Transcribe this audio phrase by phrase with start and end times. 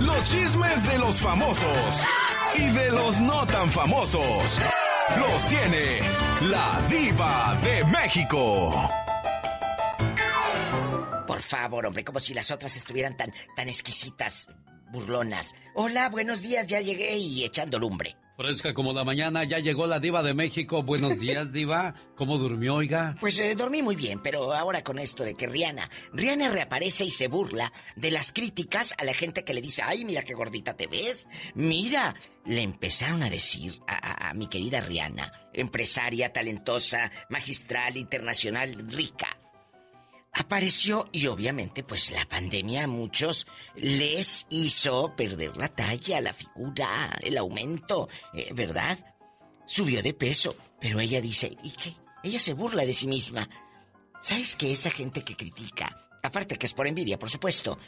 [0.00, 2.04] los chismes de los famosos
[2.56, 4.60] y de los no tan famosos.
[5.18, 6.00] Los tiene
[6.42, 8.90] la diva de México.
[11.50, 14.46] Favor, hombre, como si las otras estuvieran tan, tan exquisitas,
[14.92, 15.52] burlonas.
[15.74, 18.14] Hola, buenos días, ya llegué y echando lumbre.
[18.36, 20.84] Fresca como la mañana, ya llegó la diva de México.
[20.84, 21.96] Buenos días, diva.
[22.14, 23.16] ¿Cómo durmió, oiga?
[23.18, 27.10] Pues eh, dormí muy bien, pero ahora con esto de que Rihanna, Rihanna reaparece y
[27.10, 30.76] se burla de las críticas a la gente que le dice, ay, mira qué gordita
[30.76, 31.26] te ves.
[31.56, 32.14] Mira,
[32.44, 39.39] le empezaron a decir a, a mi querida Rihanna, empresaria, talentosa, magistral, internacional, rica
[40.32, 47.16] apareció y obviamente pues la pandemia a muchos les hizo perder la talla, la figura,
[47.20, 48.98] el aumento, eh, ¿verdad?
[49.66, 51.94] Subió de peso, pero ella dice, ¿y qué?
[52.22, 53.48] Ella se burla de sí misma.
[54.20, 57.78] ¿Sabes que esa gente que critica, aparte que es por envidia, por supuesto,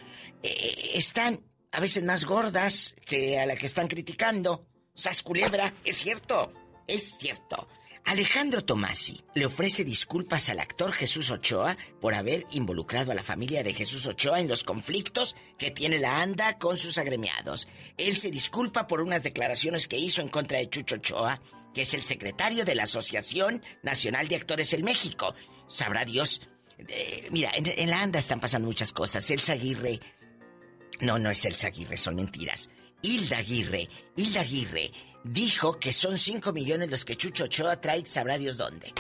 [0.43, 4.67] eh, están a veces más gordas que a la que están criticando?
[4.95, 6.53] Sas culebra, es cierto,
[6.87, 7.69] es cierto.
[8.05, 13.63] Alejandro Tomasi le ofrece disculpas al actor Jesús Ochoa por haber involucrado a la familia
[13.63, 17.69] de Jesús Ochoa en los conflictos que tiene la ANDA con sus agremiados.
[17.97, 21.41] Él se disculpa por unas declaraciones que hizo en contra de Chucho Ochoa,
[21.73, 25.35] que es el secretario de la Asociación Nacional de Actores en México.
[25.69, 26.43] Sabrá Dios.
[26.79, 29.31] Eh, mira, en, la ANDA están pasando muchas cosas.
[29.31, 30.01] Elsa Aguirre.
[31.01, 32.69] No, no es Elsa Aguirre, son mentiras.
[33.01, 33.89] Hilda Aguirre.
[34.17, 34.91] Hilda Aguirre
[35.25, 38.93] dijo que son 5 millones los que Chucho Ochoa trae, sabrá Dios dónde.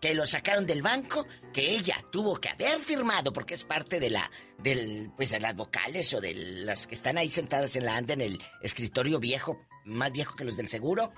[0.00, 4.10] Que lo sacaron del banco, que ella tuvo que haber firmado porque es parte de
[4.10, 7.96] la, del, pues de las vocales o de las que están ahí sentadas en la
[7.96, 11.12] anda en el escritorio viejo, más viejo que los del seguro.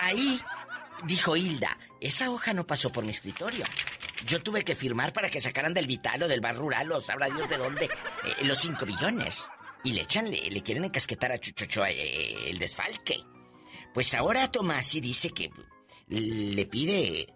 [0.00, 0.40] Ahí
[1.04, 3.64] dijo Hilda, esa hoja no pasó por mi escritorio.
[4.26, 7.28] Yo tuve que firmar para que sacaran del vital o del bar rural o sabrá
[7.28, 9.48] Dios de dónde eh, los 5 millones.
[9.84, 13.24] Y le echan, le, quieren encasquetar a Chucho Ochoa eh, el desfalque.
[13.94, 15.50] Pues ahora Tomasi dice que
[16.08, 17.34] le pide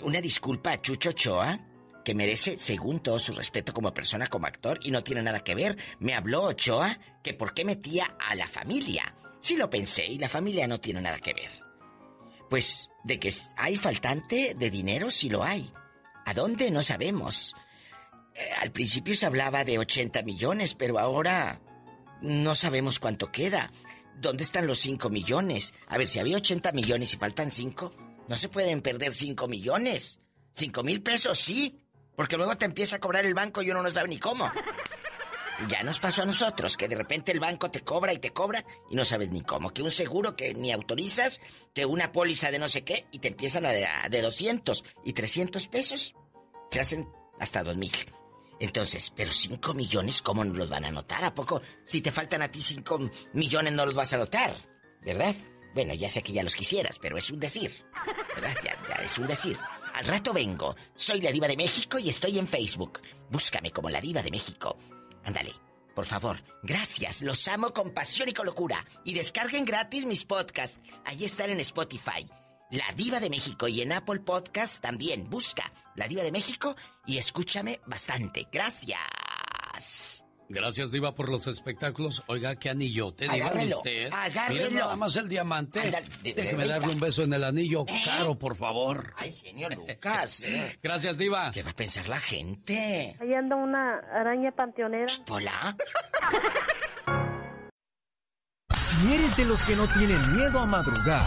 [0.00, 1.60] una disculpa a Chucho Ochoa,
[2.04, 5.54] que merece, según todo su respeto como persona, como actor, y no tiene nada que
[5.54, 5.76] ver.
[5.98, 9.14] Me habló Ochoa que por qué metía a la familia.
[9.40, 11.50] Sí lo pensé, y la familia no tiene nada que ver.
[12.48, 15.72] Pues de que hay faltante de dinero, sí lo hay.
[16.24, 16.70] ¿A dónde?
[16.70, 17.54] No sabemos.
[18.34, 21.60] Eh, al principio se hablaba de 80 millones, pero ahora
[22.20, 23.72] no sabemos cuánto queda.
[24.20, 25.72] ¿Dónde están los 5 millones?
[25.88, 27.94] A ver, si había 80 millones y faltan 5,
[28.28, 30.20] no se pueden perder 5 millones.
[30.52, 31.80] 5 mil pesos, sí.
[32.16, 34.52] Porque luego te empieza a cobrar el banco y uno no sabe ni cómo.
[35.68, 38.64] Ya nos pasó a nosotros, que de repente el banco te cobra y te cobra
[38.90, 39.70] y no sabes ni cómo.
[39.70, 41.40] Que un seguro que ni autorizas,
[41.74, 45.14] que una póliza de no sé qué y te empiezan a de, de 200 y
[45.14, 46.14] 300 pesos.
[46.70, 47.08] Se hacen
[47.38, 47.92] hasta 2 mil.
[48.60, 51.24] Entonces, pero 5 millones, ¿cómo no los van a anotar?
[51.24, 54.54] ¿A poco si te faltan a ti 5 millones no los vas a anotar?
[55.00, 55.34] ¿Verdad?
[55.74, 57.84] Bueno, ya sé que ya los quisieras, pero es un decir.
[58.34, 58.54] ¿Verdad?
[58.62, 59.58] Ya, ya es un decir.
[59.94, 60.76] Al rato vengo.
[60.94, 63.00] Soy la diva de México y estoy en Facebook.
[63.30, 64.76] Búscame como la diva de México.
[65.24, 65.54] Ándale,
[65.94, 66.42] por favor.
[66.62, 67.22] Gracias.
[67.22, 68.84] Los amo con pasión y con locura.
[69.04, 70.78] Y descarguen gratis mis podcasts.
[71.04, 72.28] Allí están en Spotify.
[72.70, 75.28] La Diva de México y en Apple Podcast también.
[75.28, 78.46] Busca La Diva de México y escúchame bastante.
[78.52, 80.24] Gracias.
[80.48, 82.22] Gracias, Diva, por los espectáculos.
[82.28, 84.08] Oiga, qué anillo te diga usted.
[84.12, 84.70] Agárrelo.
[84.70, 85.80] nada más el diamante.
[86.22, 88.02] Déjeme darle un beso en el anillo ¿Eh?
[88.04, 89.14] caro, por favor.
[89.16, 90.42] Ay, genio Lucas.
[90.46, 90.78] ¿eh?
[90.80, 91.50] Gracias, Diva.
[91.52, 93.16] ¿Qué va a pensar la gente?
[93.20, 95.06] Ahí anda una araña panteonera.
[95.28, 95.76] ¿Hola?
[98.74, 101.22] Si eres de los que no tienen miedo a madrugar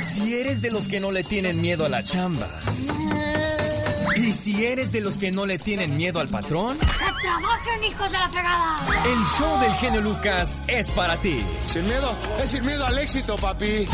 [0.00, 2.48] si eres de los que no le tienen miedo a la chamba.
[4.16, 6.78] Y si eres de los que no le tienen miedo al patrón.
[6.78, 6.86] ¡Que
[7.22, 8.76] trabajen, hijos de la fregada!
[9.04, 11.40] El show del genio Lucas es para ti.
[11.66, 13.88] Sin miedo, es sin miedo al éxito, papi.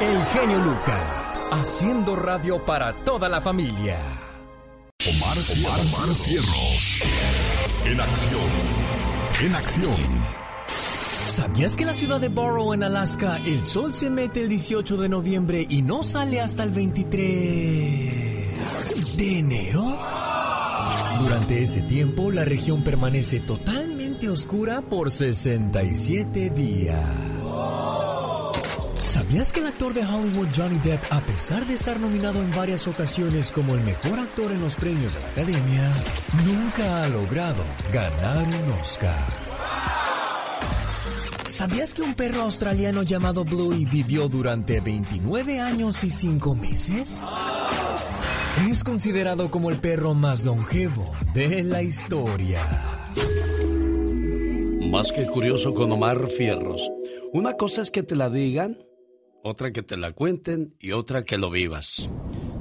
[0.00, 3.98] El genio Lucas, haciendo radio para toda la familia.
[5.08, 6.98] Omar, Omar, Omar Cierros.
[7.84, 8.50] En acción.
[9.40, 10.41] En acción.
[11.26, 14.96] ¿Sabías que en la ciudad de Borough, en Alaska, el sol se mete el 18
[14.96, 19.98] de noviembre y no sale hasta el 23 de enero?
[21.20, 27.00] Durante ese tiempo, la región permanece totalmente oscura por 67 días.
[29.00, 32.88] ¿Sabías que el actor de Hollywood Johnny Depp, a pesar de estar nominado en varias
[32.88, 35.92] ocasiones como el mejor actor en los premios de la Academia,
[36.46, 39.41] nunca ha logrado ganar un Oscar?
[41.52, 47.22] ¿Sabías que un perro australiano llamado Bluey vivió durante 29 años y 5 meses?
[48.70, 52.58] Es considerado como el perro más longevo de la historia.
[54.90, 56.90] Más que curioso con Omar Fierros.
[57.34, 58.78] Una cosa es que te la digan,
[59.42, 62.08] otra que te la cuenten y otra que lo vivas.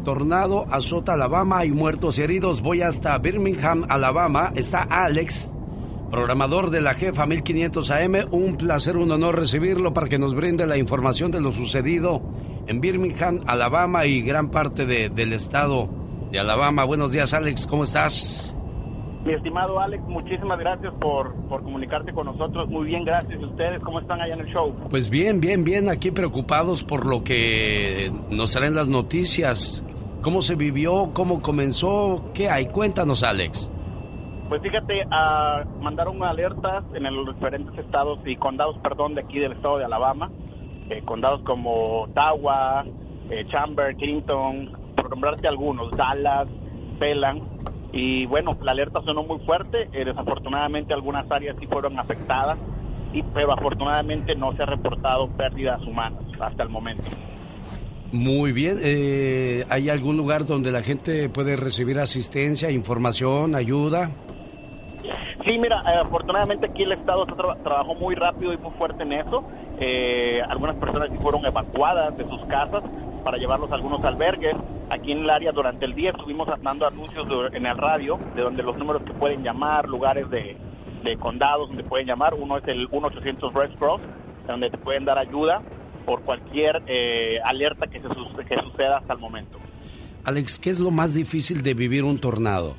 [0.03, 2.61] Tornado azota Alabama, hay muertos y heridos.
[2.61, 4.51] Voy hasta Birmingham, Alabama.
[4.53, 5.49] Está Alex,
[6.11, 8.15] programador de la jefa 1500 AM.
[8.31, 12.21] Un placer, un honor recibirlo para que nos brinde la información de lo sucedido
[12.67, 15.89] en Birmingham, Alabama y gran parte del estado
[16.31, 16.83] de Alabama.
[16.83, 18.55] Buenos días, Alex, ¿cómo estás?
[19.25, 22.67] Mi estimado Alex, muchísimas gracias por, por comunicarte con nosotros.
[22.69, 23.39] Muy bien, gracias.
[23.39, 24.73] ¿Y ustedes cómo están allá en el show?
[24.89, 25.89] Pues bien, bien, bien.
[25.89, 29.83] Aquí preocupados por lo que nos salen las noticias.
[30.23, 31.11] ¿Cómo se vivió?
[31.13, 32.31] ¿Cómo comenzó?
[32.33, 32.67] ¿Qué hay?
[32.67, 33.69] Cuéntanos, Alex.
[34.51, 39.53] Pues fíjate, uh, mandaron alertas en los diferentes estados y condados, perdón, de aquí del
[39.53, 40.29] estado de Alabama.
[40.89, 42.83] Eh, condados como Ottawa,
[43.29, 46.49] eh, Chamber, Clinton, por nombrarte algunos, Dallas,
[46.99, 47.43] Pelan
[47.93, 52.57] y bueno, la alerta sonó muy fuerte, eh, desafortunadamente algunas áreas sí fueron afectadas,
[53.13, 57.03] y, pero afortunadamente no se ha reportado pérdidas humanas hasta el momento.
[58.11, 64.11] Muy bien, eh, ¿hay algún lugar donde la gente puede recibir asistencia, información, ayuda?
[65.45, 69.43] Sí, mira, eh, afortunadamente aquí el Estado trabajó muy rápido y muy fuerte en eso.
[70.47, 72.83] algunas personas sí fueron evacuadas de sus casas,
[73.23, 74.55] para llevarlos a algunos albergues.
[74.89, 78.63] Aquí en el área durante el día estuvimos dando anuncios en el radio de donde
[78.63, 80.57] los números que pueden llamar, lugares de,
[81.19, 82.33] condados donde pueden llamar.
[82.33, 84.01] Uno es el 1-800 Red Cross,
[84.47, 85.61] donde te pueden dar ayuda
[86.05, 89.59] por cualquier eh, alerta que, se, que suceda hasta el momento.
[90.23, 92.75] Alex, ¿qué es lo más difícil de vivir un tornado?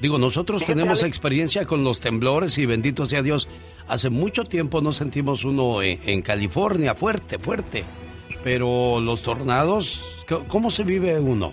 [0.00, 3.48] Digo, nosotros tenemos experiencia con los temblores y bendito sea Dios,
[3.86, 7.84] hace mucho tiempo no sentimos uno en California fuerte, fuerte.
[8.42, 11.52] Pero los tornados, ¿cómo se vive uno?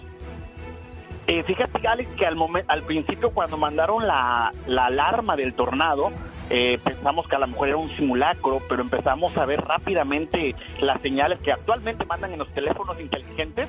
[1.28, 2.38] Eh, fíjate, Alex, que al,
[2.70, 6.10] al principio cuando mandaron la, alarma del tornado,
[6.50, 11.02] eh, pensamos que a lo mejor era un simulacro, pero empezamos a ver rápidamente las
[11.02, 13.68] señales que actualmente mandan en los teléfonos inteligentes.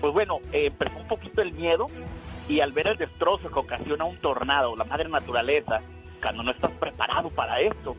[0.00, 1.86] Pues bueno, eh, empezó un poquito el miedo
[2.48, 5.80] y al ver el destrozo que ocasiona un tornado, la madre naturaleza,
[6.22, 7.96] cuando no estás preparado para esto,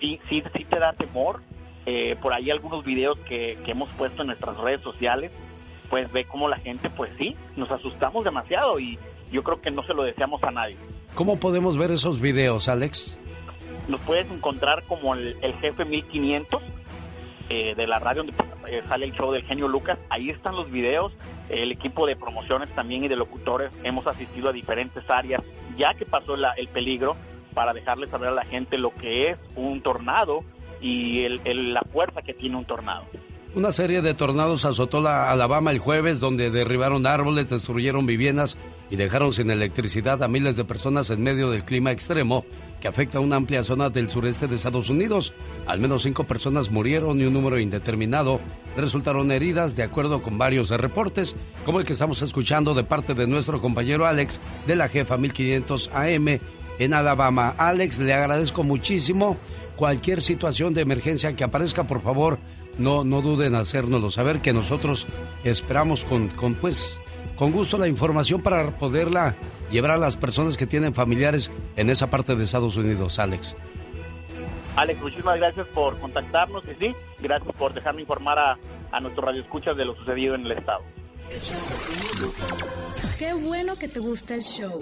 [0.00, 1.40] sí, sí, sí te da temor,
[1.86, 5.32] eh, por ahí algunos videos que, hemos puesto en nuestras redes sociales,
[5.88, 8.98] pues ve como la gente, pues sí, nos asustamos demasiado y
[9.30, 10.76] yo creo que no se lo deseamos a nadie.
[11.14, 13.16] ¿Cómo podemos ver esos videos, Alex?
[13.88, 16.62] Nos puedes encontrar como el, jefe 1500
[17.48, 18.34] eh, de la radio donde
[18.68, 19.98] eh, sale el show del genio Lucas.
[20.10, 21.12] Ahí están los videos.
[21.48, 25.42] El equipo de promociones también y de locutores hemos asistido a diferentes áreas
[25.76, 27.16] ya que pasó el peligro
[27.54, 30.44] para dejarles saber a la gente lo que es un tornado
[30.80, 33.04] y el, la fuerza que tiene un tornado.
[33.56, 38.58] Una serie de tornados azotó la Alabama el jueves, donde derribaron árboles, destruyeron viviendas
[38.90, 42.44] y dejaron sin electricidad a miles de personas en medio del clima extremo
[42.82, 45.32] que afecta a una amplia zona del sureste de Estados Unidos.
[45.66, 48.40] Al menos cinco personas murieron y un número indeterminado
[48.76, 53.26] resultaron heridas, de acuerdo con varios reportes, como el que estamos escuchando de parte de
[53.26, 56.40] nuestro compañero Alex de la jefa 1500 AM
[56.78, 57.54] en Alabama.
[57.56, 59.38] Alex, le agradezco muchísimo
[59.76, 62.38] cualquier situación de emergencia que aparezca, por favor,
[62.78, 65.06] no, no duden en hacérnoslo saber, que nosotros
[65.44, 66.98] esperamos con, con, pues,
[67.36, 69.36] con gusto la información para poderla
[69.70, 73.56] llevar a las personas que tienen familiares en esa parte de Estados Unidos, Alex.
[74.76, 78.58] Alex, muchísimas gracias por contactarnos y sí, gracias por dejarme informar a,
[78.92, 80.82] a nuestros radioescuchas de lo sucedido en el estado.
[83.18, 84.78] Qué bueno que te gusta el show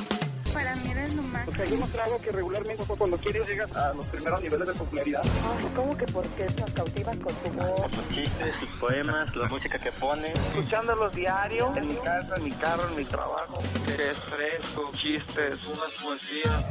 [0.54, 1.44] para mí eres nomás.
[1.44, 5.22] Porque hay un trago que regularmente cuando quieres llegas a los primeros niveles de popularidad.
[5.24, 7.90] Ay, ¿cómo que porque nos cautivas con tu voz?
[7.92, 10.32] Sus chistes, sus poemas, la música que pone.
[10.32, 13.62] Escuchándolos diario, en mi casa, en mi carro, en mi trabajo.
[13.88, 16.64] Es fresco, chistes, unas poesías.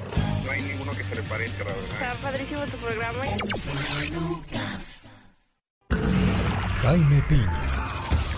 [0.45, 1.91] No hay ninguno que se le parezca, la verdad.
[1.91, 3.23] Está padrísimo tu programa.
[6.81, 8.02] Jaime Piña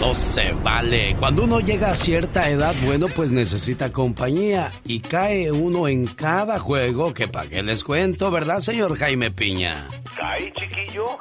[0.00, 1.16] No se vale.
[1.18, 4.70] Cuando uno llega a cierta edad, bueno, pues necesita compañía.
[4.84, 9.88] Y cae uno en cada juego que para qué les cuento, ¿verdad, señor Jaime Piña?
[10.16, 11.18] Cae, chiquillo.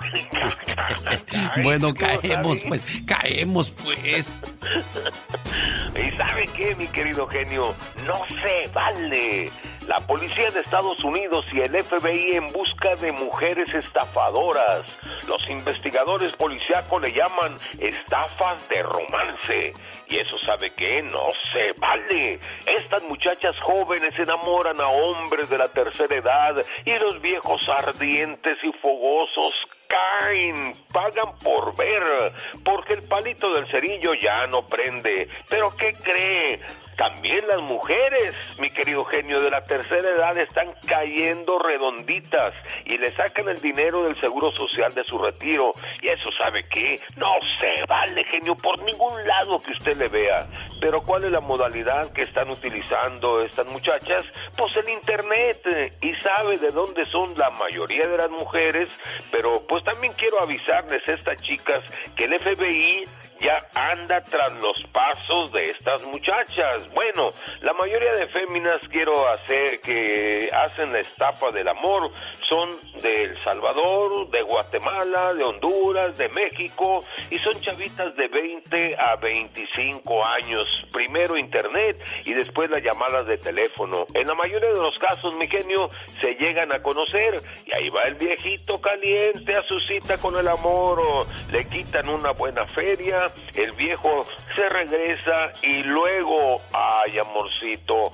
[1.64, 4.42] bueno, caemos, pues, caemos, pues.
[5.96, 7.74] ¿Y sabe qué, mi querido genio?
[8.06, 9.50] No se vale.
[9.88, 15.00] La policía de Estados Unidos y el FBI en busca de mujeres estafadoras.
[15.30, 19.74] Los investigadores policíacos le llaman estafas de romance.
[20.10, 22.38] Y eso sabe que no se vale.
[22.66, 28.72] Estas muchachas jóvenes enamoran a hombres de la tercera edad y los viejos ardientes y
[28.82, 29.54] fogosos
[29.88, 32.34] caen, pagan por ver,
[32.66, 35.30] porque el palito del cerillo ya no prende.
[35.50, 36.60] Pero ¿qué cree?
[36.98, 43.16] También las mujeres, mi querido genio de la tercera edad, están cayendo redonditas y le
[43.16, 45.72] sacan el dinero del seguro social de su retiro.
[46.02, 50.48] Y eso sabe qué, no se vale, genio, por ningún lado que usted le vea.
[50.82, 54.24] Pero ¿cuál es la modalidad que están utilizando estas muchachas?
[54.58, 55.98] Pues el Internet.
[56.02, 58.90] Y sabe de dónde son la mayoría de las mujeres.
[59.32, 61.84] Pero pues también quiero avisarles a estas chicas
[62.16, 63.06] que el FBI
[63.40, 66.90] ya anda tras los pasos de estas muchachas.
[66.94, 67.30] Bueno,
[67.62, 72.12] la mayoría de féminas quiero hacer que hacen la estafa del amor
[72.48, 72.70] son
[73.02, 79.16] de El Salvador, de Guatemala, de Honduras, de México y son chavitas de 20 a
[79.18, 80.86] 25 años.
[80.92, 84.06] Primero internet y después las llamadas de teléfono.
[84.14, 85.90] En la mayoría de los casos, mi genio,
[86.22, 90.48] se llegan a conocer y ahí va el viejito caliente a su cita con el
[90.48, 98.12] amor o le quitan una buena feria el viejo se regresa y luego, ay amorcito,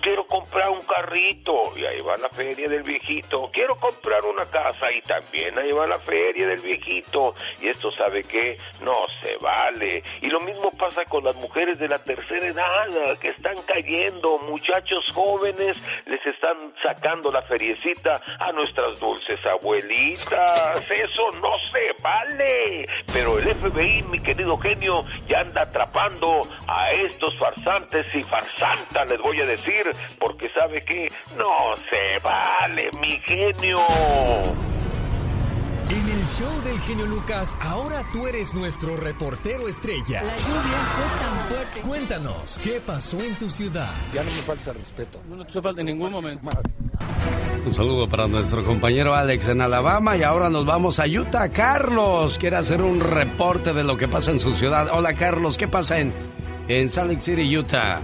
[0.00, 1.72] quiero comprar un carrito.
[1.76, 4.90] Y ahí va la feria del viejito, quiero comprar una casa.
[4.92, 7.34] Y también ahí va la feria del viejito.
[7.60, 10.02] Y esto sabe que no se vale.
[10.22, 15.04] Y lo mismo pasa con las mujeres de la tercera edad que están cayendo, muchachos
[15.12, 15.76] jóvenes
[16.06, 23.54] les están sacando la feriecita a nuestras dulces abuelitas, eso no se vale, pero el
[23.54, 29.46] FBI, mi querido genio, ya anda atrapando a estos farsantes y farsantas, les voy a
[29.46, 33.78] decir, porque sabe que no se vale, mi genio.
[35.90, 40.22] En el show del genio Lucas, ahora tú eres nuestro reportero estrella.
[40.22, 41.80] La lluvia fue tan fuerte.
[41.80, 43.90] Cuéntanos, ¿qué pasó en tu ciudad?
[44.14, 45.20] Ya no me falta respeto.
[45.28, 46.48] No te falta en ningún momento.
[47.66, 51.48] Un saludo para nuestro compañero Alex en Alabama y ahora nos vamos a Utah.
[51.48, 54.90] Carlos quiere hacer un reporte de lo que pasa en su ciudad.
[54.92, 56.12] Hola Carlos, ¿qué pasa en,
[56.68, 58.00] en Salt Lake City, Utah?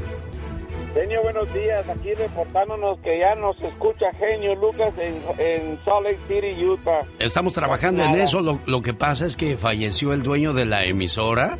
[0.96, 1.86] Genio, buenos días.
[1.90, 7.02] Aquí reportándonos que ya nos escucha Genio Lucas en, en Salt Lake City, Utah.
[7.18, 8.40] Estamos trabajando en eso.
[8.40, 11.58] Lo, lo, que pasa es que falleció el dueño de la emisora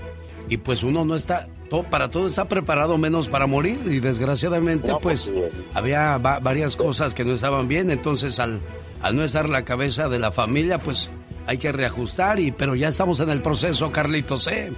[0.49, 4.89] y pues uno no está, todo, para todo está preparado menos para morir y desgraciadamente
[4.89, 5.63] no, pues, pues sí.
[5.75, 7.91] había va, varias cosas que no estaban bien.
[7.91, 8.61] Entonces al,
[9.03, 11.11] al no estar la cabeza de la familia pues
[11.47, 14.73] hay que reajustar y pero ya estamos en el proceso, Carlitos, ¿eh?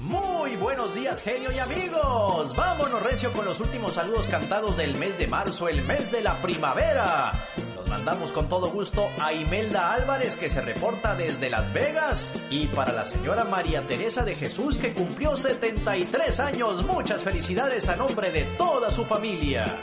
[0.00, 2.56] Muy buenos días, genio y amigos.
[2.56, 6.34] Vámonos recio con los últimos saludos cantados del mes de marzo, el mes de la
[6.42, 7.32] primavera.
[7.76, 12.34] Los mandamos con todo gusto a Imelda Álvarez, que se reporta desde Las Vegas.
[12.50, 16.84] Y para la señora María Teresa de Jesús, que cumplió 73 años.
[16.84, 19.78] Muchas felicidades a nombre de toda su familia.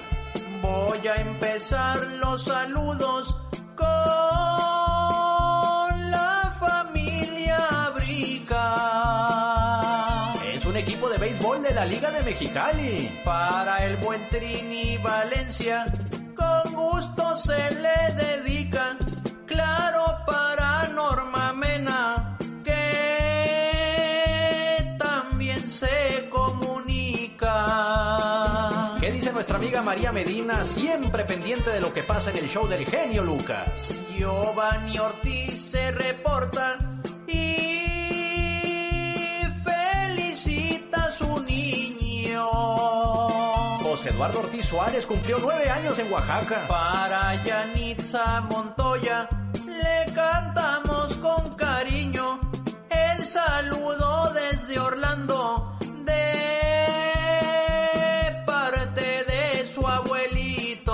[0.61, 3.33] Voy a empezar los saludos
[3.77, 4.76] con
[10.97, 13.21] equipo de béisbol de la Liga de Mexicali.
[13.23, 15.85] Para el buen Trini Valencia,
[16.35, 18.97] con gusto se le dedica.
[19.45, 23.97] Claro, para Norma Mena, que
[24.97, 27.45] también se comunica.
[28.99, 32.67] ¿Qué dice nuestra amiga María Medina, siempre pendiente de lo que pasa en el show
[32.67, 34.03] del genio Lucas?
[34.17, 36.96] Giovanni Ortiz se reporta
[42.45, 46.65] José Eduardo Ortiz Suárez cumplió nueve años en Oaxaca.
[46.67, 49.29] Para Yanitza Montoya
[49.65, 52.39] le cantamos con cariño
[52.89, 55.77] el saludo desde Orlando.
[56.05, 56.43] de
[58.45, 60.93] parte de su abuelito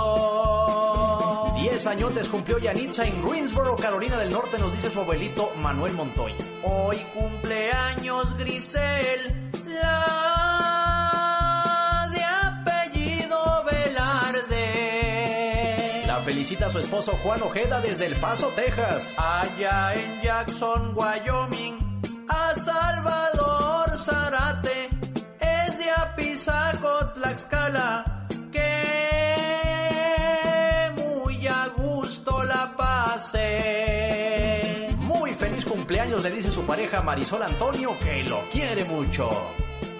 [1.55, 6.35] diez añotes cumplió Yanitza en Greensboro, Carolina del Norte, nos dice su abuelito Manuel Montoya.
[6.63, 10.52] Hoy cumpleaños Grisel, la
[16.61, 19.15] A su esposo Juan Ojeda desde El Paso, Texas.
[19.17, 21.79] Allá en Jackson, Wyoming,
[22.29, 24.89] a Salvador Zarate,
[25.39, 28.83] es de Apizaco, Tlaxcala, que
[30.95, 34.15] muy a gusto la pase.
[34.99, 39.27] Muy feliz cumpleaños le dice su pareja Marisol Antonio que lo quiere mucho.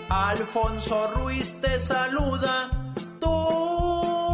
[0.07, 2.69] Alfonso Ruiz te saluda,
[3.19, 4.32] tu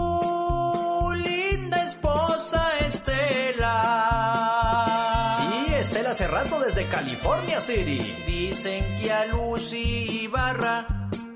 [6.19, 8.13] hace rato desde California City.
[8.27, 10.85] Dicen que a Lucy Ibarra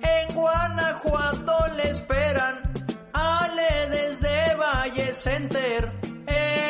[0.01, 2.55] en Guanajuato le esperan.
[3.13, 5.89] Ale desde Valle Center
[6.27, 6.67] en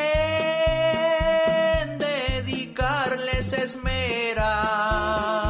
[1.98, 5.43] dedicarles esmera.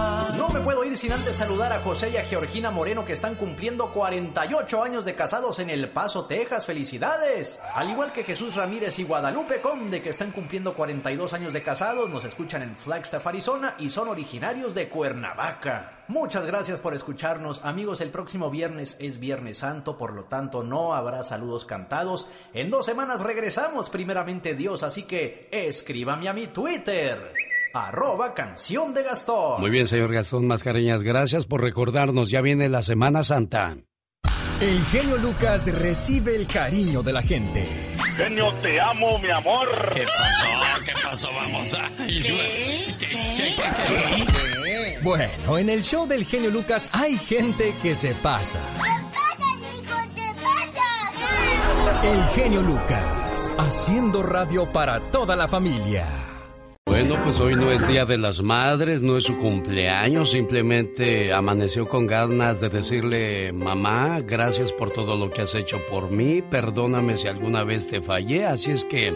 [0.63, 4.81] Puedo ir sin antes saludar a José y a Georgina Moreno que están cumpliendo 48
[4.81, 6.65] años de casados en El Paso, Texas.
[6.65, 7.61] ¡Felicidades!
[7.73, 12.09] Al igual que Jesús Ramírez y Guadalupe Conde que están cumpliendo 42 años de casados,
[12.09, 16.05] nos escuchan en Flagstaff, Arizona y son originarios de Cuernavaca.
[16.07, 17.59] Muchas gracias por escucharnos.
[17.65, 22.27] Amigos, el próximo viernes es Viernes Santo, por lo tanto no habrá saludos cantados.
[22.53, 27.52] En dos semanas regresamos, primeramente Dios, así que escríbame a mi Twitter.
[27.73, 29.59] Arroba canción de Gastón.
[29.59, 32.29] Muy bien, señor Gastón Mascareñas, gracias por recordarnos.
[32.29, 33.77] Ya viene la Semana Santa.
[34.61, 37.65] El genio Lucas recibe el cariño de la gente.
[38.15, 39.67] Genio, te amo, mi amor.
[39.91, 40.83] ¿Qué pasó?
[40.85, 41.29] ¿Qué pasó?
[41.33, 41.89] Vamos a...
[45.01, 48.59] Bueno, en el show del genio Lucas hay gente que se pasa.
[52.03, 56.22] El genio Lucas, haciendo radio para toda la familia.
[56.93, 61.89] Bueno, pues hoy no es Día de las Madres, no es su cumpleaños, simplemente amaneció
[61.89, 67.17] con ganas de decirle, mamá, gracias por todo lo que has hecho por mí, perdóname
[67.17, 69.11] si alguna vez te fallé, así es que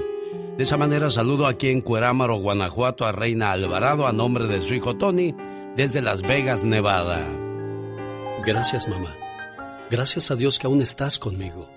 [0.58, 4.74] de esa manera saludo aquí en Cuerámaro, Guanajuato, a Reina Alvarado a nombre de su
[4.74, 5.36] hijo Tony,
[5.76, 7.24] desde Las Vegas, Nevada.
[8.44, 9.14] Gracias, mamá.
[9.92, 11.70] Gracias a Dios que aún estás conmigo.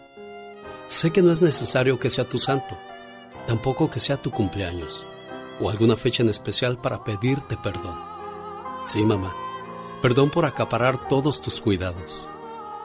[0.87, 2.75] Sé que no es necesario que sea tu santo,
[3.47, 5.05] tampoco que sea tu cumpleaños
[5.61, 7.99] o alguna fecha en especial para pedirte perdón.
[8.85, 9.35] Sí, mamá,
[10.01, 12.29] perdón por acaparar todos tus cuidados,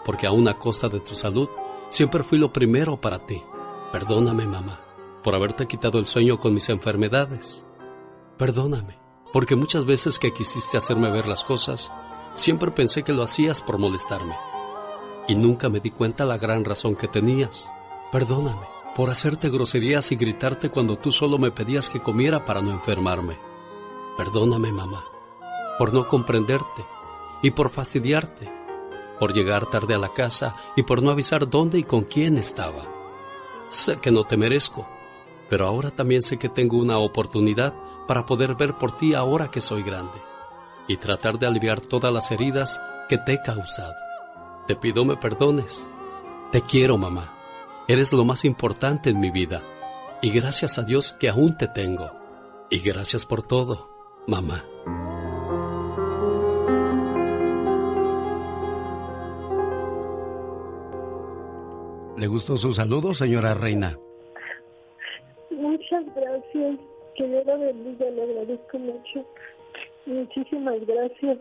[0.04, 1.50] porque aún a costa de tu salud,
[1.90, 3.42] siempre fui lo primero para ti.
[3.92, 4.82] Perdóname, mamá,
[5.24, 7.64] por haberte quitado el sueño con mis enfermedades.
[8.38, 9.00] Perdóname,
[9.32, 11.94] porque muchas veces que quisiste hacerme ver las cosas,
[12.34, 14.36] siempre pensé que lo hacías por molestarme.
[15.28, 17.68] Y nunca me di cuenta la gran razón que tenías.
[18.12, 22.72] Perdóname por hacerte groserías y gritarte cuando tú solo me pedías que comiera para no
[22.72, 23.38] enfermarme.
[24.18, 25.06] Perdóname, mamá,
[25.78, 26.86] por no comprenderte
[27.42, 28.50] y por fastidiarte,
[29.20, 32.88] por llegar tarde a la casa y por no avisar dónde y con quién estaba.
[33.68, 34.88] Sé que no te merezco,
[35.50, 37.76] pero ahora también sé que tengo una oportunidad
[38.08, 40.18] para poder ver por ti ahora que soy grande
[40.88, 42.80] y tratar de aliviar todas las heridas
[43.10, 43.96] que te he causado.
[44.68, 45.88] Te pido me perdones.
[46.52, 47.34] Te quiero, mamá.
[47.88, 49.62] Eres lo más importante en mi vida.
[50.20, 52.10] Y gracias a Dios que aún te tengo.
[52.72, 53.88] Y gracias por todo,
[54.26, 54.66] mamá.
[62.18, 64.00] ¿Le gustó su saludo, señora Reina?
[65.52, 66.80] Muchas gracias.
[67.16, 69.24] Que Dios la bendiga, le agradezco mucho.
[70.08, 71.38] Muchísimas gracias.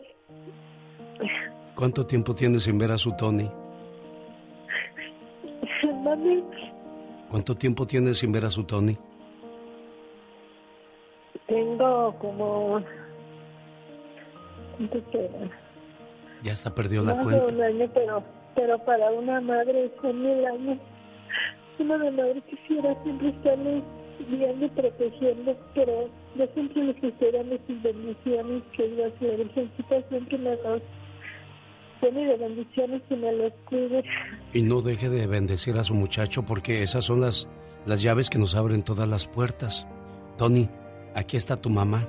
[1.75, 3.49] ¿Cuánto tiempo tiene sin ver a su Tony?
[6.05, 6.45] Mami,
[7.31, 8.97] ¿Cuánto tiempo tiene sin ver a su Tony?
[11.47, 12.83] tengo como...
[14.77, 15.51] ¿Cuánto será?
[16.43, 17.55] Ya hasta perdió la Más de cuenta.
[17.55, 18.23] un año, pero,
[18.55, 20.79] pero para una madre son mil años.
[21.79, 23.83] Una de madre quisiera siempre estarle
[24.31, 30.39] guiando y protegiendo, pero yo siempre estoy dando sus bendiciones, que Dios la Virgencita siempre
[30.39, 30.83] me los
[32.09, 34.05] pone de bendiciones y me los cuide.
[34.53, 37.49] Y no deje de bendecir a su muchacho porque esas son las,
[37.87, 39.87] las llaves que nos abren todas las puertas.
[40.37, 40.69] Tony,
[41.15, 42.07] aquí está tu mamá.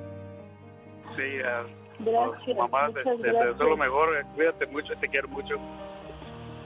[1.16, 1.64] Sí, ah,
[2.00, 4.18] Gracias, mamá, te, muchas te- deseo lo mejor.
[4.18, 5.56] eh, Cuídate mucho, te quiero mucho.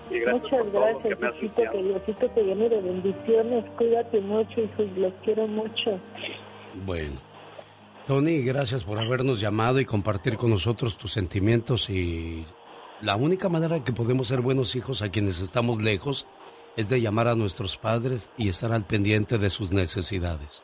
[0.09, 3.65] Y gracias Muchas gracias, Diosito, que Diosito te llene de bendiciones.
[3.77, 5.99] Cuídate mucho, hijos, los quiero mucho.
[6.85, 7.19] Bueno.
[8.07, 12.43] Tony, gracias por habernos llamado y compartir con nosotros tus sentimientos y
[13.01, 16.25] la única manera que podemos ser buenos hijos a quienes estamos lejos
[16.75, 20.63] es de llamar a nuestros padres y estar al pendiente de sus necesidades.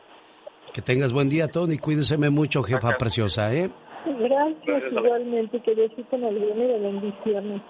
[0.72, 1.78] Que tengas buen día, Tony.
[1.78, 3.70] Cuídeseme mucho, jefa preciosa, ¿eh?
[4.04, 5.60] Gracias, igualmente.
[5.62, 7.62] Que Diosito nos viene de bendiciones.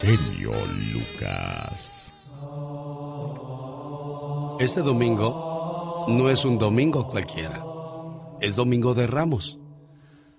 [0.00, 0.50] Genio
[0.92, 2.14] Lucas.
[4.58, 7.62] Este domingo no es un domingo cualquiera.
[8.40, 9.61] Es domingo de Ramos.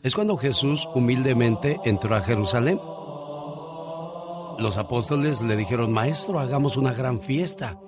[0.03, 2.77] Es cuando Jesús humildemente entró a Jerusalén.
[4.57, 7.79] Los apóstoles le dijeron, Maestro, hagamos una gran fiesta.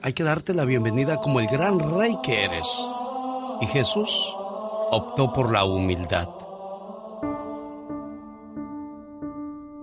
[0.00, 2.66] Hay que darte la bienvenida como el gran rey que eres.
[3.60, 4.34] Y Jesús
[4.90, 6.30] optó por la humildad.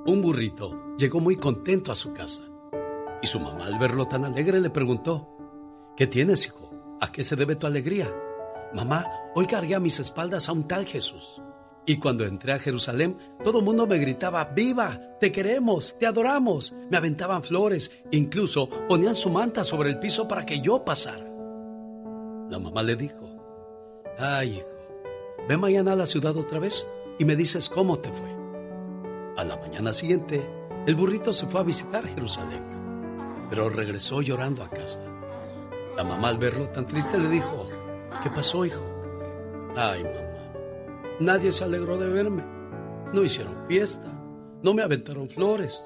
[0.07, 2.43] Un burrito llegó muy contento a su casa.
[3.21, 5.37] Y su mamá, al verlo tan alegre, le preguntó,
[5.95, 6.71] ¿qué tienes, hijo?
[6.99, 8.11] ¿A qué se debe tu alegría?
[8.73, 9.05] Mamá,
[9.35, 11.41] hoy cargué a mis espaldas a un tal Jesús.
[11.85, 14.99] Y cuando entré a Jerusalén, todo el mundo me gritaba, ¡Viva!
[15.19, 15.97] ¡Te queremos!
[15.97, 16.73] ¡Te adoramos!
[16.89, 21.25] Me aventaban flores, incluso ponían su manta sobre el piso para que yo pasara.
[22.49, 24.67] La mamá le dijo, ¡Ay, hijo!
[25.49, 28.29] Ve mañana a la ciudad otra vez y me dices cómo te fue.
[29.37, 30.47] A la mañana siguiente,
[30.85, 32.63] el burrito se fue a visitar Jerusalén,
[33.49, 35.01] pero regresó llorando a casa.
[35.95, 37.67] La mamá al verlo tan triste le dijo,
[38.23, 38.83] ¿qué pasó, hijo?
[39.75, 40.53] Ay, mamá,
[41.19, 42.43] nadie se alegró de verme.
[43.13, 44.07] No hicieron fiesta,
[44.61, 45.83] no me aventaron flores,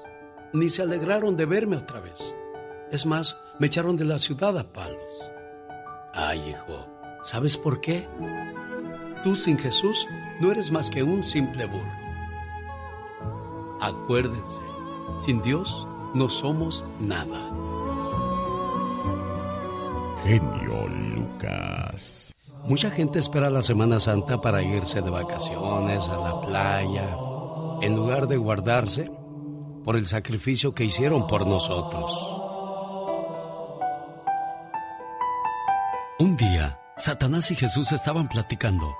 [0.52, 2.34] ni se alegraron de verme otra vez.
[2.90, 5.30] Es más, me echaron de la ciudad a palos.
[6.12, 6.86] Ay, hijo,
[7.22, 8.06] ¿sabes por qué?
[9.22, 10.06] Tú sin Jesús
[10.40, 12.06] no eres más que un simple burro.
[13.80, 14.62] Acuérdense,
[15.18, 17.50] sin Dios no somos nada.
[20.22, 20.88] Genio
[22.64, 27.16] Mucha gente espera la Semana Santa para irse de vacaciones a la playa,
[27.82, 29.10] en lugar de guardarse
[29.84, 32.12] por el sacrificio que hicieron por nosotros.
[36.18, 38.96] Un día, Satanás y Jesús estaban platicando.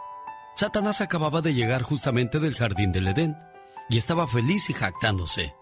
[0.54, 3.36] Satanás acababa de llegar justamente del jardín del Edén
[3.88, 5.54] y estaba feliz y jactándose.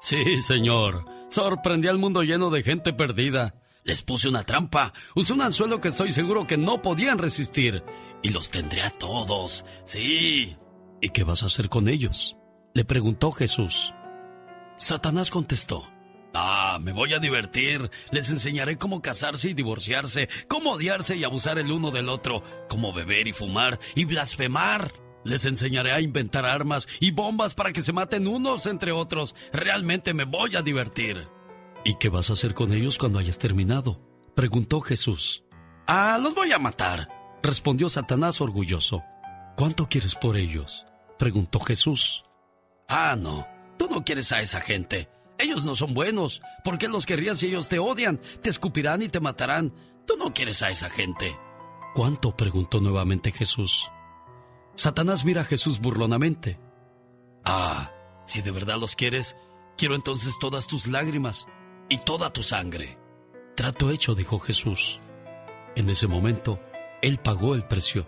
[0.00, 3.54] Sí, señor, sorprendí al mundo lleno de gente perdida.
[3.84, 7.82] Les puse una trampa, usé un anzuelo que estoy seguro que no podían resistir
[8.22, 9.64] y los tendré a todos.
[9.84, 10.56] Sí.
[11.00, 12.36] ¿Y qué vas a hacer con ellos?
[12.74, 13.94] Le preguntó Jesús.
[14.76, 15.88] Satanás contestó.
[16.34, 17.90] Ah, me voy a divertir.
[18.10, 22.92] Les enseñaré cómo casarse y divorciarse, cómo odiarse y abusar el uno del otro, cómo
[22.92, 24.92] beber y fumar y blasfemar.
[25.24, 29.34] Les enseñaré a inventar armas y bombas para que se maten unos entre otros.
[29.52, 31.28] Realmente me voy a divertir.
[31.84, 34.00] ¿Y qué vas a hacer con ellos cuando hayas terminado?
[34.34, 35.44] Preguntó Jesús.
[35.86, 37.08] Ah, los voy a matar,
[37.42, 39.02] respondió Satanás orgulloso.
[39.56, 40.86] ¿Cuánto quieres por ellos?
[41.18, 42.24] Preguntó Jesús.
[42.88, 43.46] Ah, no,
[43.78, 45.08] tú no quieres a esa gente.
[45.38, 46.42] Ellos no son buenos.
[46.64, 48.20] ¿Por qué los querrías si ellos te odian?
[48.42, 49.72] Te escupirán y te matarán.
[50.06, 51.36] Tú no quieres a esa gente.
[51.94, 52.36] ¿Cuánto?
[52.36, 53.90] preguntó nuevamente Jesús.
[54.74, 56.60] Satanás mira a Jesús burlonamente.
[57.44, 57.92] Ah,
[58.26, 59.36] si de verdad los quieres,
[59.76, 61.46] quiero entonces todas tus lágrimas
[61.88, 62.98] y toda tu sangre.
[63.54, 65.00] Trato hecho, dijo Jesús.
[65.74, 66.60] En ese momento,
[67.02, 68.06] Él pagó el precio.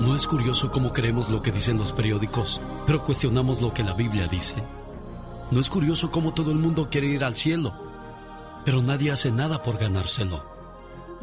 [0.00, 3.94] ¿No es curioso cómo creemos lo que dicen los periódicos, pero cuestionamos lo que la
[3.94, 4.56] Biblia dice?
[5.50, 7.72] ¿No es curioso cómo todo el mundo quiere ir al cielo,
[8.64, 10.53] pero nadie hace nada por ganárselo?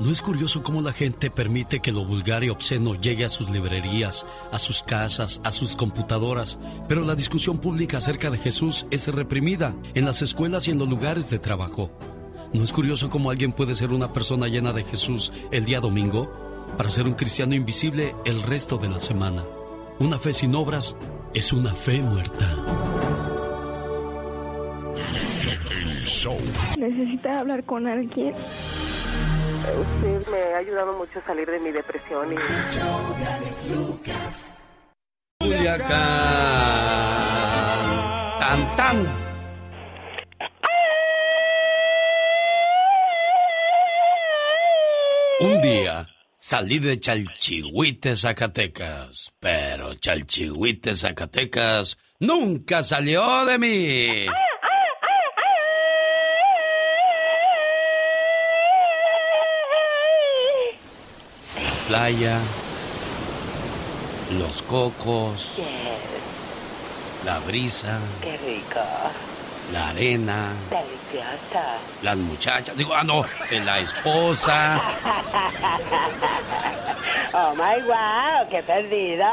[0.01, 3.51] ¿No es curioso cómo la gente permite que lo vulgar y obsceno llegue a sus
[3.51, 9.07] librerías, a sus casas, a sus computadoras, pero la discusión pública acerca de Jesús es
[9.09, 11.91] reprimida en las escuelas y en los lugares de trabajo?
[12.51, 16.33] ¿No es curioso cómo alguien puede ser una persona llena de Jesús el día domingo
[16.77, 19.43] para ser un cristiano invisible el resto de la semana?
[19.99, 20.95] Una fe sin obras
[21.35, 22.57] es una fe muerta.
[26.79, 28.33] Necesita hablar con alguien.
[29.62, 32.36] Usted me ha ayudado mucho a salir de mi depresión y...
[35.39, 35.89] Culiacán.
[38.39, 39.08] Tan tan.
[45.41, 54.26] Un día salí de Chalchihuite, Zacatecas, pero Chalchihuite, Zacatecas nunca salió de mí.
[61.91, 62.39] Playa,
[64.39, 65.51] los cocos,
[67.25, 68.80] la brisa, Qué rico.
[69.73, 70.54] la arena.
[72.01, 73.25] Las muchachas, digo, ah, no,
[73.65, 74.80] la esposa.
[77.34, 79.25] oh my wow, qué perdido.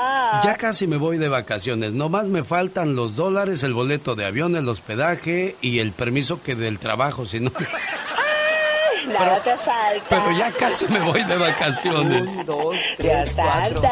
[0.43, 4.57] Ya casi me voy de vacaciones, nomás me faltan los dólares, el boleto de avión,
[4.57, 7.53] el hospedaje y el permiso que del trabajo, si no.
[9.09, 10.07] Nada te falta.
[10.09, 12.29] Pero ya casi me voy de vacaciones.
[12.29, 13.83] Un, dos, tres, cuatro.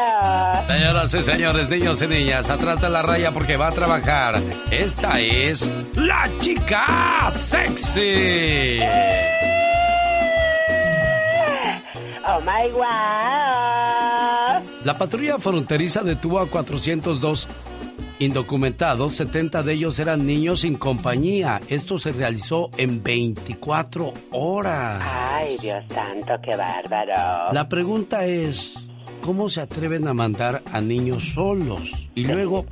[0.67, 4.41] Señoras y señores, niños y niñas, atrás de la raya porque va a trabajar.
[4.71, 8.79] Esta es la chica sexy.
[12.29, 12.87] Oh my wow.
[14.83, 17.47] La patrulla fronteriza detuvo a 402
[18.19, 21.61] indocumentados, 70 de ellos eran niños sin compañía.
[21.67, 25.01] Esto se realizó en 24 horas.
[25.03, 27.53] Ay, Dios santo, qué bárbaro.
[27.53, 28.87] La pregunta es,
[29.21, 32.09] ¿cómo se atreven a mandar a niños solos?
[32.15, 32.65] Y luego,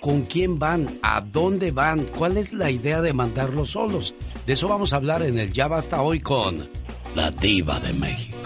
[0.00, 0.88] ¿con quién van?
[1.02, 2.04] ¿A dónde van?
[2.16, 4.14] ¿Cuál es la idea de mandarlos solos?
[4.46, 6.68] De eso vamos a hablar en el Ya Basta Hoy con
[7.14, 8.43] la diva de México.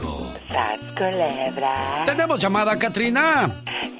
[0.49, 2.05] ¡Sas, culebra!
[2.07, 3.51] ¿Tenemos llamada, Katrina?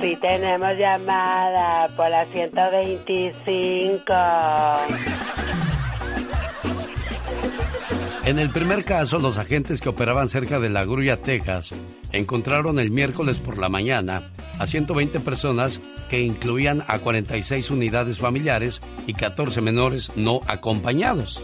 [0.01, 4.15] Sí, tenemos llamada por la 125.
[8.25, 11.73] En el primer caso, los agentes que operaban cerca de La Grulla, Texas,
[12.13, 15.81] encontraron el miércoles por la mañana a 120 personas
[16.11, 21.43] que incluían a 46 unidades familiares y 14 menores no acompañados.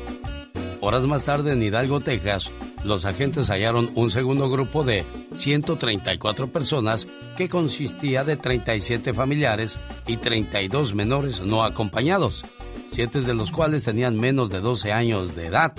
[0.80, 2.50] Horas más tarde en Hidalgo, Texas,
[2.84, 10.18] los agentes hallaron un segundo grupo de 134 personas que consistía de 37 familiares y
[10.18, 12.44] 32 menores no acompañados,
[12.88, 15.72] siete de los cuales tenían menos de 12 años de edad.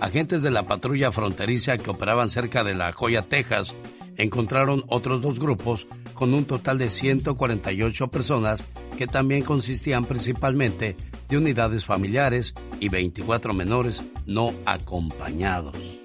[0.00, 3.74] Agentes de la patrulla fronteriza que operaban cerca de La Joya, Texas,
[4.16, 8.64] encontraron otros dos grupos con un total de 148 personas
[8.96, 10.96] que también consistían principalmente
[11.28, 16.01] de unidades familiares y 24 menores no acompañados.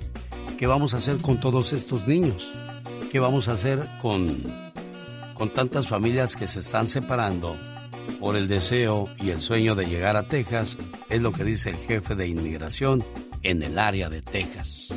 [0.57, 2.51] ¿Qué vamos a hacer con todos estos niños?
[3.11, 4.43] ¿Qué vamos a hacer con,
[5.35, 7.55] con tantas familias que se están separando
[8.19, 10.75] por el deseo y el sueño de llegar a Texas?
[11.09, 13.03] Es lo que dice el jefe de inmigración
[13.43, 14.87] en el área de Texas.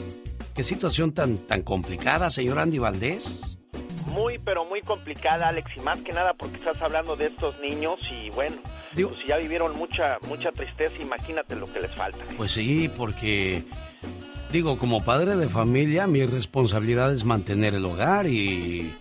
[0.54, 3.58] ¿Qué situación tan, tan complicada, señor Andy Valdés?
[4.06, 8.00] Muy, pero muy complicada, Alex, y más que nada porque estás hablando de estos niños
[8.10, 8.56] y bueno,
[8.94, 12.24] pues si ya vivieron mucha, mucha tristeza, imagínate lo que les falta.
[12.38, 13.62] Pues sí, porque
[14.52, 18.92] Digo, como padre de familia, mi responsabilidad es mantener el hogar y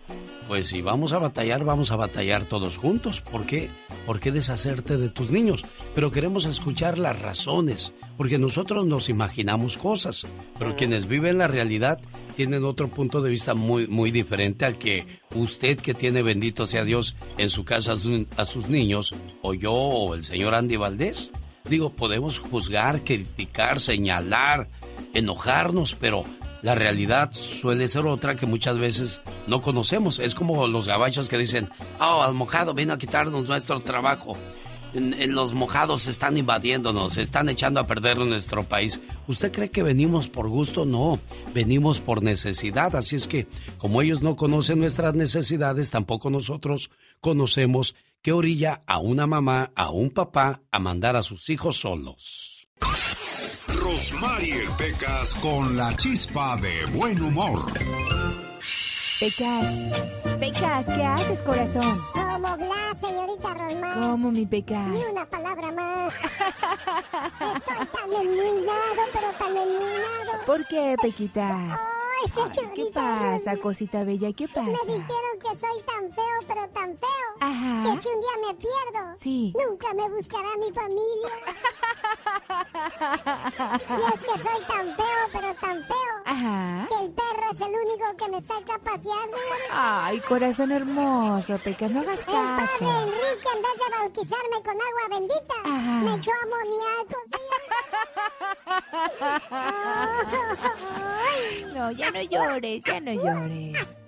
[0.48, 3.22] pues si vamos a batallar, vamos a batallar todos juntos.
[3.22, 3.68] ¿Por qué?
[4.06, 5.66] ¿Por qué deshacerte de tus niños?
[5.96, 10.28] Pero queremos escuchar las razones, porque nosotros nos imaginamos cosas,
[10.60, 12.00] pero quienes viven la realidad
[12.36, 16.86] tienen otro punto de vista muy, muy diferente al que usted que tiene, bendito sea
[16.86, 17.94] Dios, en su casa
[18.38, 21.32] a sus niños, o yo, o el señor Andy Valdés.
[21.70, 24.68] Digo, podemos juzgar, criticar, señalar,
[25.14, 26.24] enojarnos, pero
[26.62, 30.20] la realidad suele ser otra que muchas veces no conocemos.
[30.20, 34.36] Es como los gabachos que dicen, oh, al mojado vino a quitarnos nuestro trabajo.
[34.96, 39.00] En, los mojados están invadiéndonos, están echando a perder nuestro país.
[39.28, 40.84] ¿Usted cree que venimos por gusto?
[40.84, 41.20] No,
[41.54, 42.96] venimos por necesidad.
[42.96, 43.46] Así es que,
[43.78, 46.90] como ellos no conocen nuestras necesidades, tampoco nosotros
[47.22, 52.68] conocemos qué orilla a una mamá, a un papá, a mandar a sus hijos solos.
[53.68, 57.60] Rosmarie Pecas con la chispa de buen humor.
[59.20, 59.68] Pecas,
[60.40, 62.02] Pecas, ¿qué haces, corazón?
[62.14, 64.00] Como Blas, señorita Rosmar.
[64.00, 64.88] ¿Cómo, mi Pecas?
[64.88, 66.16] Ni una palabra más.
[66.16, 70.46] Estoy tan enmuinado, pero tan enmuinado.
[70.46, 71.78] ¿Por qué, Pequitas?
[72.76, 74.34] ¿Qué pasa, cosita bella?
[74.34, 74.62] ¿Qué pasa?
[74.62, 77.30] Me dijeron que soy tan feo, pero tan feo.
[77.40, 77.84] Ajá.
[77.84, 79.54] Que si un día me pierdo, sí.
[79.68, 81.30] nunca me buscará mi familia.
[83.90, 86.24] y es que soy tan feo, pero tan feo.
[86.26, 86.88] Ajá.
[86.90, 89.09] Que el perro es el único que me saca a pasear.
[89.72, 92.40] Ay, corazón hermoso, Pecas, no hagas caso.
[92.40, 96.02] El padre Enrique, en vez de bautizarme con agua bendita, Ajá.
[96.04, 97.18] me echó amoníaco.
[101.74, 103.99] no, ya no llores, ya no llores.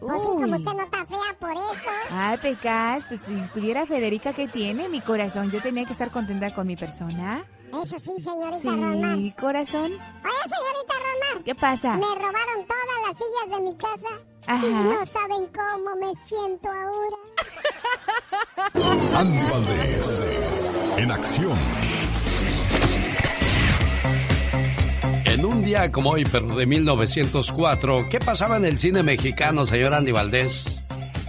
[0.00, 1.90] Pues sí, como usted no está fea por eso.
[2.10, 4.88] Ay, Pecas, pues si estuviera Federica, ¿qué tiene?
[4.88, 7.44] Mi corazón, yo tenía que estar contenta con mi persona.
[7.70, 9.92] Eso sí, señorita sí, corazón.
[9.92, 11.44] Oye, señorita Román.
[11.44, 11.94] ¿Qué pasa?
[11.94, 14.08] Me robaron todas las sillas de mi casa.
[14.46, 14.66] Ajá.
[14.66, 17.16] Y no saben cómo me siento ahora.
[19.18, 19.40] Andy
[20.96, 21.58] en acción.
[25.92, 30.82] Como hoy, pero de 1904, ¿qué pasaba en el cine mexicano, señor Andy Valdés?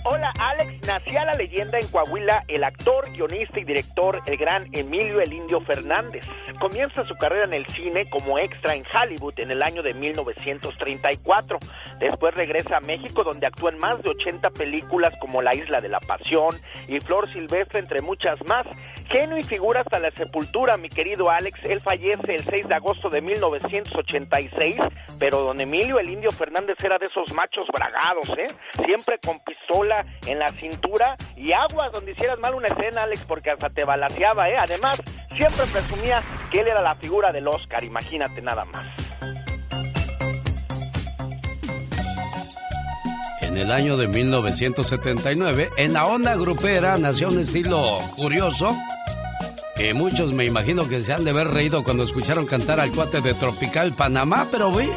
[0.04, 0.81] Hola, Alex.
[0.86, 5.60] Nacía la leyenda en Coahuila el actor, guionista y director, el gran Emilio El Indio
[5.62, 6.26] Fernández.
[6.60, 11.60] Comienza su carrera en el cine como extra en Hollywood en el año de 1934.
[12.00, 15.90] Después regresa a México donde actúa en más de 80 películas como La Isla de
[15.90, 16.56] la Pasión
[16.88, 18.66] y Flor Silvestre, entre muchas más.
[19.08, 21.60] Genio y figura hasta la sepultura, mi querido Alex.
[21.64, 24.76] Él fallece el 6 de agosto de 1986,
[25.20, 28.48] pero don Emilio el Indio Fernández era de esos machos bragados, ¿eh?
[28.86, 30.71] Siempre con pistola en la cintura
[31.36, 34.56] y aguas donde hicieras mal una escena, Alex, porque hasta te balaseaba, ¿eh?
[34.58, 38.90] Además, siempre presumía que él era la figura del Oscar, imagínate nada más.
[43.42, 48.70] En el año de 1979, en la onda grupera nació un estilo curioso
[49.76, 53.20] que muchos me imagino que se han de haber reído cuando escucharon cantar al cuate
[53.20, 54.92] de Tropical Panamá, pero vi,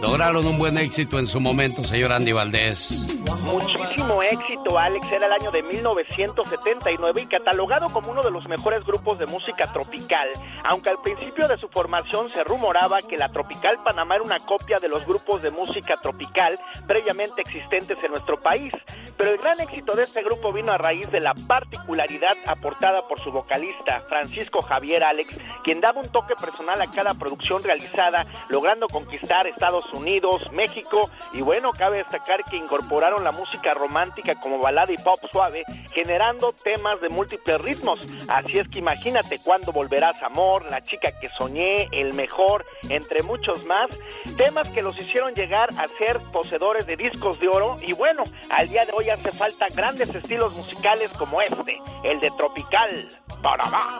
[0.00, 3.06] lograron un buen éxito en su momento, señor Andy Valdés.
[3.44, 5.12] Muchísimo éxito, Alex.
[5.12, 9.72] Era el año de 1979 y catalogado como uno de los mejores grupos de música
[9.72, 10.28] tropical.
[10.64, 14.78] Aunque al principio de su formación se rumoraba que la Tropical Panamá era una copia
[14.78, 18.72] de los grupos de música tropical previamente existentes en nuestro país.
[19.16, 23.20] Pero el gran éxito de este grupo vino a raíz de la particularidad aportada por
[23.20, 28.86] su vocalista, Francisco Javier Alex, quien daba un toque personal a cada producción realizada, logrando
[28.86, 34.92] conquistar Estados Unidos, México y bueno, cabe destacar que incorporaron la música romántica como balada
[34.92, 38.06] y pop suave, generando temas de múltiples ritmos.
[38.28, 43.64] Así es que imagínate cuando volverás amor, la chica que soñé, el mejor, entre muchos
[43.64, 43.88] más,
[44.36, 48.68] temas que los hicieron llegar a ser poseedores de discos de oro y bueno, al
[48.68, 53.08] día de hoy hace falta grandes estilos musicales como este, el de Tropical
[53.42, 53.98] Panamá.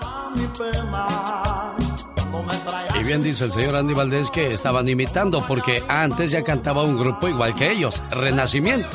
[2.98, 6.98] Y bien dice el señor Andy Valdés que estaban imitando porque antes ya cantaba un
[6.98, 8.88] grupo igual que ellos, Renacimiento.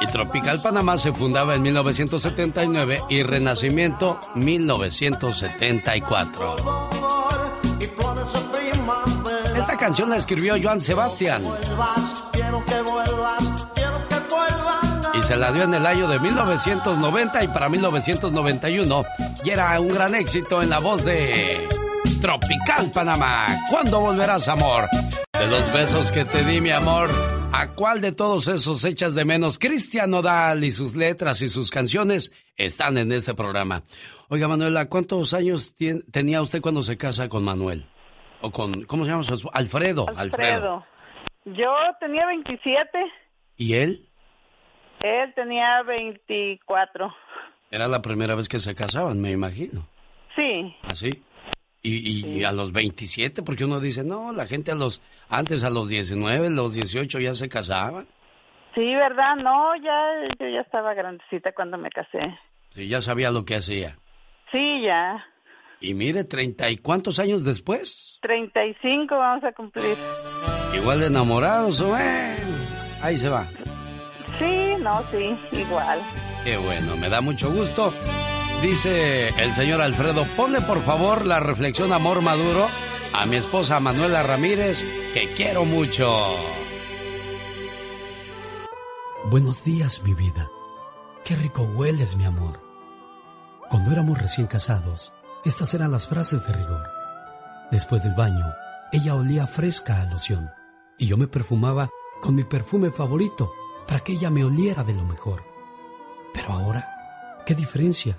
[0.00, 6.56] Y Tropical Panamá se fundaba en 1979 y Renacimiento 1974.
[9.56, 11.42] Esta canción la escribió Joan Sebastián.
[15.14, 19.04] Y se la dio en el año de 1990 y para 1991
[19.44, 21.68] y era un gran éxito en la voz de
[22.28, 23.46] Tropical Panamá.
[23.70, 24.84] ¿Cuándo volverás, amor?
[25.32, 27.08] De los besos que te di, mi amor.
[27.54, 29.58] ¿A cuál de todos esos echas de menos?
[29.58, 33.82] Cristian Nodal y sus letras y sus canciones están en este programa.
[34.28, 35.74] Oiga, Manuela, ¿cuántos años
[36.12, 37.86] tenía usted cuando se casa con Manuel?
[38.42, 39.22] O con, ¿cómo se llama?
[39.54, 40.04] Alfredo.
[40.14, 40.18] Alfredo.
[40.18, 40.86] Alfredo.
[41.46, 42.98] Yo tenía 27.
[43.56, 44.06] ¿Y él?
[45.02, 47.10] Él tenía 24.
[47.70, 49.88] Era la primera vez que se casaban, me imagino.
[50.36, 50.76] Sí.
[50.82, 51.22] ¿Así?
[51.88, 55.70] Y, y a los 27, porque uno dice, no, la gente a los, antes a
[55.70, 58.06] los 19, los 18 ya se casaban.
[58.74, 59.36] Sí, ¿verdad?
[59.36, 62.20] No, ya, yo ya estaba grandecita cuando me casé.
[62.74, 63.98] Sí, ya sabía lo que hacía.
[64.52, 65.24] Sí, ya.
[65.80, 68.18] Y mire, treinta y cuántos años después.
[68.20, 69.96] Treinta y cinco vamos a cumplir.
[70.74, 73.46] Igual de enamorados, o ahí se va.
[74.38, 76.00] Sí, no, sí, igual.
[76.44, 77.92] Qué bueno, me da mucho gusto.
[78.62, 82.66] Dice el señor Alfredo, ponle por favor la reflexión Amor Maduro
[83.12, 86.34] a mi esposa Manuela Ramírez, que quiero mucho.
[89.30, 90.50] Buenos días, mi vida.
[91.24, 92.60] Qué rico hueles, mi amor.
[93.70, 95.12] Cuando éramos recién casados,
[95.44, 96.82] estas eran las frases de rigor.
[97.70, 98.44] Después del baño,
[98.90, 100.50] ella olía fresca a loción
[100.98, 101.90] y yo me perfumaba
[102.20, 103.52] con mi perfume favorito
[103.86, 105.44] para que ella me oliera de lo mejor.
[106.34, 106.88] Pero ahora,
[107.46, 108.18] ¿qué diferencia?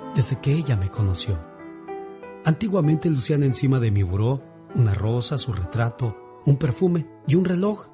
[0.15, 1.37] desde que ella me conoció.
[2.43, 4.41] Antiguamente lucían encima de mi buró
[4.75, 7.87] una rosa, su retrato, un perfume y un reloj.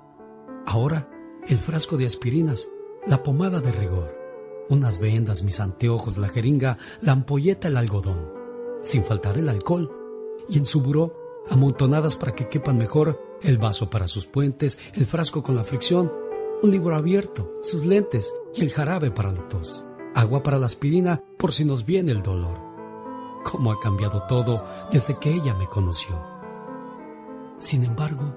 [0.65, 1.09] Ahora,
[1.47, 2.69] el frasco de aspirinas,
[3.05, 4.15] la pomada de rigor,
[4.69, 8.31] unas vendas, mis anteojos, la jeringa, la ampolleta, el algodón,
[8.83, 9.91] sin faltar el alcohol,
[10.49, 11.13] y en su buró,
[11.49, 16.11] amontonadas para que quepan mejor, el vaso para sus puentes, el frasco con la fricción,
[16.61, 19.86] un libro abierto, sus lentes y el jarabe para la tos
[20.17, 22.57] agua para la aspirina por si nos viene el dolor.
[23.43, 26.19] Cómo ha cambiado todo desde que ella me conoció.
[27.59, 28.33] Sin embargo,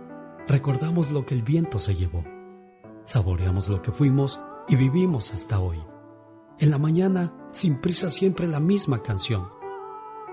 [0.47, 2.23] recordamos lo que el viento se llevó.
[3.07, 5.83] Saboreamos lo que fuimos y vivimos hasta hoy.
[6.59, 9.49] En la mañana, sin prisa, siempre la misma canción.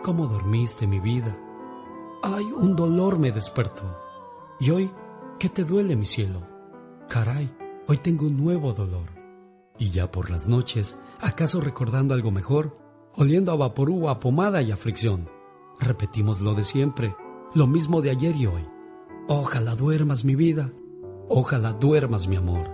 [0.03, 1.33] ¿Cómo dormiste, mi vida?
[2.23, 3.97] Ay, un dolor me despertó.
[4.59, 4.91] Y hoy,
[5.39, 6.41] ¿qué te duele, mi cielo?
[7.07, 7.49] Caray,
[7.87, 9.15] hoy tengo un nuevo dolor.
[9.79, 12.77] Y ya por las noches, ¿acaso recordando algo mejor?
[13.13, 15.29] Oliendo a vaporú, a pomada y a fricción.
[15.79, 17.15] Repetimos lo de siempre,
[17.53, 18.67] lo mismo de ayer y hoy.
[19.27, 20.71] Ojalá duermas, mi vida.
[21.29, 22.69] Ojalá duermas, mi amor.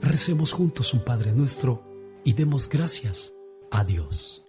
[0.00, 1.82] Recemos juntos un Padre nuestro
[2.24, 3.34] y demos gracias
[3.70, 4.44] a Dios.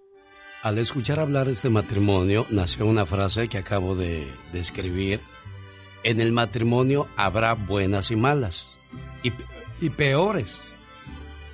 [0.62, 5.20] Al escuchar hablar este matrimonio, nació una frase que acabo de, escribir.
[6.02, 8.66] En el matrimonio habrá buenas y malas,
[9.22, 9.32] y,
[9.80, 10.60] y peores.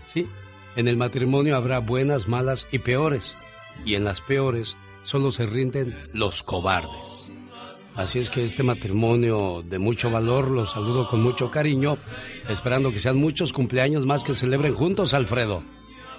[0.06, 0.26] ¿Sí?
[0.76, 3.36] En el matrimonio habrá buenas, malas y peores.
[3.86, 7.28] Y en las peores solo se rinden los cobardes.
[7.94, 11.96] Así es que este matrimonio de mucho valor lo saludo con mucho cariño,
[12.46, 15.62] esperando que sean muchos cumpleaños más que celebren juntos, Alfredo.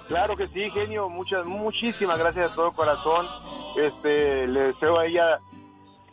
[0.08, 3.26] Claro que sí, genio, muchas, muchísimas gracias de todo corazón.
[3.80, 5.38] Este, le deseo a ella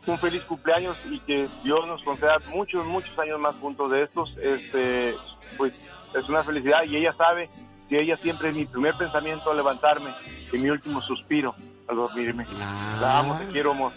[0.06, 4.38] un feliz cumpleaños y que Dios nos conceda muchos, muchos años más juntos de estos.
[4.38, 5.16] Este,
[5.58, 5.74] pues
[6.14, 7.50] es una felicidad y ella sabe
[7.90, 10.10] que ella siempre es mi primer pensamiento al levantarme
[10.52, 11.56] y mi último suspiro
[11.88, 12.46] al dormirme.
[12.60, 12.98] Ah.
[13.00, 13.94] La amo, te quiero, amor.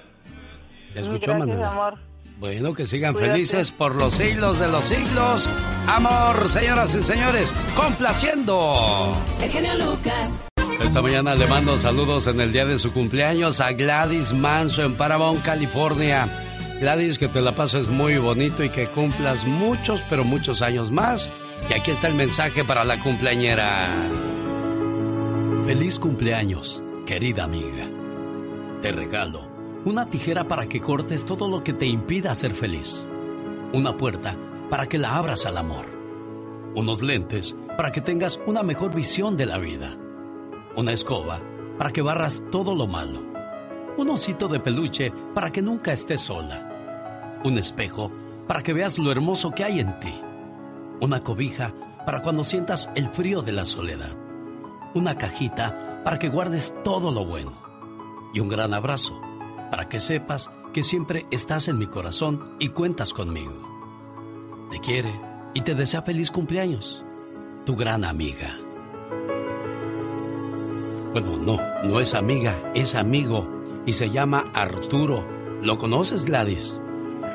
[0.94, 1.60] ¿Ya escuchó, Manuel?
[2.38, 5.48] Bueno, que sigan felices por los siglos de los siglos.
[5.88, 9.16] Amor, señoras y señores, complaciendo.
[9.42, 10.48] El genio Lucas.
[10.80, 14.94] Esta mañana le mando saludos en el día de su cumpleaños a Gladys Manso en
[14.94, 16.28] Paramount, California.
[16.80, 21.28] Gladys, que te la pases muy bonito y que cumplas muchos, pero muchos años más.
[21.68, 23.88] Y aquí está el mensaje para la cumpleañera.
[25.64, 27.88] Feliz cumpleaños, querida amiga.
[28.82, 29.48] Te regalo
[29.84, 33.06] una tijera para que cortes todo lo que te impida ser feliz.
[33.72, 34.36] Una puerta
[34.68, 35.86] para que la abras al amor.
[36.74, 39.96] Unos lentes para que tengas una mejor visión de la vida.
[40.76, 41.40] Una escoba
[41.78, 43.22] para que barras todo lo malo.
[43.96, 47.40] Un osito de peluche para que nunca estés sola.
[47.44, 48.10] Un espejo
[48.46, 50.14] para que veas lo hermoso que hay en ti.
[51.00, 51.72] Una cobija
[52.04, 54.16] para cuando sientas el frío de la soledad.
[54.94, 57.52] Una cajita para que guardes todo lo bueno.
[58.34, 59.20] Y un gran abrazo
[59.70, 63.52] para que sepas que siempre estás en mi corazón y cuentas conmigo.
[64.70, 65.20] Te quiere
[65.54, 67.04] y te desea feliz cumpleaños.
[67.64, 68.56] Tu gran amiga.
[71.12, 73.48] Bueno, no, no es amiga, es amigo
[73.86, 75.24] y se llama Arturo.
[75.62, 76.80] ¿Lo conoces, Gladys?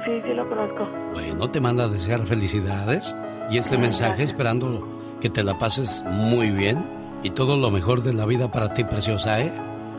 [0.06, 0.88] Sí, sí lo conozco.
[1.14, 3.16] Bueno, te manda a desear felicidades
[3.54, 4.88] y este mensaje esperando
[5.22, 6.84] que te la pases muy bien
[7.22, 9.54] y todo lo mejor de la vida para ti, preciosa, ¿eh?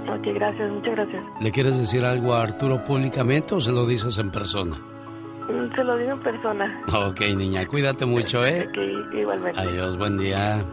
[0.09, 1.25] Ok, gracias, muchas gracias.
[1.41, 4.77] ¿Le quieres decir algo a Arturo públicamente o se lo dices en persona?
[4.77, 6.83] Mm, se lo digo en persona.
[7.09, 8.67] Ok, niña, cuídate mucho, ¿eh?
[8.69, 9.61] Ok, igualmente.
[9.61, 10.65] Adiós, buen día.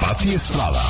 [0.00, 0.80] Pati Estrada.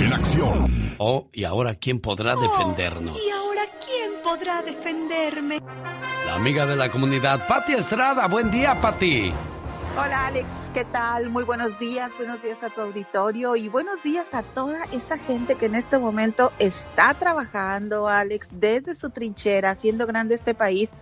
[0.00, 0.94] En acción.
[0.96, 3.18] Oh, y ahora, ¿quién podrá defendernos?
[3.22, 3.51] ¿Y ahora quién
[4.32, 5.60] podrá defenderme?
[6.24, 8.26] La amiga de la comunidad, Pati Estrada.
[8.28, 9.30] Buen día, Pati.
[9.94, 11.28] Hola Alex, ¿qué tal?
[11.28, 15.56] Muy buenos días, buenos días a tu auditorio y buenos días a toda esa gente
[15.56, 20.92] que en este momento está trabajando, Alex, desde su trinchera, haciendo grande este país.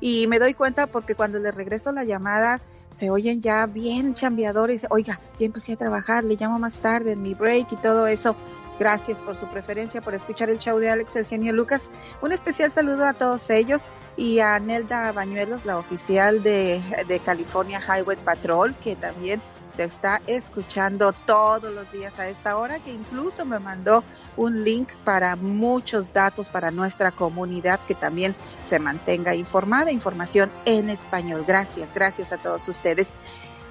[0.00, 2.60] Y me doy cuenta porque cuando les regreso la llamada,
[2.90, 4.86] se oyen ya bien chambeadores.
[4.90, 8.36] Oiga, ya empecé a trabajar, le llamo más tarde en mi break y todo eso.
[8.78, 11.90] Gracias por su preferencia, por escuchar el show de Alex Eugenio Lucas.
[12.22, 13.82] Un especial saludo a todos ellos
[14.16, 19.40] y a Nelda Bañuelos, la oficial de, de California Highway Patrol, que también
[19.76, 24.02] te está escuchando todos los días a esta hora, que incluso me mandó
[24.36, 28.34] un link para muchos datos para nuestra comunidad que también
[28.66, 31.44] se mantenga informada, información en español.
[31.46, 33.10] Gracias, gracias a todos ustedes.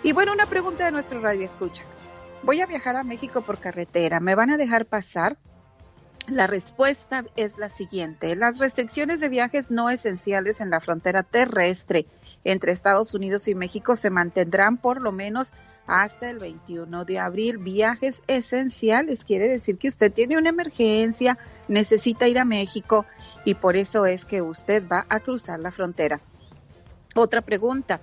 [0.01, 1.93] Y bueno, una pregunta de nuestro radio escuchas
[2.43, 5.37] voy a viajar a México por carretera, ¿me van a dejar pasar?
[6.27, 8.35] La respuesta es la siguiente.
[8.35, 12.05] Las restricciones de viajes no esenciales en la frontera terrestre
[12.45, 15.53] entre Estados Unidos y México se mantendrán por lo menos
[15.85, 17.57] hasta el 21 de abril.
[17.57, 21.37] Viajes esenciales quiere decir que usted tiene una emergencia,
[21.67, 23.05] necesita ir a México
[23.43, 26.21] y por eso es que usted va a cruzar la frontera.
[27.15, 27.99] Otra pregunta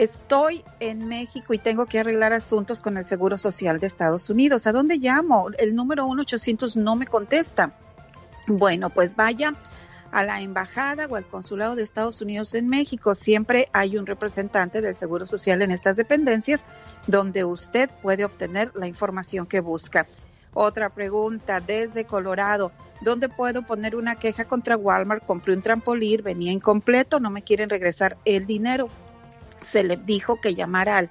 [0.00, 4.66] estoy en México y tengo que arreglar asuntos con el Seguro Social de Estados Unidos.
[4.66, 5.50] ¿A dónde llamo?
[5.58, 7.74] El número 1-800 no me contesta.
[8.46, 9.54] Bueno, pues vaya
[10.10, 13.14] a la embajada o al consulado de Estados Unidos en México.
[13.14, 16.64] Siempre hay un representante del Seguro Social en estas dependencias
[17.06, 20.06] donde usted puede obtener la información que busca.
[20.54, 22.72] Otra pregunta desde Colorado.
[23.02, 25.26] ¿Dónde puedo poner una queja contra Walmart?
[25.26, 28.88] Compré un trampolín, venía incompleto, no me quieren regresar el dinero
[29.70, 31.10] se le dijo que llamara al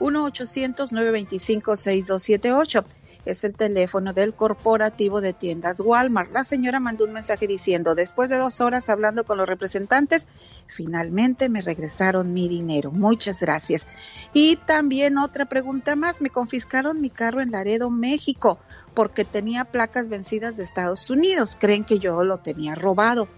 [0.00, 2.84] 1-800-925-6278.
[3.26, 6.32] es el teléfono del corporativo de tiendas Walmart.
[6.32, 10.26] La señora mandó un mensaje diciendo, después de dos horas hablando con los representantes,
[10.66, 12.90] finalmente me regresaron mi dinero.
[12.90, 13.86] Muchas gracias.
[14.32, 18.58] Y también otra pregunta más, me confiscaron mi carro en Laredo, México,
[18.94, 21.54] porque tenía placas vencidas de Estados Unidos.
[21.60, 23.28] Creen que yo lo tenía robado.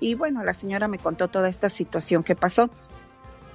[0.00, 2.68] Y bueno, la señora me contó toda esta situación que pasó.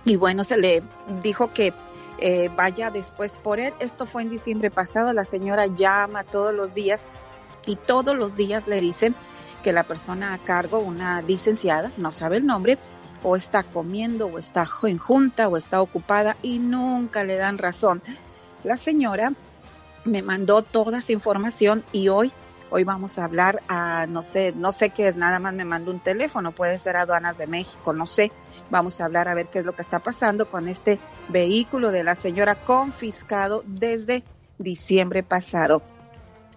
[0.06, 0.84] Y bueno, se le
[1.22, 1.74] dijo que
[2.20, 3.74] eh, vaya después por él.
[3.80, 5.14] Esto fue en diciembre pasado.
[5.14, 7.06] La señora llama todos los días
[7.66, 9.16] y todos los días le dicen
[9.64, 12.78] que la persona a cargo, una licenciada, no sabe el nombre,
[13.24, 18.04] o está comiendo, o está en junta, o está ocupada y nunca le dan razón.
[18.64, 19.34] La señora
[20.04, 22.34] me mandó toda esa información y hoy,
[22.70, 25.91] hoy vamos a hablar a, no sé, no sé qué es, nada más me mandó
[25.91, 28.32] un teléfono, puede ser aduanas de México, no sé.
[28.70, 30.99] Vamos a hablar a ver qué es lo que está pasando con este
[31.30, 34.24] vehículo de la señora confiscado desde
[34.57, 35.82] diciembre pasado.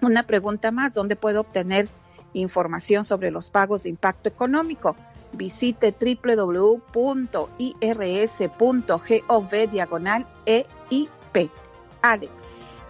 [0.02, 1.88] Una pregunta más, ¿dónde puedo obtener
[2.32, 4.96] información sobre los pagos de impacto económico?
[5.32, 6.90] Visite www.irs.gov
[9.70, 11.50] diagonal EIP.
[12.02, 12.32] Alex.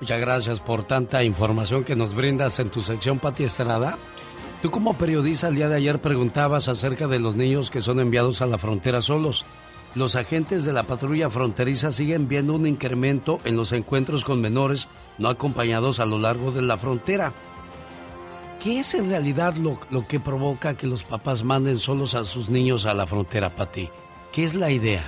[0.00, 3.96] Muchas gracias por tanta información que nos brindas en tu sección Pati Estrada.
[4.62, 8.40] Tú como periodista el día de ayer preguntabas acerca de los niños que son enviados
[8.40, 9.44] a la frontera solos.
[9.94, 14.88] Los agentes de la patrulla fronteriza siguen viendo un incremento en los encuentros con menores
[15.18, 17.32] no acompañados a lo largo de la frontera.
[18.62, 22.48] ¿Qué es en realidad lo, lo que provoca que los papás manden solos a sus
[22.48, 23.88] niños a la frontera, Pati?
[24.32, 25.04] ¿Qué es la idea?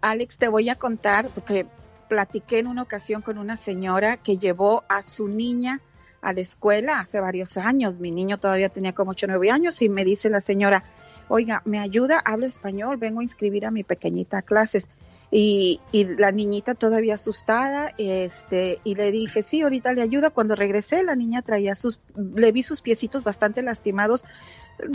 [0.00, 1.66] Alex, te voy a contar, porque
[2.08, 5.80] platiqué en una ocasión con una señora que llevó a su niña
[6.22, 7.98] a la escuela hace varios años.
[7.98, 10.84] Mi niño todavía tenía como 8 o 9 años y me dice la señora,
[11.28, 12.22] oiga, ¿me ayuda?
[12.24, 14.88] Hablo español, vengo a inscribir a mi pequeñita a clases.
[15.34, 20.28] Y, y, la niñita todavía asustada, este, y le dije, sí, ahorita le ayuda.
[20.28, 24.26] Cuando regresé, la niña traía sus, le vi sus piecitos bastante lastimados,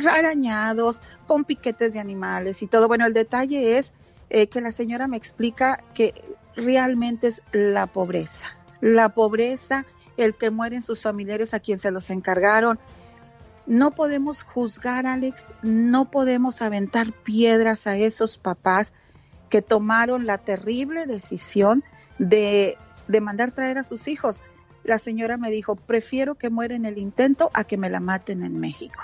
[0.07, 2.87] arañados, con piquetes de animales y todo.
[2.87, 3.93] Bueno, el detalle es
[4.29, 6.13] eh, que la señora me explica que
[6.55, 8.45] realmente es la pobreza.
[8.79, 9.87] La pobreza
[10.17, 12.79] el que mueren sus familiares a quien se los encargaron.
[13.65, 18.93] No podemos juzgar, Alex, no podemos aventar piedras a esos papás
[19.49, 21.83] que tomaron la terrible decisión
[22.17, 24.41] de, de mandar traer a sus hijos.
[24.83, 28.43] La señora me dijo, prefiero que muera en el intento a que me la maten
[28.43, 29.03] en México.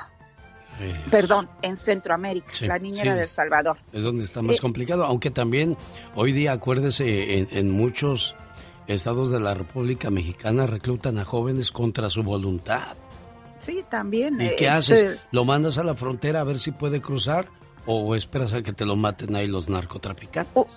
[1.11, 2.47] Perdón, en Centroamérica.
[2.51, 3.77] Sí, la niña sí, era de El Salvador.
[3.91, 5.77] Es donde está más eh, complicado, aunque también
[6.15, 8.35] hoy día, acuérdese, en, en muchos
[8.87, 12.95] estados de la República Mexicana reclutan a jóvenes contra su voluntad.
[13.59, 14.41] Sí, también.
[14.41, 15.19] ¿Y qué haces?
[15.31, 17.47] ¿Lo mandas a la frontera a ver si puede cruzar
[17.85, 20.51] o esperas a que te lo maten ahí los narcotraficantes?
[20.53, 20.67] Oh,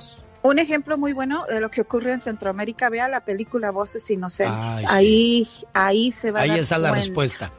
[0.42, 4.56] un ejemplo muy bueno de lo que ocurre en Centroamérica, vea la película Voces Inocentes.
[4.62, 4.86] Ay, sí.
[4.88, 6.90] Ahí ahí se va ahí a dar está cuenta.
[6.90, 7.52] la respuesta.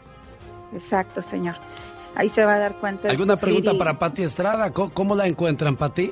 [0.74, 1.56] Exacto, señor.
[2.16, 3.10] Ahí se va a dar cuenta.
[3.10, 3.78] ¿Alguna pregunta y...
[3.78, 4.72] para Pati Estrada?
[4.72, 6.12] ¿Cómo, ¿Cómo, la encuentran, Pati?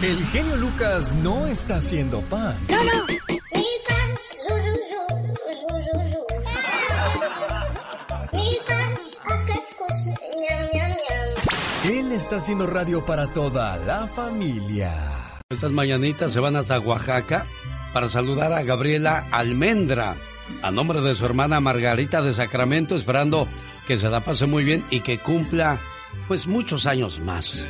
[0.01, 2.57] El genio Lucas no está haciendo pan.
[2.71, 3.05] No, no.
[11.89, 14.93] Él está haciendo radio para toda la familia.
[15.49, 17.47] Estas mañanitas se van hasta Oaxaca
[17.93, 20.17] para saludar a Gabriela Almendra,
[20.63, 23.47] a nombre de su hermana Margarita de Sacramento, esperando
[23.87, 25.79] que se la pase muy bien y que cumpla
[26.27, 27.65] pues muchos años más.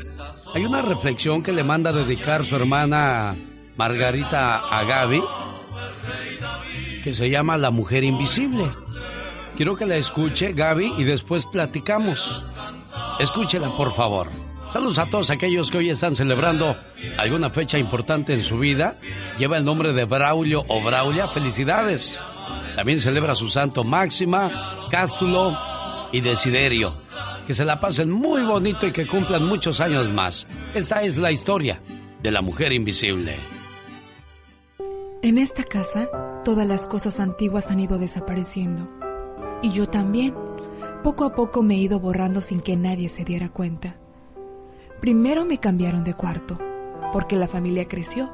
[0.54, 3.36] Hay una reflexión que le manda a dedicar su hermana
[3.76, 5.22] Margarita a Gaby,
[7.04, 8.70] que se llama La Mujer Invisible.
[9.56, 12.55] Quiero que la escuche Gaby y después platicamos.
[13.18, 14.28] Escúchela, por favor.
[14.68, 16.76] Saludos a todos aquellos que hoy están celebrando
[17.18, 18.98] alguna fecha importante en su vida.
[19.38, 21.28] Lleva el nombre de Braulio o Braulia.
[21.28, 22.18] Felicidades.
[22.74, 25.56] También celebra su santo Máxima, Cástulo
[26.12, 26.92] y Desiderio.
[27.46, 30.46] Que se la pasen muy bonito y que cumplan muchos años más.
[30.74, 31.80] Esta es la historia
[32.22, 33.36] de la mujer invisible.
[35.22, 36.08] En esta casa,
[36.44, 38.88] todas las cosas antiguas han ido desapareciendo.
[39.62, 40.45] Y yo también.
[41.06, 43.94] Poco a poco me he ido borrando sin que nadie se diera cuenta.
[45.00, 46.58] Primero me cambiaron de cuarto,
[47.12, 48.28] porque la familia creció.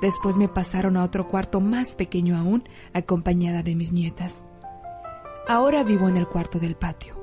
[0.00, 4.44] Después me pasaron a otro cuarto más pequeño aún, acompañada de mis nietas.
[5.48, 7.16] Ahora vivo en el cuarto del patio.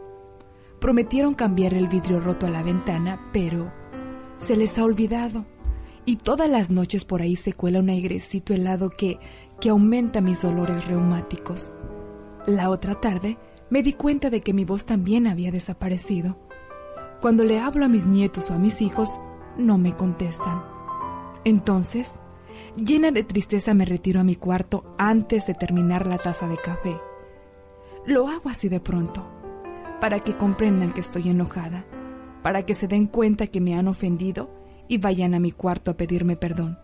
[0.82, 3.72] Prometieron cambiar el vidrio roto a la ventana, pero
[4.38, 5.46] se les ha olvidado.
[6.04, 9.18] Y todas las noches por ahí se cuela un airecito helado que,
[9.62, 11.74] que aumenta mis dolores reumáticos.
[12.46, 13.38] La otra tarde
[13.74, 16.38] me di cuenta de que mi voz también había desaparecido.
[17.22, 19.20] Cuando le hablo a mis nietos o a mis hijos,
[19.58, 20.64] no me contestan.
[21.44, 22.20] Entonces,
[22.78, 27.00] llena de tristeza me retiro a mi cuarto antes de terminar la taza de café.
[28.06, 29.26] Lo hago así de pronto,
[30.00, 31.84] para que comprendan que estoy enojada,
[32.44, 34.52] para que se den cuenta que me han ofendido
[34.88, 36.78] y vayan a mi cuarto a pedirme perdón.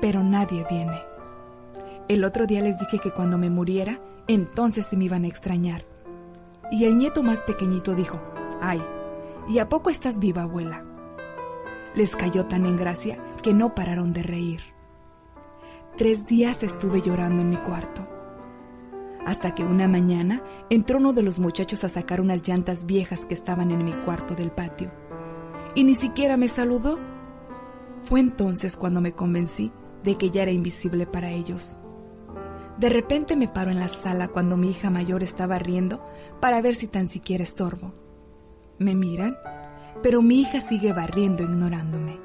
[0.00, 0.98] Pero nadie viene.
[2.08, 4.00] El otro día les dije que cuando me muriera,
[4.34, 5.84] entonces se me iban a extrañar.
[6.70, 8.20] Y el nieto más pequeñito dijo,
[8.60, 8.82] ay,
[9.48, 10.84] ¿y a poco estás viva, abuela?
[11.94, 14.60] Les cayó tan en gracia que no pararon de reír.
[15.96, 18.06] Tres días estuve llorando en mi cuarto
[19.26, 23.34] hasta que una mañana entró uno de los muchachos a sacar unas llantas viejas que
[23.34, 24.90] estaban en mi cuarto del patio.
[25.74, 26.98] Y ni siquiera me saludó.
[28.02, 29.72] Fue entonces cuando me convencí
[30.02, 31.78] de que ya era invisible para ellos.
[32.80, 36.04] De repente me paro en la sala cuando mi hija mayor estaba riendo
[36.40, 37.92] para ver si tan siquiera estorbo.
[38.78, 39.36] Me miran,
[40.02, 42.18] pero mi hija sigue barriendo ignorándome.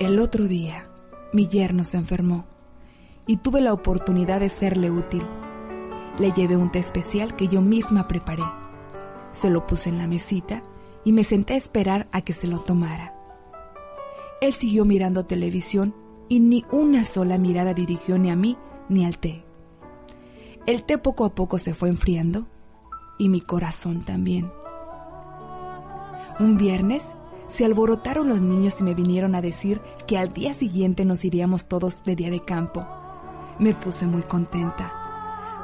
[0.00, 0.88] El otro día,
[1.32, 2.46] mi yerno se enfermó
[3.26, 5.22] y tuve la oportunidad de serle útil
[6.18, 8.44] le llevé un té especial que yo misma preparé.
[9.30, 10.62] Se lo puse en la mesita
[11.04, 13.14] y me senté a esperar a que se lo tomara.
[14.40, 15.94] Él siguió mirando televisión
[16.28, 18.56] y ni una sola mirada dirigió ni a mí
[18.88, 19.44] ni al té.
[20.66, 22.46] El té poco a poco se fue enfriando
[23.18, 24.50] y mi corazón también.
[26.38, 27.14] Un viernes
[27.48, 31.66] se alborotaron los niños y me vinieron a decir que al día siguiente nos iríamos
[31.66, 32.86] todos de día de campo.
[33.58, 35.06] Me puse muy contenta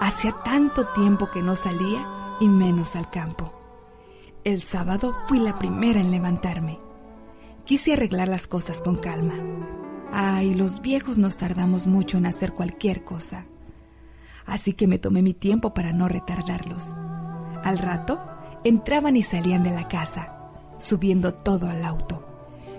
[0.03, 2.05] Hacía tanto tiempo que no salía
[2.41, 3.53] y menos al campo.
[4.43, 6.81] El sábado fui la primera en levantarme.
[7.65, 9.35] Quise arreglar las cosas con calma.
[10.13, 13.47] Ay, los viejos nos tardamos mucho en hacer cualquier cosa.
[14.45, 16.87] Así que me tomé mi tiempo para no retardarlos.
[17.65, 18.21] Al rato,
[18.63, 20.37] entraban y salían de la casa,
[20.79, 22.27] subiendo todo al auto.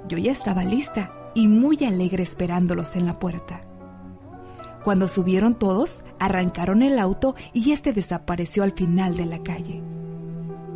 [0.07, 3.61] Yo ya estaba lista y muy alegre esperándolos en la puerta.
[4.83, 9.81] Cuando subieron todos, arrancaron el auto y este desapareció al final de la calle.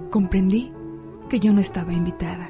[0.09, 0.71] Comprendí
[1.29, 2.49] que yo no estaba invitada.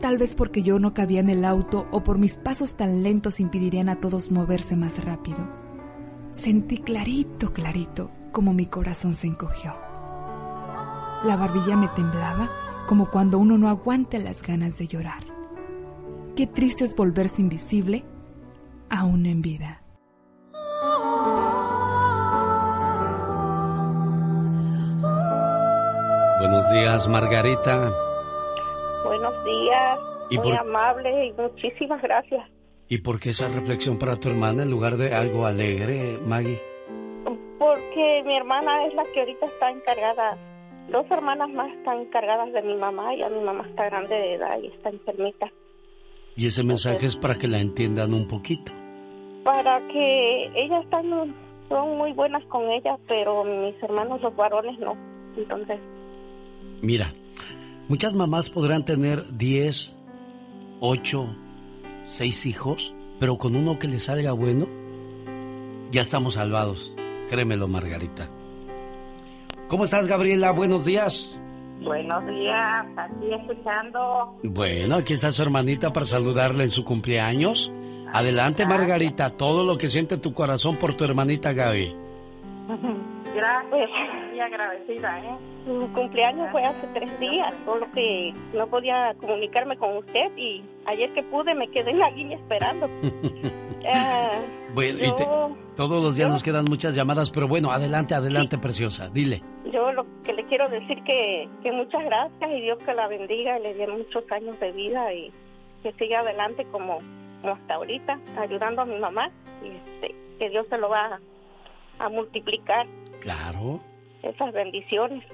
[0.00, 3.40] Tal vez porque yo no cabía en el auto o por mis pasos tan lentos
[3.40, 5.38] impedirían a todos moverse más rápido.
[6.30, 9.74] Sentí clarito, clarito, como mi corazón se encogió.
[11.24, 12.48] La barbilla me temblaba
[12.86, 15.24] como cuando uno no aguanta las ganas de llorar.
[16.36, 18.04] Qué triste es volverse invisible
[18.88, 19.82] aún en vida.
[26.40, 28.07] Buenos días, Margarita.
[29.20, 29.98] Buenos días.
[30.30, 32.48] muy amable y muchísimas gracias.
[32.88, 36.60] ¿Y por qué esa reflexión para tu hermana en lugar de algo alegre, Maggie?
[37.58, 40.38] Porque mi hermana es la que ahorita está encargada.
[40.90, 43.14] Dos hermanas más están encargadas de mi mamá.
[43.14, 45.50] y a mi mamá está grande de edad y está enfermita.
[46.36, 48.72] Y ese mensaje es para que la entiendan un poquito.
[49.42, 51.34] Para que ellas están,
[51.68, 54.96] son muy buenas con ella, pero mis hermanos los varones no.
[55.36, 55.80] Entonces
[56.80, 57.12] Mira,
[57.88, 59.94] muchas mamás podrán tener 10,
[60.80, 61.36] 8,
[62.06, 64.66] 6 hijos, pero con uno que les salga bueno,
[65.90, 66.92] ya estamos salvados.
[67.28, 68.30] Créemelo, Margarita.
[69.68, 70.50] ¿Cómo estás, Gabriela?
[70.52, 71.38] Buenos días.
[71.80, 74.36] Buenos días, aquí escuchando.
[74.42, 77.70] Bueno, aquí está su hermanita para saludarle en su cumpleaños.
[78.12, 81.94] Adelante, Margarita, todo lo que siente tu corazón por tu hermanita Gaby.
[83.34, 83.90] Gracias,
[84.38, 85.38] muy agradecida, ¿eh?
[85.66, 91.12] Su cumpleaños fue hace tres días, solo que no podía comunicarme con usted y ayer
[91.12, 92.88] que pude me quedé en la línea esperando.
[93.80, 94.30] Eh,
[94.74, 95.12] bueno, y
[95.76, 99.42] todos los días nos quedan muchas llamadas, pero bueno, adelante, adelante, preciosa, dile.
[99.72, 103.58] Yo lo que le quiero decir que, que muchas gracias y Dios que la bendiga
[103.58, 105.32] y le dé muchos años de vida y
[105.82, 107.00] que siga adelante como,
[107.42, 109.30] hasta ahorita, ayudando a mi mamá
[109.62, 111.20] y este, que Dios se lo va
[111.98, 112.86] a multiplicar.
[113.20, 113.80] Claro.
[114.28, 115.24] Esas bendiciones.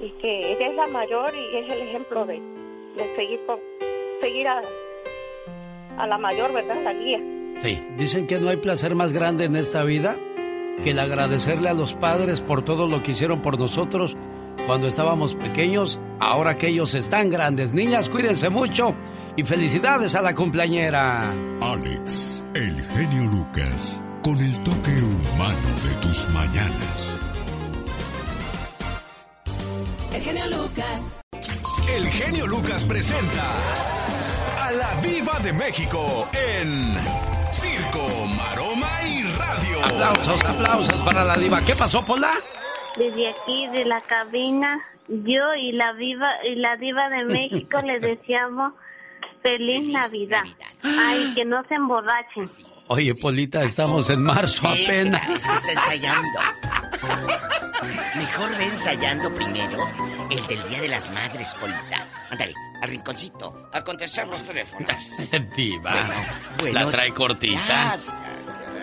[0.00, 2.40] Y que ella es la mayor y es el ejemplo de,
[3.16, 3.58] seguir, con,
[4.20, 4.62] seguir a,
[5.98, 6.82] a la mayor, ¿verdad?
[6.82, 7.18] La guía.
[7.58, 10.16] Sí, dicen que no hay placer más grande en esta vida
[10.82, 14.16] que el agradecerle a los padres por todo lo que hicieron por nosotros
[14.66, 17.72] cuando estábamos pequeños, ahora que ellos están grandes.
[17.72, 18.94] Niñas, cuídense mucho
[19.36, 21.32] y felicidades a la cumpleañera.
[21.60, 27.25] Alex, el genio Lucas con el toque humano de tus mañanas.
[30.16, 31.22] El genio Lucas.
[31.86, 33.52] El genio Lucas presenta
[34.62, 36.94] al la Viva de México en
[37.52, 39.84] Circo, Maroma y Radio.
[39.84, 41.60] Aplausos, aplausos para la diva.
[41.66, 42.32] ¿Qué pasó, Pola?
[42.96, 48.00] Desde aquí, de la cabina, yo y la viva y la diva de México les
[48.18, 48.72] deseamos
[49.42, 50.44] feliz, Navidad.
[50.82, 52.48] Ay, que no se emborrachen.
[52.88, 55.28] Oye, Polita, estamos en marzo apenas.
[55.28, 56.38] Es que está ensayando.
[58.16, 59.88] Mejor ve ensayando primero
[60.30, 62.06] el del Día de las Madres, Polita.
[62.30, 64.90] Ándale, al rinconcito, a contestar los teléfonos.
[65.56, 65.94] Diva.
[65.94, 66.06] la
[66.60, 67.60] buenos trae cortita.
[67.60, 68.16] días.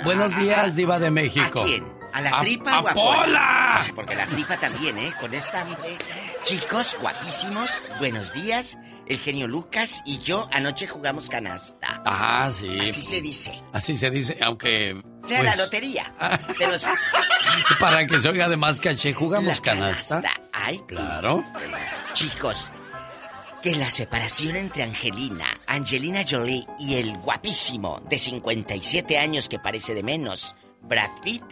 [0.04, 1.62] Buenos días, Diva de México.
[1.62, 1.94] ¿A quién?
[2.12, 3.80] ¿A la tripa a o a Pola?
[3.84, 5.14] Sí, porque la tripa también, ¿eh?
[5.20, 5.98] Con esta hambre.
[6.44, 8.78] Chicos, guapísimos, buenos días.
[9.06, 12.02] El genio Lucas y yo anoche jugamos canasta.
[12.06, 12.78] Ah, sí.
[12.80, 13.62] Así se dice.
[13.74, 15.02] Así se dice, aunque.
[15.22, 16.14] Sea pues, la lotería.
[16.58, 16.90] Pero sí.
[17.80, 20.22] Para que se oiga de más caché, jugamos canasta.
[20.52, 21.44] Ay, Claro.
[22.14, 22.72] Chicos,
[23.62, 29.94] que la separación entre Angelina, Angelina Jolie y el guapísimo de 57 años que parece
[29.94, 31.44] de menos, Brad Pitt,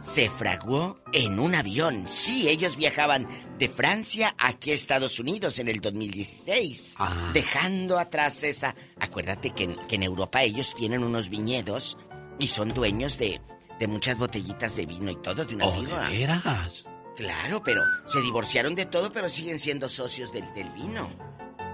[0.00, 2.04] se fraguó en un avión.
[2.08, 3.26] Sí, ellos viajaban
[3.58, 7.30] de Francia aquí a Estados Unidos en el 2016, Ah.
[7.34, 8.74] dejando atrás esa...
[8.98, 11.98] Acuérdate que en, que en Europa ellos tienen unos viñedos
[12.38, 13.40] y son dueños de,
[13.78, 16.08] de muchas botellitas de vino y todo de una Oh, firma.
[16.08, 16.84] ¿de veras?
[17.16, 21.08] Claro, pero se divorciaron de todo, pero siguen siendo socios del, del vino.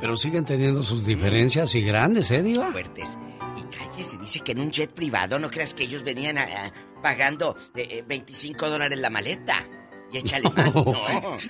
[0.01, 2.72] Pero siguen teniendo sus diferencias y grandes, ¿eh, Diva?
[2.72, 3.16] Fuertes.
[3.57, 6.72] Y cállese, dice que en un jet privado, no creas que ellos venían a- a-
[7.07, 9.64] pagando eh, eh, 25 dólares la maleta.
[10.12, 10.92] Y échale más, no.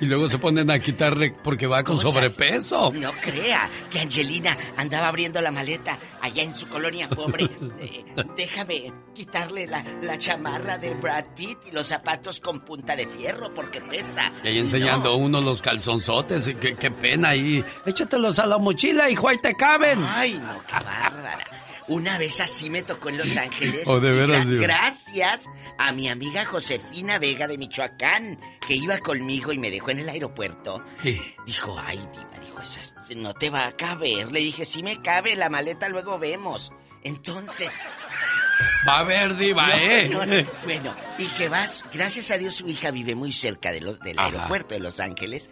[0.01, 2.13] Y luego se ponen a quitarle porque va con Cosas.
[2.13, 2.91] sobrepeso.
[2.93, 7.49] No crea que Angelina andaba abriendo la maleta allá en su colonia pobre.
[7.81, 8.05] Eh,
[8.37, 13.53] déjame quitarle la, la chamarra de Brad Pitt y los zapatos con punta de fierro
[13.55, 14.31] porque pesa.
[14.45, 15.17] Y ahí enseñando No.
[15.17, 16.49] uno los calzonzotes.
[16.49, 17.65] y Qué, qué pena ahí.
[17.87, 20.03] Échatelos a la mochila, hijo, ahí te caben.
[20.07, 21.47] Ay, no, qué bárbara.
[21.89, 23.87] Una vez así me tocó en Los Ángeles.
[23.87, 25.47] Oh, de veras, gra- gracias
[25.79, 30.09] a mi amiga Josefina Vega de Michoacán, que iba conmigo y me dejó en el
[30.09, 30.85] aeropuerto.
[30.99, 31.21] Sí.
[31.47, 34.33] Dijo, ay, Diva, dijo, esas no te va a caber.
[34.33, 36.73] Le dije, sí me cabe, la maleta luego vemos.
[37.05, 37.73] Entonces,
[38.89, 40.09] Va a ver, Diva, no, ¿eh?
[40.11, 40.45] no, no.
[40.65, 44.19] Bueno, y que vas, gracias a Dios su hija vive muy cerca de los, del
[44.19, 44.27] Ajá.
[44.29, 45.51] aeropuerto de Los Ángeles.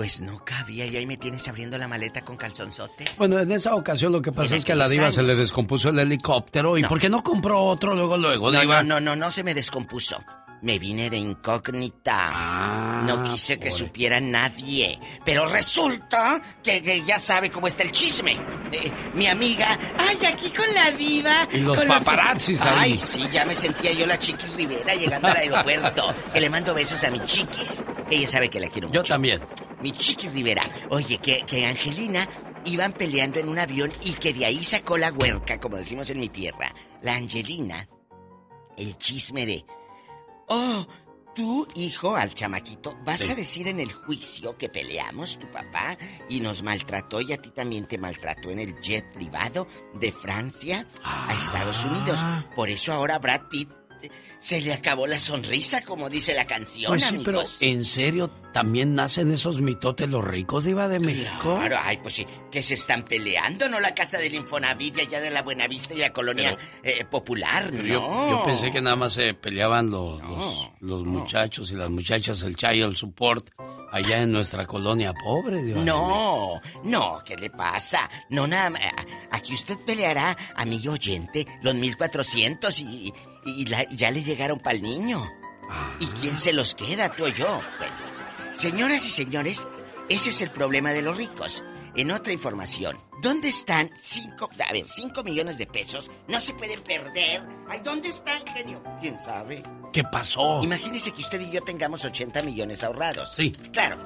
[0.00, 3.18] Pues no cabía y ahí me tienes abriendo la maleta con calzonzotes.
[3.18, 5.90] Bueno, en esa ocasión lo que pasó es que a la diva se le descompuso
[5.90, 6.78] el helicóptero.
[6.78, 8.82] ¿Y por qué no compró otro luego, luego, No, diva?
[8.82, 10.16] no, no, no, no se me descompuso.
[10.62, 12.16] Me vine de incógnita.
[12.32, 14.98] Ah, no quise que supiera nadie.
[15.22, 18.38] Pero resulta que, que ya sabe cómo está el chisme.
[18.72, 21.46] Eh, mi amiga, ay, aquí con la viva.
[21.52, 22.92] Y los con paparazzis ahí.
[22.92, 26.14] Ay, sí, ya me sentía yo la Chiquis Rivera llegando al aeropuerto.
[26.32, 27.84] que le mando besos a mi Chiquis.
[28.10, 29.00] Ella sabe que la quiero mucho.
[29.00, 29.42] Yo también.
[29.82, 30.62] Mi Chiquis Rivera.
[30.90, 32.28] Oye, que, que Angelina
[32.64, 36.20] iban peleando en un avión y que de ahí sacó la huerca, como decimos en
[36.20, 36.74] mi tierra.
[37.02, 37.88] La Angelina.
[38.76, 39.64] El chisme de.
[40.48, 40.86] Oh,
[41.34, 43.30] tú, hijo, al chamaquito, vas Sí.
[43.32, 45.96] a decir en el juicio que peleamos, tu papá,
[46.28, 50.86] y nos maltrató y a ti también te maltrató en el jet privado de Francia
[51.04, 52.24] a Estados Unidos.
[52.56, 53.70] Por eso ahora Brad Pitt
[54.40, 57.42] se le acabó la sonrisa, como dice la canción, Pues sí, pero.
[57.60, 61.54] ¿en serio también nacen esos mitotes los ricos, diva de México?
[61.56, 63.78] Claro, ay, pues sí, que se están peleando, ¿no?
[63.78, 67.82] La casa del Infonavit de allá de la Buenavista y la colonia eh, popular, Pero
[67.82, 67.88] ¿no?
[67.88, 72.42] yo, yo pensé que nada más se peleaban los, los, los muchachos y las muchachas,
[72.42, 73.50] el child support,
[73.92, 75.82] allá en nuestra colonia pobre, diva.
[75.82, 78.08] No, no, ¿qué le pasa?
[78.30, 78.80] No, nada más.
[79.32, 83.12] Aquí usted peleará, amigo oyente, los 1400 y,
[83.44, 85.24] y la- ya le llegaron para el niño.
[86.00, 87.60] ¿Y quién se los queda, tú o yo?
[87.78, 87.94] Bueno,
[88.54, 89.66] señoras y señores,
[90.08, 91.62] ese es el problema de los ricos.
[91.96, 96.08] En otra información, ¿dónde están cinco, a ver, cinco millones de pesos?
[96.28, 97.42] No se pueden perder.
[97.68, 98.82] Ay, ¿dónde están, genio?
[99.00, 99.62] ¿Quién sabe?
[99.92, 100.62] ¿Qué pasó?
[100.62, 103.32] Imagínese que usted y yo tengamos 80 millones ahorrados.
[103.34, 103.50] Sí.
[103.72, 103.96] Claro.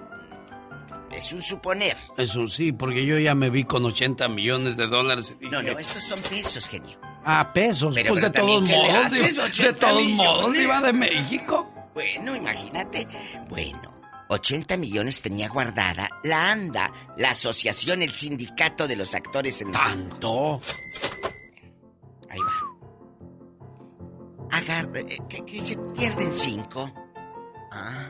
[1.10, 1.96] Es un suponer.
[2.16, 5.34] Eso sí, porque yo ya me vi con 80 millones de dólares.
[5.40, 6.98] y No, no, estos son pesos, genio.
[7.24, 7.94] Ah, pesos.
[7.94, 9.36] Pero- pues de todos ¿qué modos, haces?
[9.36, 10.16] de 80 todos millones.
[10.16, 11.70] modos, diva de México.
[11.94, 13.06] Bueno, imagínate.
[13.48, 13.94] Bueno,
[14.28, 20.60] 80 millones tenía guardada la ANDA, la asociación, el sindicato de los actores en Tanto.
[22.30, 22.52] Ahí va.
[24.58, 26.92] Agarra, eh, que, que se pierden cinco.
[27.72, 28.06] Ah,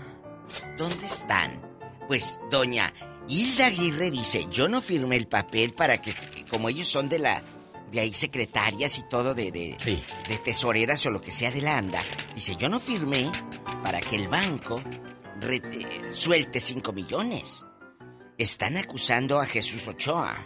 [0.77, 1.61] ¿dónde están?
[2.07, 2.93] Pues doña
[3.29, 6.15] Hilda Aguirre dice, yo no firmé el papel para que,
[6.51, 7.43] como ellos son de la,
[7.95, 9.77] de ahí secretarias y todo de, de,
[10.29, 12.03] de tesoreras o lo que sea de la ANDA,
[12.35, 13.31] dice, yo no firmé
[13.83, 14.83] para que el banco
[15.41, 17.65] re- eh, suelte cinco millones.
[18.37, 20.45] Están acusando a Jesús Ochoa.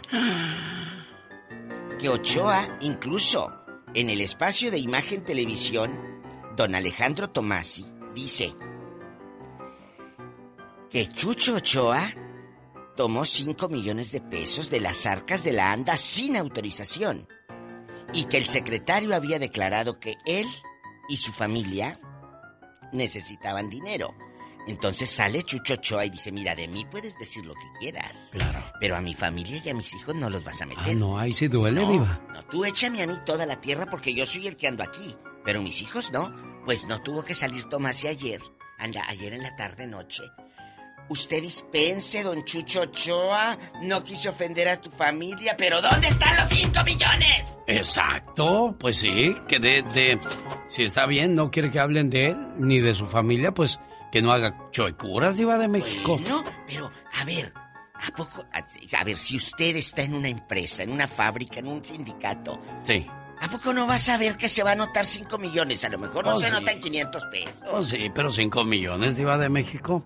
[1.99, 3.51] que Ochoa, incluso
[3.93, 5.99] en el espacio de imagen televisión,
[6.55, 8.55] don Alejandro Tomasi dice
[10.89, 12.13] que Chucho Ochoa
[12.95, 17.27] tomó 5 millones de pesos de las arcas de la ANDA sin autorización
[18.13, 20.47] y que el secretario había declarado que él
[21.07, 21.99] y su familia
[22.91, 24.15] necesitaban dinero.
[24.67, 28.29] Entonces sale Chucho Ochoa y dice, mira, de mí puedes decir lo que quieras.
[28.31, 28.63] Claro.
[28.79, 30.83] Pero a mi familia y a mis hijos no los vas a meter.
[30.85, 32.21] Ah, no, ahí sí duele, no, Diva.
[32.33, 35.15] No, tú échame a mí toda la tierra porque yo soy el que ando aquí.
[35.43, 36.49] Pero mis hijos no.
[36.65, 38.41] Pues no tuvo que salir Tomás y ayer.
[38.77, 40.23] Anda, ayer en la tarde noche.
[41.09, 43.57] Usted dispense, don Chucho Ochoa.
[43.81, 47.43] No quise ofender a tu familia, pero ¿dónde están los 5 millones?
[47.67, 50.19] Exacto, pues sí, que de, de...
[50.69, 53.79] Si está bien, no quiere que hablen de él ni de su familia, pues
[54.11, 56.17] que no haga choicuras, Diva de México.
[56.27, 57.51] No, pero, a ver,
[57.95, 58.45] ¿a poco?
[58.53, 58.59] A,
[58.99, 63.05] a ver, si usted está en una empresa, en una fábrica, en un sindicato, Sí.
[63.41, 65.83] ¿a poco no va a saber que se va a anotar 5 millones?
[65.85, 66.55] A lo mejor no Oh, se sí.
[66.55, 67.63] anotan 500 pesos.
[67.71, 70.03] Oh, sí, pero 5 millones, Diva de México.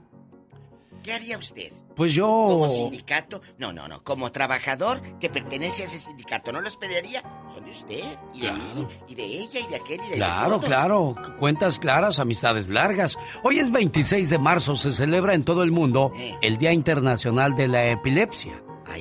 [1.03, 1.73] ¿Qué haría usted?
[1.95, 2.25] Pues yo...
[2.25, 7.21] Como sindicato, no, no, no, como trabajador que pertenece a ese sindicato, ¿no lo esperaría?
[7.53, 10.59] Son de usted, y de mí, y de ella, y de aquel, y de Claro,
[10.59, 11.15] claro.
[11.39, 13.15] Cuentas claras, amistades largas.
[13.43, 16.35] Hoy es 26 de marzo, se celebra en todo el mundo Eh.
[16.41, 18.53] el Día Internacional de la Epilepsia.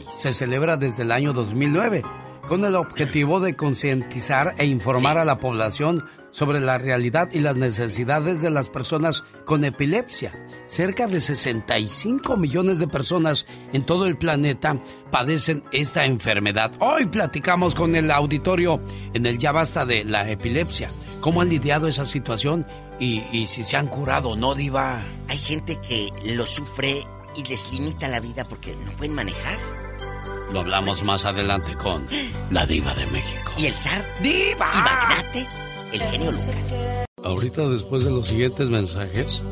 [0.08, 2.02] Se celebra desde el año 2009
[2.48, 7.56] con el objetivo de concientizar e informar a la población sobre la realidad y las
[7.56, 10.32] necesidades de las personas con epilepsia.
[10.66, 14.78] Cerca de 65 millones de personas en todo el planeta
[15.10, 16.72] padecen esta enfermedad.
[16.80, 18.80] Hoy platicamos con el auditorio
[19.12, 20.88] en el Ya Basta de la Epilepsia.
[21.20, 22.66] ¿Cómo han lidiado esa situación
[22.98, 24.98] y, y si se han curado o no, Diva?
[25.28, 27.04] Hay gente que lo sufre
[27.36, 29.81] y les limita la vida porque no pueden manejar.
[30.52, 32.06] Lo hablamos más adelante con
[32.50, 33.52] la Diva de México.
[33.56, 35.46] Y el zar diva y magnate,
[35.92, 37.06] el genio Lucas.
[37.24, 39.42] Ahorita después de los siguientes mensajes,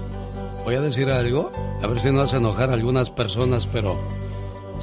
[0.65, 1.51] voy a decir algo,
[1.83, 3.99] a ver si no hace enojar a algunas personas, pero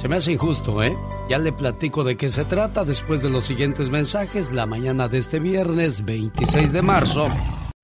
[0.00, 0.96] se me hace injusto, ¿eh?
[1.28, 5.18] Ya le platico de qué se trata después de los siguientes mensajes, la mañana de
[5.18, 7.28] este viernes 26 de marzo.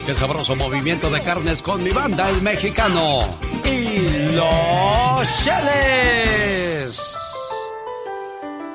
[0.05, 3.21] Qué sabroso movimiento de carnes con mi banda, el mexicano.
[3.65, 7.14] Y los Cheles.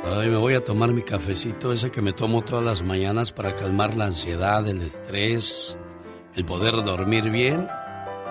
[0.04, 3.96] Me voy a tomar mi cafecito, ese que me tomo todas las mañanas para calmar
[3.96, 5.78] la ansiedad, el estrés,
[6.36, 7.68] el poder dormir bien.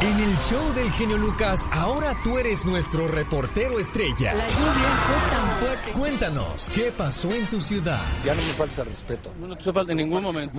[0.00, 4.32] En el show del genio Lucas, ahora tú eres nuestro reportero estrella.
[4.32, 5.92] La lluvia fue tan fuerte.
[5.92, 8.00] Cuéntanos, ¿qué pasó en tu ciudad?
[8.24, 9.30] Ya no me falta respeto.
[9.38, 10.58] No te falta en ningún momento.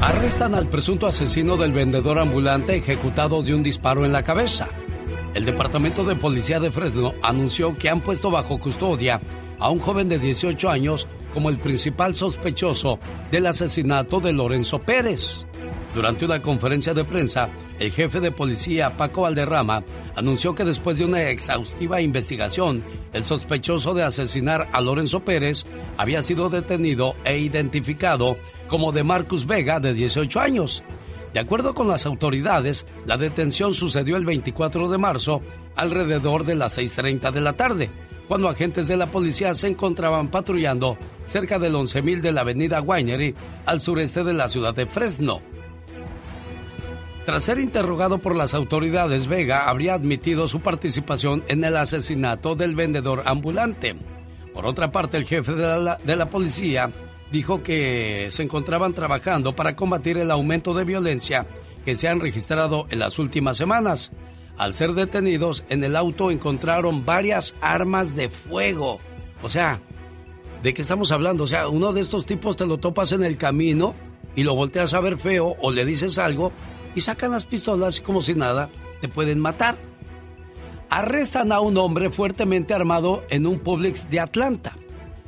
[0.00, 4.68] Arrestan al presunto asesino del vendedor ambulante ejecutado de un disparo en la cabeza.
[5.34, 9.20] El Departamento de Policía de Fresno anunció que han puesto bajo custodia
[9.58, 12.98] a un joven de 18 años como el principal sospechoso
[13.30, 15.46] del asesinato de Lorenzo Pérez.
[15.94, 19.84] Durante una conferencia de prensa, el jefe de policía Paco Valderrama
[20.16, 25.66] anunció que después de una exhaustiva investigación, el sospechoso de asesinar a Lorenzo Pérez
[25.98, 28.36] había sido detenido e identificado
[28.68, 30.82] como de Marcus Vega, de 18 años.
[31.34, 35.42] De acuerdo con las autoridades, la detención sucedió el 24 de marzo
[35.76, 37.90] alrededor de las 6.30 de la tarde,
[38.32, 43.34] cuando agentes de la policía se encontraban patrullando cerca del 11.000 de la avenida Winery
[43.66, 45.42] al sureste de la ciudad de Fresno.
[47.26, 52.74] Tras ser interrogado por las autoridades, Vega habría admitido su participación en el asesinato del
[52.74, 53.96] vendedor ambulante.
[54.54, 56.90] Por otra parte, el jefe de la, de la policía
[57.30, 61.46] dijo que se encontraban trabajando para combatir el aumento de violencia
[61.84, 64.10] que se han registrado en las últimas semanas.
[64.62, 69.00] Al ser detenidos, en el auto encontraron varias armas de fuego.
[69.42, 69.80] O sea,
[70.62, 71.42] ¿de qué estamos hablando?
[71.42, 73.96] O sea, uno de estos tipos te lo topas en el camino
[74.36, 76.52] y lo volteas a ver feo o le dices algo
[76.94, 79.78] y sacan las pistolas como si nada, te pueden matar.
[80.90, 84.76] Arrestan a un hombre fuertemente armado en un Publix de Atlanta.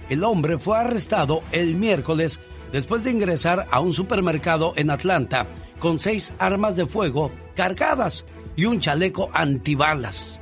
[0.08, 2.38] El hombre fue arrestado el miércoles
[2.70, 5.48] después de ingresar a un supermercado en Atlanta
[5.80, 8.24] con seis armas de fuego cargadas
[8.56, 10.40] y un chaleco antibalas.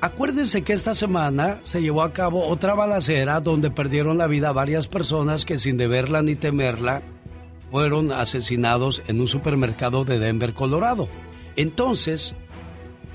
[0.00, 4.86] Acuérdense que esta semana se llevó a cabo otra balacera donde perdieron la vida varias
[4.86, 7.02] personas que sin deberla ni temerla
[7.70, 11.06] fueron asesinados en un supermercado de Denver, Colorado.
[11.54, 12.34] Entonces,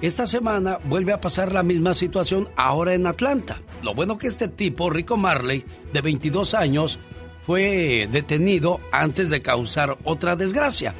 [0.01, 3.61] esta semana vuelve a pasar la misma situación ahora en Atlanta.
[3.81, 6.99] Lo bueno que este tipo, Rico Marley, de 22 años,
[7.47, 10.93] fue detenido antes de causar otra desgracia.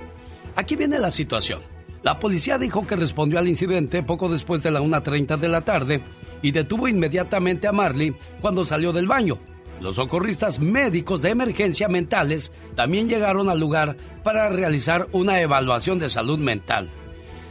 [0.55, 1.74] Aquí viene la situación.
[2.06, 6.01] La policía dijo que respondió al incidente poco después de la 1.30 de la tarde
[6.43, 9.39] y detuvo inmediatamente a Marley cuando salió del baño.
[9.82, 16.12] Los socorristas médicos de emergencia mentales también llegaron al lugar para realizar una evaluación de
[16.12, 16.91] salud mental.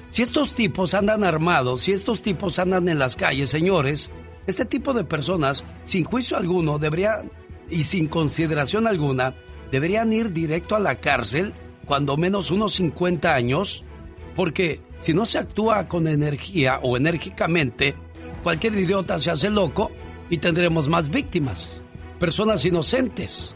[0.08, 4.12] Si estos tipos andan armados, si estos tipos andan en las calles, señores,
[4.46, 7.28] este tipo de personas, sin juicio alguno, deberían,
[7.68, 9.34] y sin consideración alguna,
[9.72, 11.52] deberían ir directo a la cárcel,
[11.86, 13.82] cuando menos unos 50 años,
[14.34, 17.94] porque si no se actúa con energía o enérgicamente,
[18.42, 19.90] cualquier idiota se hace loco
[20.30, 21.70] y tendremos más víctimas,
[22.18, 23.54] personas inocentes.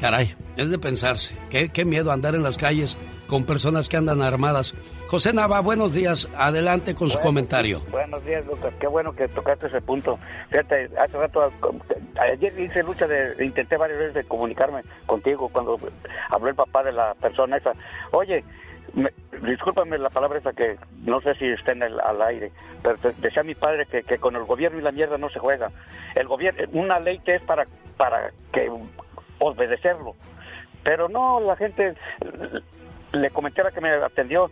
[0.00, 4.22] Caray, es de pensarse, qué, qué miedo andar en las calles con personas que andan
[4.22, 4.74] armadas.
[5.08, 6.28] José Nava, buenos días.
[6.36, 7.80] Adelante con su comentario.
[7.90, 8.74] Buenos días, Lucas.
[8.80, 10.18] Qué bueno que tocaste ese punto.
[10.50, 11.52] Fíjate, hace rato,
[12.20, 15.78] ayer hice lucha de, intenté varias veces de comunicarme contigo cuando
[16.30, 17.72] habló el papá de la persona esa.
[18.10, 18.42] Oye,
[19.42, 22.50] discúlpame la palabra esa que no sé si está en el, al aire,
[22.82, 25.70] pero decía mi padre que, que, con el gobierno y la mierda no se juega.
[26.16, 27.64] El gobierno, una ley que es para,
[27.96, 28.68] para que
[29.38, 30.16] obedecerlo.
[30.82, 31.94] Pero no, la gente
[33.12, 34.50] le comenté a la que me atendió,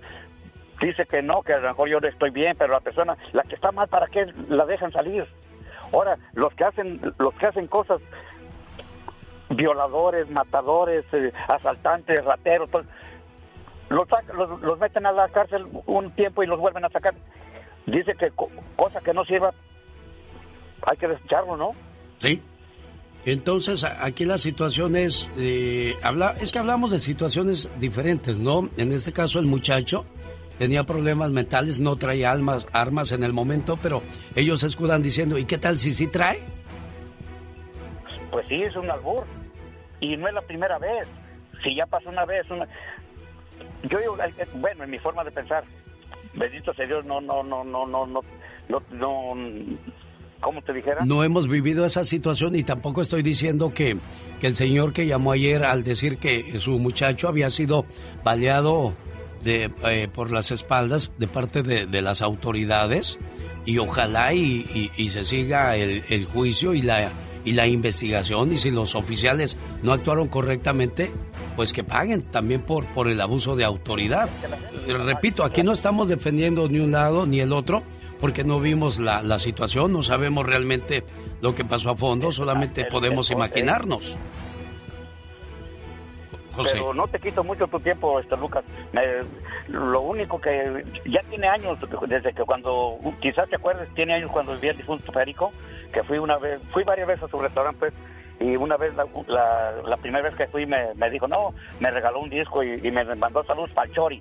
[0.80, 3.54] dice que no, que a lo mejor yo estoy bien, pero la persona, la que
[3.54, 5.26] está mal, ¿para qué la dejan salir?
[5.92, 8.00] Ahora, los que hacen, los que hacen cosas,
[9.50, 12.68] violadores, matadores, eh, asaltantes, rateros,
[13.90, 14.08] los,
[14.62, 17.14] los, meten a la cárcel un tiempo y los vuelven a sacar.
[17.86, 18.32] Dice que
[18.76, 19.52] cosa que no sirva,
[20.86, 21.70] hay que desecharlo, ¿no?
[22.18, 22.42] Sí.
[23.26, 28.68] Entonces, aquí la situación es, eh, habla, es que hablamos de situaciones diferentes, ¿no?
[28.76, 30.04] En este caso, el muchacho
[30.58, 34.02] tenía problemas mentales, no traía armas, armas en el momento, pero
[34.34, 36.40] ellos se escudan diciendo, ¿y qué tal si sí trae?
[38.30, 39.24] Pues sí, es un albur.
[40.00, 41.06] Y no es la primera vez.
[41.62, 42.66] Si ya pasó una vez, una...
[43.88, 44.16] Yo digo,
[44.56, 45.64] bueno, en mi forma de pensar,
[46.34, 48.22] bendito sea Dios, no, no, no, no, no, no,
[48.68, 49.34] no, no
[50.40, 51.04] ¿Cómo te dijera?
[51.06, 53.96] No hemos vivido esa situación y tampoco estoy diciendo que,
[54.40, 57.86] que el señor que llamó ayer al decir que su muchacho había sido
[58.22, 58.92] baleado
[59.44, 63.18] de, eh, por las espaldas de parte de, las autoridades
[63.64, 67.12] y ojalá y, se siga el, juicio y la,
[67.44, 71.12] y la investigación y si los oficiales no actuaron correctamente,
[71.56, 74.28] pues que paguen también por, por el abuso de autoridad.
[74.88, 77.82] repito, aquí no estamos defendiendo ni un lado ni el otro,
[78.20, 81.04] porque no vimos la, la situación, no sabemos realmente
[81.40, 84.16] lo que pasó a fondo, solamente podemos imaginarnos.
[86.54, 86.72] José.
[86.72, 88.64] Pero no te quito mucho tu tiempo, este Lucas.
[89.68, 94.54] lo único que ya tiene años, desde que cuando, quizás te acuerdes, tiene años cuando
[94.54, 95.52] vivía el difunto Federico,
[95.92, 97.92] que fui una vez, fui varias veces a su restaurante, pues,
[98.40, 102.20] y una vez, la, la, primera vez que fui, me, me, dijo, no, me regaló
[102.20, 104.20] un disco y, me mandó saludos para Chori.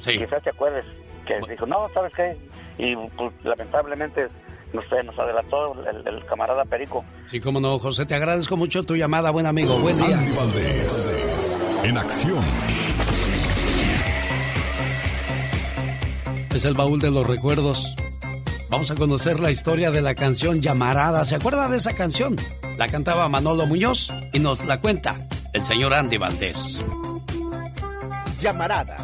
[0.00, 0.18] Sí.
[0.18, 0.84] Quizás te acuerdes,
[1.24, 2.36] que dijo, no, ¿sabes qué?
[2.78, 4.28] y pues, lamentablemente
[4.72, 7.04] no sé, nos adelantó el, camarada Perico.
[7.26, 10.18] Sí, como no, José, te agradezco mucho tu llamada, buen amigo, buen día.
[10.18, 12.44] Andy Valdés, en acción.
[16.54, 17.94] Es el baúl de los recuerdos.
[18.70, 21.24] Vamos a conocer la historia de la canción Llamarada.
[21.24, 22.36] ¿Se acuerda de esa canción?
[22.76, 25.14] La cantaba Manolo Muñoz y nos la cuenta
[25.52, 26.78] el señor Andy Valdés.
[28.40, 28.96] Llamarada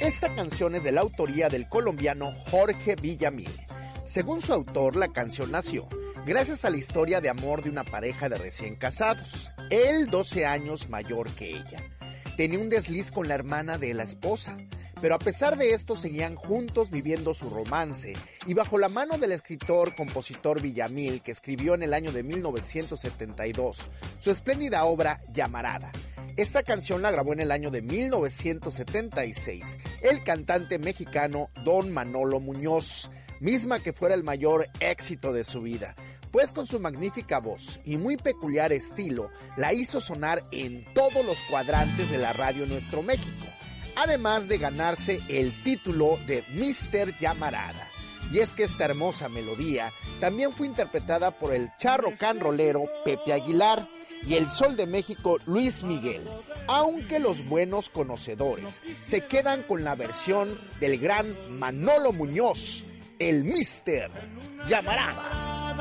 [0.00, 3.50] esta canción es de la autoría del colombiano Jorge Villamil.
[4.08, 5.86] Según su autor, la canción nació
[6.24, 9.52] gracias a la historia de amor de una pareja de recién casados.
[9.68, 11.78] Él 12 años mayor que ella.
[12.38, 14.56] Tenía un desliz con la hermana de la esposa,
[15.02, 18.14] pero a pesar de esto seguían juntos viviendo su romance
[18.46, 23.88] y bajo la mano del escritor compositor Villamil que escribió en el año de 1972
[24.18, 25.92] su espléndida obra Llamarada
[26.38, 33.10] esta canción la grabó en el año de 1976 el cantante mexicano Don Manolo Muñoz,
[33.40, 35.94] misma que fuera el mayor éxito de su vida,
[36.30, 41.38] pues con su magnífica voz y muy peculiar estilo la hizo sonar en todos los
[41.50, 43.46] cuadrantes de la radio Nuestro México,
[43.96, 47.18] además de ganarse el título de Mr.
[47.18, 47.86] Llamarada.
[48.30, 53.88] Y es que esta hermosa melodía también fue interpretada por el charro canrolero Pepe Aguilar,
[54.26, 56.22] y el Sol de México Luis Miguel,
[56.66, 61.26] aunque los buenos conocedores se quedan con la versión del gran
[61.58, 62.84] Manolo Muñoz,
[63.18, 64.10] el Mister
[64.68, 65.74] Llamarada.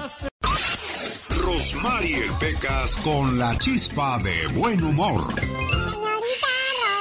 [1.29, 5.33] Rosmarie Pecas con la chispa de buen humor.
[5.35, 6.47] Señorita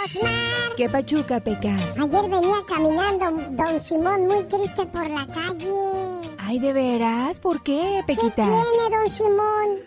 [0.02, 1.98] Rosmar ¿Qué pachuca, Pecas?
[1.98, 5.72] Ayer venía caminando don Simón muy triste por la calle.
[6.38, 7.40] Ay, ¿de veras?
[7.40, 8.34] ¿Por qué, ¿Qué Pequitas?
[8.46, 9.80] tiene don Simón?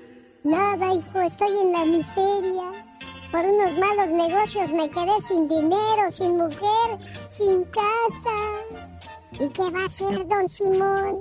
[0.43, 2.85] Nada, hijo, estoy en la miseria.
[3.31, 6.97] Por unos malos negocios me quedé sin dinero, sin mujer,
[7.29, 8.88] sin casa.
[9.33, 11.19] ¿Y qué va a hacer don Simón?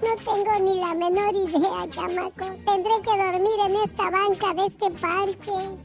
[0.00, 2.46] No tengo ni la menor idea, chamaco.
[2.64, 5.76] Tendré que dormir en esta banca de este parque.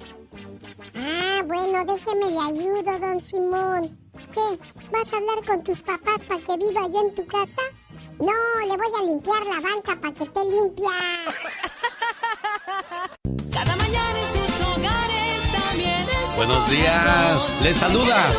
[0.96, 3.98] Ah, bueno, déjeme le ayudo, don Simón.
[4.34, 4.60] ¿Qué?
[4.92, 7.64] ¿Vas a hablar con tus papás para que viva yo en tu casa?
[8.20, 8.32] No,
[8.68, 10.92] le voy a limpiar la banca para que esté limpia.
[13.52, 16.06] Cada mañana en sus hogares, también
[16.36, 17.52] Buenos días.
[17.64, 18.32] Les saluda.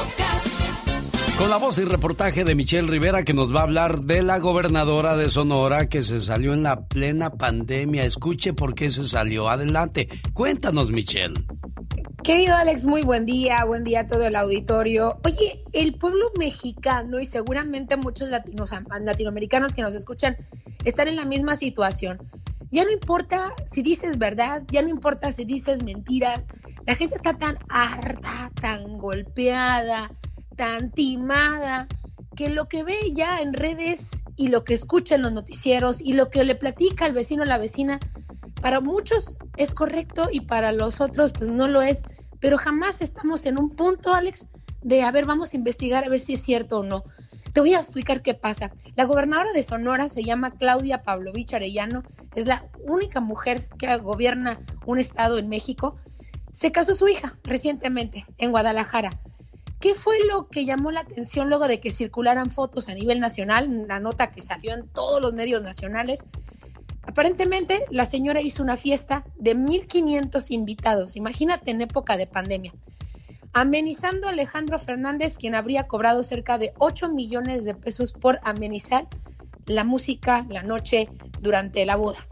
[1.39, 4.39] Con la voz y reportaje de Michelle Rivera que nos va a hablar de la
[4.39, 8.05] gobernadora de Sonora que se salió en la plena pandemia.
[8.05, 9.49] Escuche por qué se salió.
[9.49, 10.09] Adelante.
[10.32, 11.35] Cuéntanos, Michelle.
[12.22, 15.20] Querido Alex, muy buen día, buen día a todo el auditorio.
[15.24, 18.70] Oye, el pueblo mexicano y seguramente muchos latinos,
[19.03, 20.37] latinoamericanos que nos escuchan
[20.85, 22.18] están en la misma situación.
[22.70, 26.47] Ya no importa si dices verdad, ya no importa si dices mentiras.
[26.87, 30.11] La gente está tan harta, tan golpeada,
[30.57, 31.88] tan timada,
[32.34, 36.12] que lo que ve ya en redes y lo que escucha en los noticieros y
[36.12, 38.00] lo que le platica el vecino o la vecina,
[38.61, 42.02] para muchos es correcto y para los otros pues no lo es,
[42.40, 44.48] pero jamás estamos en un punto, Alex,
[44.82, 47.05] de a ver, vamos a investigar a ver si es cierto o no.
[47.52, 48.72] Te voy a explicar qué pasa.
[48.96, 52.02] La gobernadora de Sonora se llama Claudia Pavlovich Arellano,
[52.34, 55.96] es la única mujer que gobierna un estado en México.
[56.52, 59.20] Se casó su hija recientemente en Guadalajara.
[59.80, 63.68] ¿Qué fue lo que llamó la atención luego de que circularan fotos a nivel nacional?
[63.68, 66.26] Una nota que salió en todos los medios nacionales.
[67.02, 72.72] Aparentemente, la señora hizo una fiesta de 1.500 invitados, imagínate en época de pandemia,
[73.52, 79.06] amenizando a Alejandro Fernández, quien habría cobrado cerca de 8 millones de pesos por amenizar
[79.66, 81.08] la música, la noche
[81.40, 82.26] durante la boda.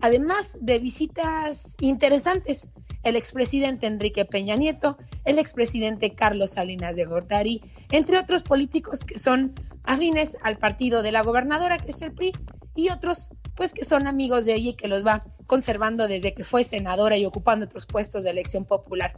[0.00, 2.68] Además de visitas interesantes,
[3.06, 9.20] el expresidente Enrique Peña Nieto, el expresidente Carlos Salinas de Gortari, entre otros políticos que
[9.20, 9.54] son
[9.84, 12.32] afines al partido de la gobernadora, que es el PRI,
[12.74, 16.42] y otros pues que son amigos de ella y que los va conservando desde que
[16.42, 19.14] fue senadora y ocupando otros puestos de elección popular.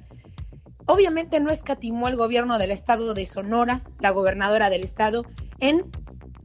[0.86, 5.24] Obviamente no escatimó el gobierno del estado de Sonora, la gobernadora del estado,
[5.60, 5.90] en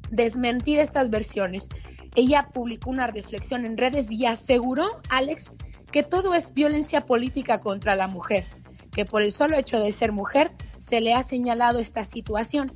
[0.10, 1.70] desmentir estas versiones.
[2.16, 5.54] Ella publicó una reflexión en redes y aseguró, Alex,
[5.92, 8.46] que todo es violencia política contra la mujer,
[8.92, 12.72] que por el solo hecho de ser mujer se le ha señalado esta situación.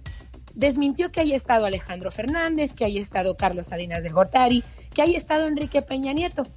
[0.56, 4.64] Desmintió que haya estado Alejandro Fernández, que haya estado Carlos Salinas de Gortari,
[4.94, 6.48] que haya estado Enrique Peña Nieto.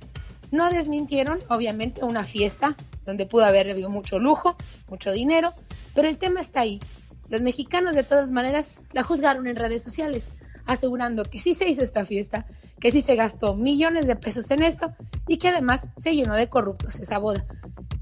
[0.50, 4.56] No desmintieron, obviamente, una fiesta donde pudo haber habido mucho lujo,
[4.88, 5.52] mucho dinero,
[5.94, 6.80] pero el tema está ahí.
[7.28, 10.32] Los mexicanos, de todas maneras, la juzgaron en redes sociales,
[10.66, 12.46] asegurando que sí se hizo esta fiesta,
[12.78, 14.92] que sí se gastó millones de pesos en esto
[15.26, 17.44] y que además se llenó de corruptos esa boda.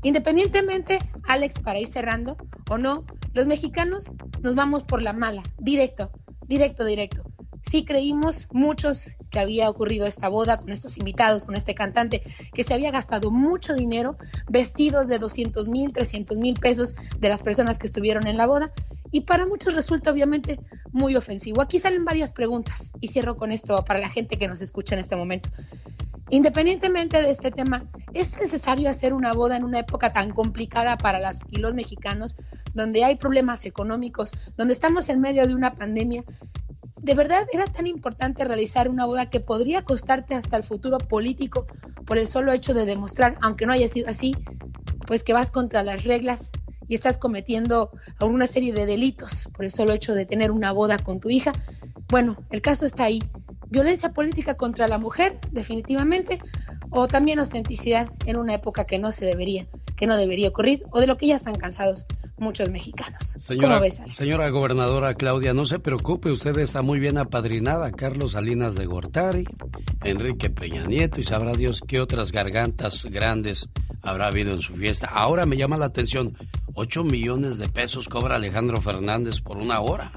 [0.03, 2.37] Independientemente, Alex, para ir cerrando
[2.71, 3.05] o no,
[3.35, 6.11] los mexicanos nos vamos por la mala, directo,
[6.47, 7.25] directo, directo.
[7.63, 12.23] Sí creímos muchos que había ocurrido esta boda con estos invitados, con este cantante,
[12.55, 14.17] que se había gastado mucho dinero,
[14.49, 18.73] vestidos de 200 mil, 300 mil pesos de las personas que estuvieron en la boda,
[19.11, 20.59] y para muchos resulta obviamente
[20.93, 21.63] muy ofensivo.
[21.63, 25.01] Aquí salen varias preguntas y cierro con esto para la gente que nos escucha en
[25.01, 25.49] este momento.
[26.31, 31.19] Independientemente de este tema, ¿es necesario hacer una boda en una época tan complicada para
[31.19, 32.37] las y los mexicanos,
[32.74, 36.24] donde hay problemas económicos, donde estamos en medio de una pandemia?
[36.97, 41.66] ¿De verdad era tan importante realizar una boda que podría costarte hasta el futuro político
[42.05, 44.37] por el solo hecho de demostrar, aunque no haya sido así,
[45.07, 46.53] pues que vas contra las reglas
[46.89, 50.98] y estás cometiendo una serie de delitos por el solo hecho de tener una boda
[50.98, 51.52] con tu hija?
[52.09, 53.23] Bueno, el caso está ahí.
[53.70, 56.40] Violencia política contra la mujer, definitivamente,
[56.90, 61.01] o también autenticidad en una época que no se debería, que no debería ocurrir, o
[61.01, 62.06] de lo que ya están cansados
[62.40, 63.36] muchos mexicanos.
[63.39, 64.16] Señora, ¿Cómo ves, Alex?
[64.16, 67.90] señora gobernadora Claudia, no se preocupe, usted está muy bien apadrinada.
[67.93, 69.44] Carlos Salinas de Gortari,
[70.05, 73.69] Enrique Peña Nieto y sabrá Dios qué otras gargantas grandes
[74.02, 75.06] habrá habido en su fiesta.
[75.06, 76.36] Ahora me llama la atención,
[76.74, 80.12] 8 millones de pesos cobra Alejandro Fernández por una hora.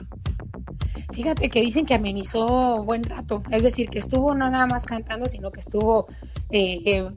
[1.14, 5.28] Fíjate que dicen que amenizó buen rato, es decir, que estuvo no nada más cantando,
[5.28, 6.08] sino que estuvo
[6.50, 7.10] eh, eh,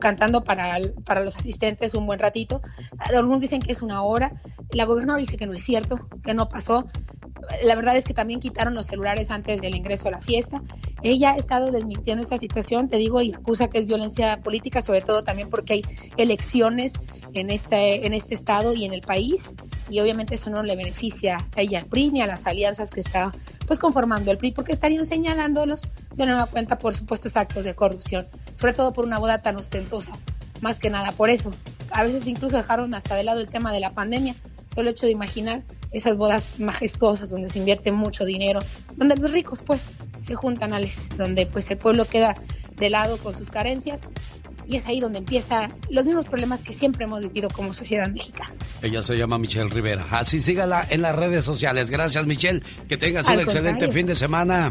[0.00, 2.62] cantando para, para los asistentes un buen ratito.
[2.98, 4.32] Algunos dicen que es una hora,
[4.70, 6.84] la gobernadora dice que no es cierto, que no pasó.
[7.64, 10.60] la verdad es que también quitaron los celulares antes del ingreso a la fiesta.
[11.02, 15.02] Ella ha estado desmintiendo esta situación, te digo, y acusa que es violencia política, sobre
[15.02, 15.82] todo también porque hay
[16.16, 16.94] elecciones
[17.32, 19.54] en este, en este estado y en el país,
[19.88, 23.00] y obviamente eso no le beneficia a ella al PRI ni a las alianzas que
[23.00, 23.32] está
[23.66, 28.26] pues conformando el PRI, porque estarían señalándolos de nueva cuenta por supuestos actos de corrupción,
[28.54, 30.18] sobre todo por una boda tan ostentosa,
[30.60, 31.52] más que nada por eso.
[31.90, 34.34] A veces incluso dejaron hasta de lado el tema de la pandemia,
[34.72, 38.60] solo hecho de imaginar esas bodas majestuosas donde se invierte mucho dinero,
[38.96, 42.36] donde los ricos pues se juntan, Alex, donde pues el pueblo queda
[42.76, 44.06] de lado con sus carencias
[44.66, 48.54] y es ahí donde empiezan los mismos problemas que siempre hemos vivido como sociedad mexicana.
[48.82, 50.06] Ella se llama Michelle Rivera.
[50.10, 51.90] Así sígala en las redes sociales.
[51.90, 52.62] Gracias, Michelle.
[52.88, 54.70] Que tengas un excelente fin de semana.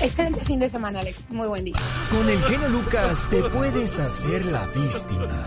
[0.00, 1.30] Excelente fin de semana, Alex.
[1.30, 1.76] Muy buen día.
[2.10, 5.46] Con el genio Lucas te puedes hacer la víctima.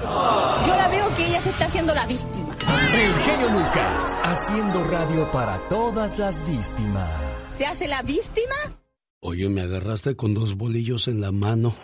[0.66, 2.56] Yo la veo que ella se está haciendo la víctima.
[2.94, 7.10] El genio Lucas, haciendo radio para todas las víctimas.
[7.52, 8.56] ¿Se hace la víctima?
[9.20, 11.76] Oye, me agarraste con dos bolillos en la mano.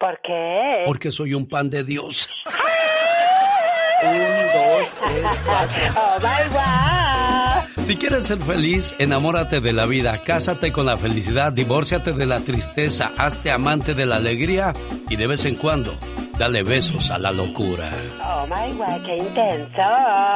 [0.00, 0.84] ¿Por qué?
[0.86, 2.26] Porque soy un pan de Dios.
[4.02, 5.82] un, dos, tres, cuatro.
[5.94, 6.18] Oh,
[7.76, 12.24] bye, Si quieres ser feliz, enamórate de la vida, cásate con la felicidad, divórciate de
[12.24, 14.72] la tristeza, hazte amante de la alegría
[15.10, 15.94] y de vez en cuando
[16.40, 17.90] dale besos a la locura.
[18.24, 19.82] Oh my god, qué intenso.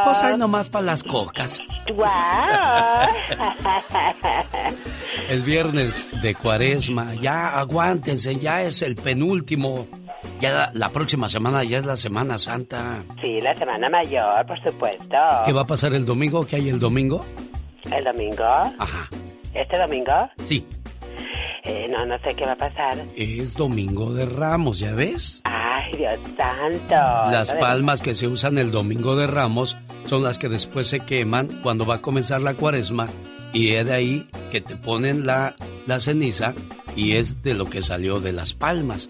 [0.05, 1.63] Pues hay nomás para las cocas.
[1.95, 2.05] Wow.
[5.31, 9.87] es viernes de cuaresma, ya aguántense, ya es el penúltimo.
[10.41, 13.03] Ya la, la, próxima semana ya es la Semana Santa.
[13.23, 15.17] Sí, la Semana Mayor, por supuesto.
[15.47, 16.47] ¿Qué va a pasar el domingo?
[16.47, 17.25] ¿Qué hay el domingo?
[17.91, 18.45] ¿El domingo?
[18.45, 19.09] Ajá.
[19.55, 20.13] ¿Este domingo?
[20.45, 20.67] Sí.
[21.65, 22.99] Eh, no, no sé qué va a pasar.
[23.17, 25.41] Es Domingo de Ramos, ¿ya ves?
[25.45, 27.31] Ay, Dios santo.
[27.31, 31.49] Las palmas que se usan el Domingo de Ramos son las que después se queman
[31.63, 33.09] cuando va a comenzar la cuaresma
[33.55, 35.55] y es de ahí que te ponen la,
[35.87, 36.53] la ceniza
[36.97, 39.09] y es de lo que salió de las palmas.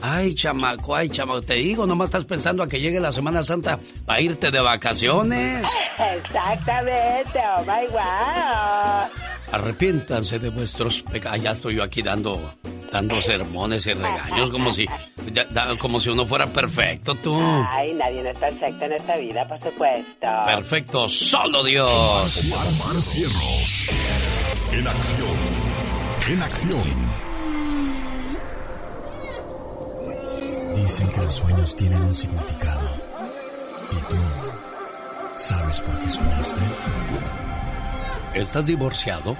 [0.00, 3.78] Ay, chamaco, ay, chamaco, te digo, nomás estás pensando a que llegue la Semana Santa
[4.04, 5.66] para irte de vacaciones.
[5.98, 9.35] Exactamente, oh my wow.
[9.52, 11.42] Arrepiéntanse de vuestros pecados.
[11.42, 12.54] Ya estoy yo aquí dando,
[12.92, 14.86] dando sermones y regaños como si,
[15.32, 17.40] ya, como si uno fuera perfecto, tú.
[17.68, 20.26] Ay, nadie es perfecto en esta vida, por supuesto.
[20.46, 21.88] Perfecto, solo Dios.
[21.88, 23.86] Omar, Omar Cierros.
[24.72, 25.36] En acción.
[26.28, 27.16] En acción.
[30.74, 32.88] Dicen que los sueños tienen un significado.
[33.92, 34.16] ¿Y tú
[35.36, 36.60] sabes por qué soñaste?
[38.36, 39.34] ¿Estás divorciado?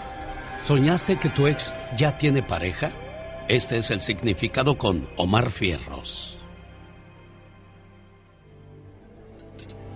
[0.65, 2.93] ¿Soñaste que tu ex ya tiene pareja?
[3.47, 6.39] Este es el significado con Omar Fierros.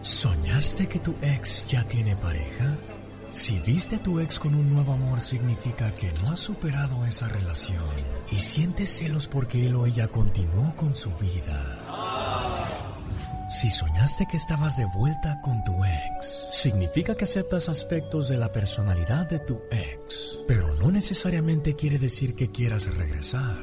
[0.03, 2.77] ¿Soñaste que tu ex ya tiene pareja?
[3.33, 7.27] Si viste a tu ex con un nuevo amor significa que no has superado esa
[7.27, 7.89] relación
[8.31, 11.80] y sientes celos porque él o ella continuó con su vida.
[13.51, 18.49] Si soñaste que estabas de vuelta con tu ex, significa que aceptas aspectos de la
[18.49, 23.57] personalidad de tu ex, pero no necesariamente quiere decir que quieras regresar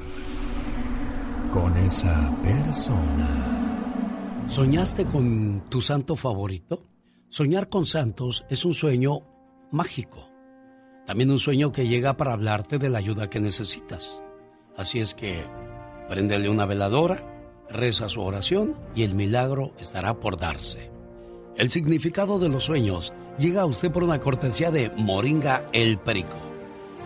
[1.53, 4.43] con esa persona.
[4.49, 6.83] ¿Soñaste con tu santo favorito?
[7.29, 9.21] Soñar con santos es un sueño
[9.71, 10.27] mágico.
[11.05, 14.21] También un sueño que llega para hablarte de la ayuda que necesitas.
[14.75, 15.45] Así es que
[16.09, 17.36] préndele una veladora,
[17.69, 20.91] reza su oración y el milagro estará por darse.
[21.55, 26.37] El significado de los sueños llega a usted por una cortesía de Moringa El Perico.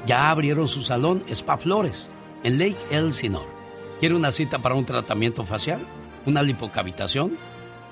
[0.05, 2.09] Ya abrieron su salón Spa Flores
[2.43, 3.47] en Lake Elsinore.
[3.99, 5.79] ¿Quiere una cita para un tratamiento facial?
[6.25, 7.38] ¿Una lipocavitación?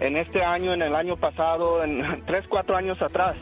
[0.00, 3.36] en este año, en el año pasado, en tres, cuatro años atrás.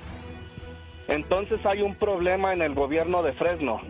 [1.09, 3.81] Entonces hay un problema en el gobierno de Fresno,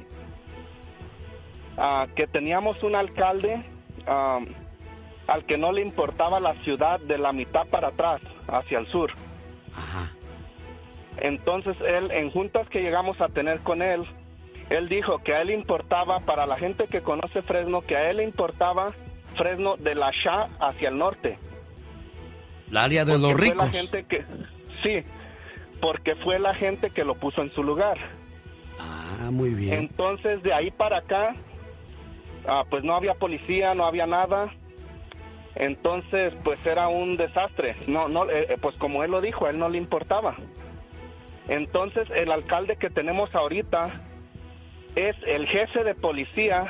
[2.14, 3.62] que teníamos un alcalde
[4.06, 9.12] al que no le importaba la ciudad de la mitad para atrás, hacia el sur.
[11.18, 14.04] Entonces él, en juntas que llegamos a tener con él,
[14.70, 18.16] él dijo que a él importaba, para la gente que conoce Fresno, que a él
[18.16, 18.92] le importaba
[19.36, 21.38] Fresno de la Shah hacia el norte.
[22.70, 23.58] El área de los ricos.
[23.58, 24.24] La gente que,
[24.82, 25.00] sí,
[25.84, 27.98] porque fue la gente que lo puso en su lugar.
[28.78, 29.74] Ah, muy bien.
[29.74, 31.36] Entonces, de ahí para acá,
[32.48, 34.50] ah, pues no había policía, no había nada.
[35.54, 37.76] Entonces, pues era un desastre.
[37.86, 40.36] No, no, eh, eh, pues como él lo dijo, a él no le importaba.
[41.48, 44.00] Entonces, el alcalde que tenemos ahorita
[44.96, 46.64] es el jefe de policía.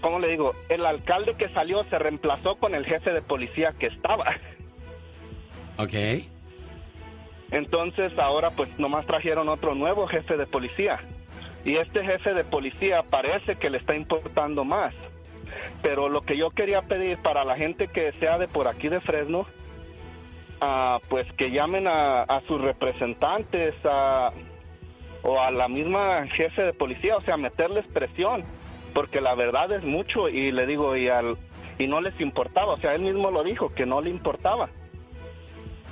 [0.00, 0.54] ¿Cómo le digo?
[0.68, 4.36] El alcalde que salió se reemplazó con el jefe de policía que estaba.
[5.76, 5.94] Ok.
[7.52, 10.98] Entonces ahora pues nomás trajeron otro nuevo jefe de policía.
[11.64, 14.94] Y este jefe de policía parece que le está importando más.
[15.82, 19.00] Pero lo que yo quería pedir para la gente que sea de por aquí de
[19.00, 19.46] Fresno,
[20.62, 23.74] ah, pues que llamen a, sus representantes
[25.22, 28.42] o a la misma jefe de policía, o sea, meterles presión,
[28.94, 31.36] porque la verdad es mucho y le digo, y, al,
[31.78, 34.70] y no les importaba, o sea, él mismo lo dijo, que no le importaba.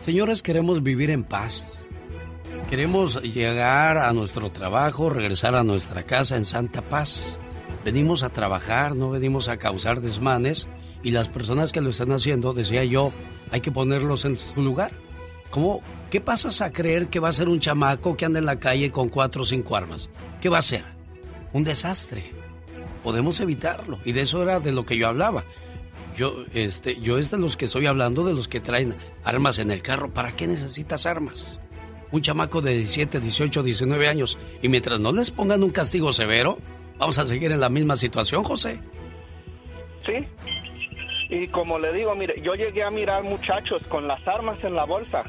[0.00, 1.66] Señores, queremos vivir en paz.
[2.70, 7.36] Queremos llegar a nuestro trabajo, regresar a nuestra casa en santa paz.
[7.84, 10.68] Venimos a trabajar, no venimos a causar desmanes
[11.02, 13.12] y las personas que lo están haciendo, decía yo,
[13.50, 14.92] hay que ponerlos en su lugar.
[15.50, 15.80] ¿Cómo?
[16.10, 18.90] ¿Qué pasas a creer que va a ser un chamaco que anda en la calle
[18.90, 20.08] con cuatro o cinco armas?
[20.40, 20.84] ¿Qué va a ser?
[21.52, 22.30] Un desastre.
[23.02, 23.98] Podemos evitarlo.
[24.04, 25.44] Y de eso era de lo que yo hablaba.
[26.20, 28.94] Yo, este, yo es de los que estoy hablando, de los que traen
[29.24, 30.10] armas en el carro.
[30.10, 31.58] ¿Para qué necesitas armas?
[32.12, 34.36] Un chamaco de 17, 18, 19 años.
[34.60, 36.58] Y mientras no les pongan un castigo severo,
[36.98, 38.78] vamos a seguir en la misma situación, José.
[40.04, 40.28] Sí.
[41.30, 44.84] Y como le digo, mire, yo llegué a mirar muchachos con las armas en la
[44.84, 45.24] bolsa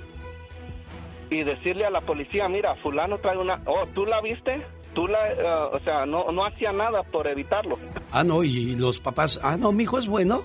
[1.30, 3.62] y decirle a la policía, mira, fulano trae una...
[3.66, 4.62] Oh, ¿tú la viste?
[4.94, 5.22] Tú la...
[5.32, 7.80] Eh, o sea, no, no hacía nada por evitarlo.
[8.12, 9.40] Ah, no, y los papás...
[9.42, 10.44] Ah, no, mi hijo es bueno.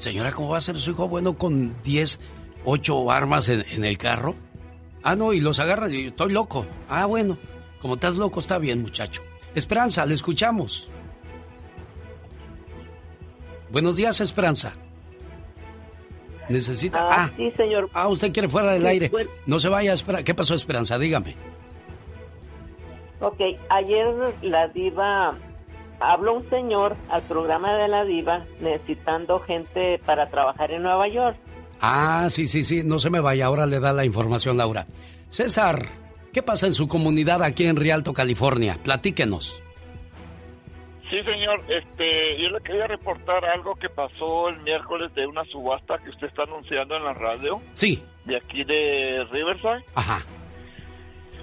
[0.00, 2.20] Señora, ¿cómo va a ser su hijo bueno con 10,
[2.64, 4.34] 8 armas en, el carro?
[5.02, 6.64] Ah, no, y los agarra y estoy loco.
[6.88, 7.36] Ah, bueno,
[7.82, 9.20] como estás loco, está bien, muchacho.
[9.54, 10.88] Esperanza, le escuchamos.
[13.70, 14.72] Buenos días, Esperanza.
[16.48, 16.98] Necesita.
[17.02, 17.90] Ah, ah, sí, señor.
[17.92, 19.12] Ah, usted quiere fuera del aire.
[19.44, 20.22] No se vaya, espera.
[20.22, 20.98] ¿Qué pasó, Esperanza?
[20.98, 21.36] Dígame.
[23.20, 24.06] Ok, ayer
[24.40, 25.36] la diva
[26.00, 31.36] habló un señor al programa de la diva necesitando gente para trabajar en Nueva York.
[31.80, 34.86] Ah, sí, sí, sí, no se me vaya, ahora le da la información Laura.
[35.28, 35.86] César,
[36.32, 38.78] ¿qué pasa en su comunidad aquí en Rialto, California?
[38.82, 39.62] Platíquenos.
[41.10, 45.98] Sí, señor, este, yo le quería reportar algo que pasó el miércoles de una subasta
[45.98, 47.60] que usted está anunciando en la radio.
[47.74, 48.00] Sí.
[48.24, 49.84] De aquí de Riverside.
[49.96, 50.20] Ajá.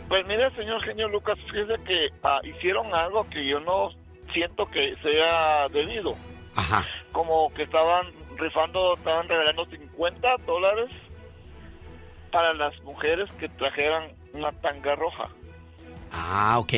[0.08, 3.90] Pues mire, señor genio Lucas, fíjese que ah, hicieron algo que yo no
[4.34, 6.16] siento que sea debido.
[6.56, 6.86] Ajá.
[7.12, 10.90] Como que estaban rifando, estaban regalando 50 dólares
[12.32, 15.30] para las mujeres que trajeran una tanga roja.
[16.12, 16.74] Ah, ok.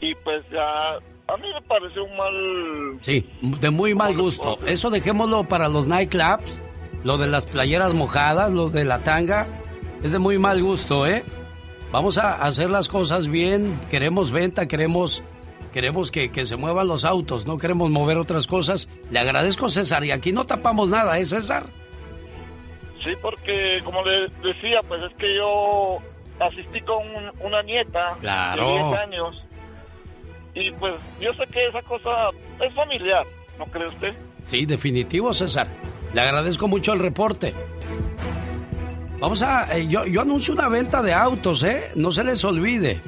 [0.00, 2.98] Y pues ya, a mí me pareció un mal...
[3.02, 4.58] Sí, de muy mal gusto.
[4.66, 6.62] Eso dejémoslo para los nightclubs,
[7.04, 9.46] lo de las playeras mojadas, lo de la tanga,
[10.02, 11.24] es de muy mal gusto, ¿eh?
[11.90, 15.22] Vamos a hacer las cosas bien, queremos venta, queremos
[15.72, 18.88] Queremos que, se muevan los autos, no queremos mover otras cosas.
[19.10, 21.64] Le agradezco, César, y aquí no tapamos nada, ¿eh, César?
[23.04, 25.98] Sí, porque como le decía, pues es que yo
[26.40, 27.04] asistí con
[27.40, 28.66] una nieta claro.
[28.66, 29.44] de 10 años
[30.54, 32.30] y pues yo sé que esa cosa
[32.60, 33.24] es familiar,
[33.58, 34.14] ¿no cree usted?
[34.44, 35.68] Sí, definitivo, César.
[36.14, 37.54] Le agradezco mucho el reporte.
[39.20, 39.76] Vamos a...
[39.76, 41.90] Eh, yo, yo anuncio una venta de autos, ¿eh?
[41.94, 43.00] No se les olvide.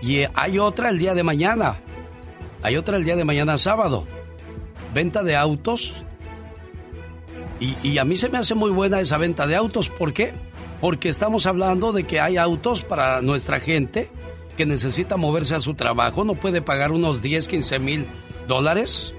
[0.00, 1.76] Y eh, hay otra el día de mañana.
[2.64, 4.04] Hay otra el día de mañana sábado.
[4.94, 5.92] Venta de autos
[7.60, 9.90] Y, y a mí se me hace muy buena esa venta de autos.
[9.90, 10.32] ¿Por qué?
[10.80, 14.08] Porque estamos hablando de que hay autos para nuestra gente
[14.56, 18.06] que necesita moverse a su trabajo, no puede pagar unos 10, 15 mil
[18.48, 19.14] dólares.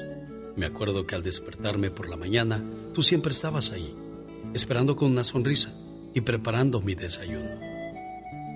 [0.55, 2.62] Me acuerdo que al despertarme por la mañana,
[2.94, 3.93] tú siempre estabas ahí,
[4.55, 5.72] esperando con una sonrisa
[6.14, 7.59] y preparando mi desayuno.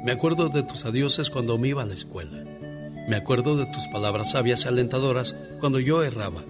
[0.05, 2.45] Me acuerdo de tus adioses cuando me iba a la escuela.
[3.09, 6.45] Me acuerdo de tus palabras sabias y alentadoras cuando yo erraba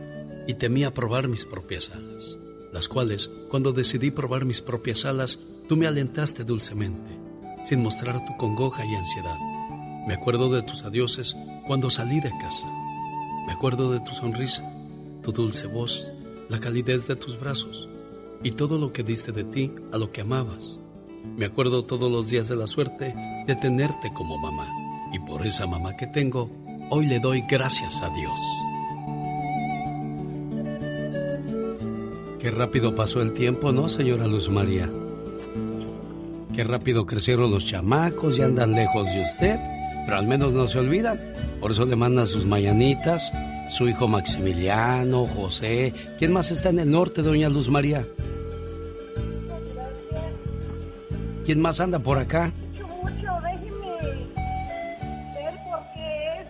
[0.46, 2.43] y temía probar mis propias alas
[2.74, 5.38] las cuales, cuando decidí probar mis propias alas,
[5.68, 7.16] tú me alentaste dulcemente,
[7.62, 9.38] sin mostrar tu congoja y ansiedad.
[10.08, 11.36] Me acuerdo de tus adioses
[11.68, 12.66] cuando salí de casa.
[13.46, 14.68] Me acuerdo de tu sonrisa,
[15.22, 16.10] tu dulce voz,
[16.48, 17.88] la calidez de tus brazos
[18.42, 20.80] y todo lo que diste de ti a lo que amabas.
[21.36, 23.14] Me acuerdo todos los días de la suerte
[23.46, 24.68] de tenerte como mamá.
[25.12, 26.50] Y por esa mamá que tengo,
[26.90, 28.40] hoy le doy gracias a Dios.
[32.44, 34.90] Qué rápido pasó el tiempo, ¿no, señora Luz María?
[36.54, 39.58] Qué rápido crecieron los chamacos y andan lejos de usted,
[40.04, 41.18] pero al menos no se olvidan.
[41.58, 43.32] Por eso le mandan sus mañanitas,
[43.70, 45.94] su hijo Maximiliano, José.
[46.18, 48.04] ¿Quién más está en el norte, doña Luz María?
[51.46, 52.52] ¿Quién más anda por acá?
[52.78, 53.90] Mucho, déjeme
[55.34, 56.48] ver por qué es.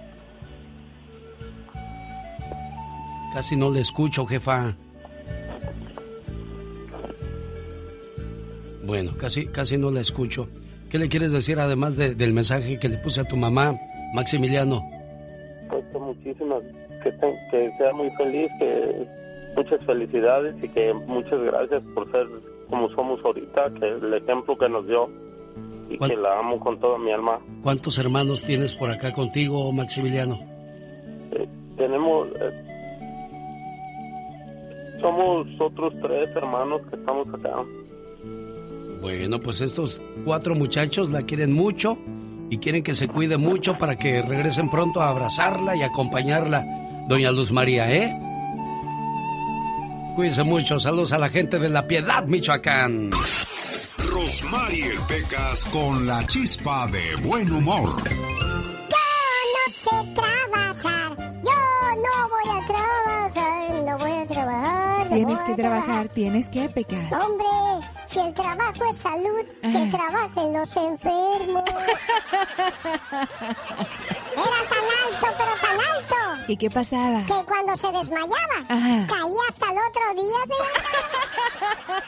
[3.33, 4.75] Casi no le escucho, jefa.
[8.87, 10.49] Bueno, casi, casi no la escucho.
[10.91, 13.75] ¿Qué le quieres decir además de- del mensaje que le puse a tu mamá,
[14.15, 14.83] Maximiliano?
[15.71, 16.63] Pues muchísimas,
[17.03, 19.07] que, te- que sea muy feliz, que
[19.57, 22.27] muchas felicidades y que muchas gracias por ser
[22.71, 25.09] como somos ahorita, que el ejemplo que nos dio
[25.91, 27.41] y ¿Cuál- que la amo con toda mi alma.
[27.63, 30.39] ¿Cuántos hermanos tienes por acá contigo, Maximiliano?
[31.77, 32.53] Tenemos, eh,
[35.01, 37.65] somos otros tres hermanos que estamos acá.
[39.05, 41.99] Bueno, pues estos cuatro muchachos la quieren mucho
[42.49, 46.65] y quieren que se cuide mucho para que regresen pronto a abrazarla y acompañarla,
[47.07, 48.19] doña Luz María, ¿eh?
[50.17, 53.11] Cuídense mucho, saludos a la gente de La Piedad, Michoacán.
[54.11, 57.91] Rosmarie Pecas con la chispa de buen humor.
[58.09, 61.15] no sé trabajar.
[61.45, 61.53] Yo
[61.97, 65.11] no voy a trabajar, no voy a trabajar.
[65.11, 67.13] no Tienes voy que a trabajar, tienes que pecas.
[67.13, 67.45] Hombre,
[68.15, 71.65] si el trabajo es salud, que trabajen los enfermos.
[74.35, 76.17] Era tan alto, pero tan alto,
[76.47, 77.23] ¿Y qué pasaba?
[77.27, 79.07] que cuando se desmayaba, Ajá.
[79.09, 80.41] caía hasta el otro día.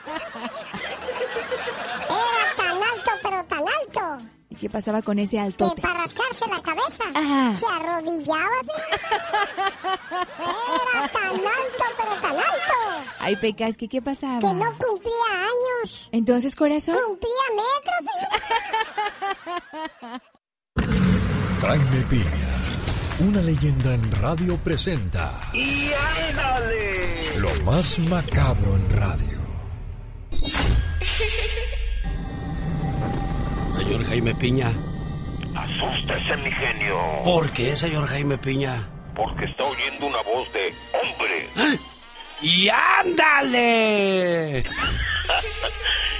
[2.08, 4.04] Era tan alto, pero tan alto,
[4.56, 5.82] ¿Y qué pasaba con ese que altote?
[5.82, 7.52] para rascarse la cabeza Ajá.
[7.52, 8.48] se arrodillaba.
[9.82, 14.38] Era tan alto, pero tan alto, Ay, pecas, ¿qué, qué pasaba?
[14.40, 15.12] que no cumplía
[15.82, 16.08] años.
[16.12, 16.96] Entonces, corazón.
[17.06, 18.06] Cumplía metros.
[21.60, 22.54] Jaime Piña,
[23.28, 25.90] una leyenda en radio presenta ¡Y
[26.30, 27.38] ándale!
[27.40, 29.36] lo más macabro en radio.
[33.76, 34.72] Señor Jaime Piña.
[35.54, 36.96] Asústese, mi genio.
[37.24, 38.88] ¿Por qué, señor Jaime Piña?
[39.14, 41.78] Porque está oyendo una voz de hombre.
[42.40, 44.60] ¡Y ándale!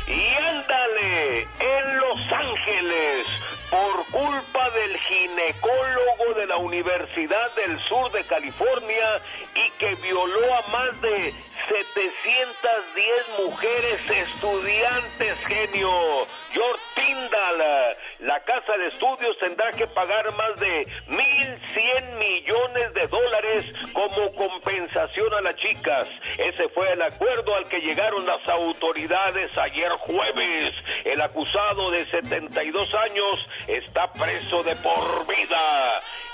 [0.07, 3.27] y ándale, en Los Ángeles,
[3.71, 9.17] por culpa del ginecólogo de la Universidad del Sur de California
[9.55, 11.33] y que violó a más de
[11.69, 15.91] 710 mujeres estudiantes, genio.
[18.37, 23.65] La casa de estudios tendrá que pagar más de 1.100 millones de dólares
[23.95, 26.07] como compensación a las chicas.
[26.37, 30.75] Ese fue el acuerdo al que llegaron las autoridades ayer jueves.
[31.07, 35.57] El acusado de 72 años está preso de por vida.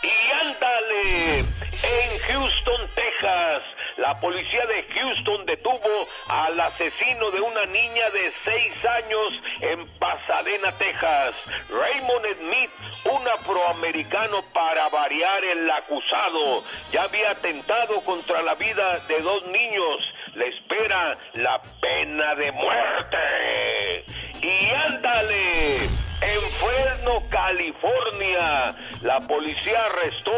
[0.03, 3.63] Y ándale, en Houston, Texas,
[3.99, 10.73] la policía de Houston detuvo al asesino de una niña de 6 años en Pasadena,
[10.79, 11.35] Texas.
[11.71, 12.71] Raymond Smith,
[13.13, 19.99] un afroamericano para variar el acusado, ya había atentado contra la vida de dos niños.
[20.35, 24.05] Le espera la pena de muerte.
[24.41, 25.89] Y ándale,
[26.23, 30.33] en Fresno, California, la policía arrestó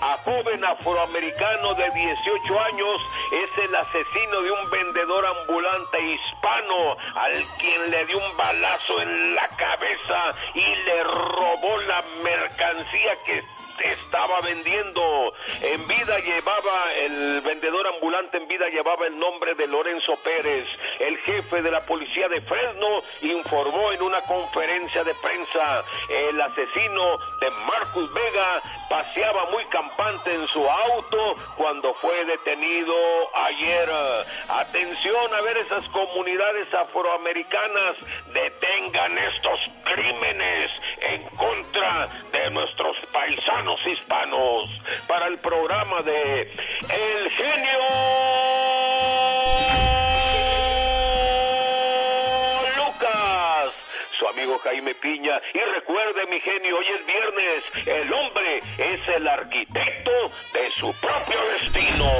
[0.00, 3.02] a joven afroamericano de 18 años.
[3.32, 9.34] Es el asesino de un vendedor ambulante hispano al quien le dio un balazo en
[9.34, 15.32] la cabeza y le robó la mercancía que estaba vendiendo.
[15.62, 20.66] En vida llevaba, el vendedor ambulante en vida llevaba el nombre de Lorenzo Pérez.
[20.98, 25.84] El jefe de la policía de Fresno informó en una conferencia de prensa.
[26.08, 32.94] El asesino de Marcus Vega paseaba muy campante en su auto cuando fue detenido
[33.34, 33.88] ayer.
[34.48, 37.96] Atención a ver esas comunidades afroamericanas
[38.32, 40.70] detengan estos crímenes
[41.00, 44.70] en contra de nuestros paisanos hispanos
[45.08, 47.78] para el programa de El Genio
[52.76, 53.74] Lucas.
[54.12, 55.40] Su amigo Jaime Piña.
[55.52, 57.64] Y recuerde, mi genio, hoy es viernes.
[57.86, 60.10] El hombre es el arquitecto
[60.54, 62.10] de su propio destino.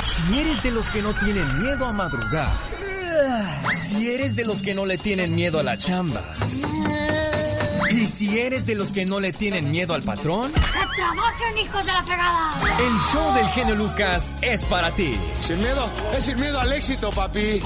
[0.00, 2.48] Si eres de los que no tienen miedo a madrugar,
[3.74, 6.22] si eres de los que no le tienen miedo a la chamba,
[7.98, 10.60] y si eres de los que no le tienen miedo al patrón, ¡Que
[10.96, 12.50] trabajen, hijos de la fregada!
[12.78, 15.18] el show del genio Lucas es para ti.
[15.40, 15.84] Sin miedo,
[16.16, 17.60] es sin miedo al éxito, papi.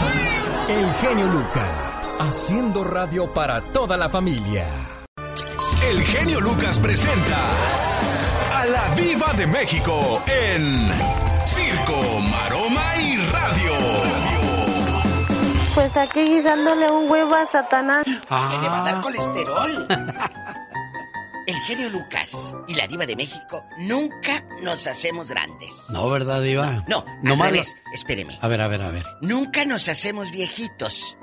[0.69, 4.67] El genio Lucas, haciendo radio para toda la familia.
[5.83, 7.51] El genio Lucas presenta
[8.55, 10.89] a la Viva de México en
[11.47, 12.21] Circo,
[15.75, 18.05] Pues aquí guisándole un huevo a Satanás.
[18.05, 19.01] Que le va a dar Ah.
[19.03, 19.87] colesterol.
[21.47, 25.87] El genio Lucas y la diva de México nunca nos hacemos grandes.
[25.91, 26.85] No, ¿verdad, Diva?
[26.87, 27.77] No, no al revés.
[27.93, 28.39] Espéreme.
[28.41, 29.05] A ver, a ver, a ver.
[29.23, 31.17] Nunca nos hacemos viejitos.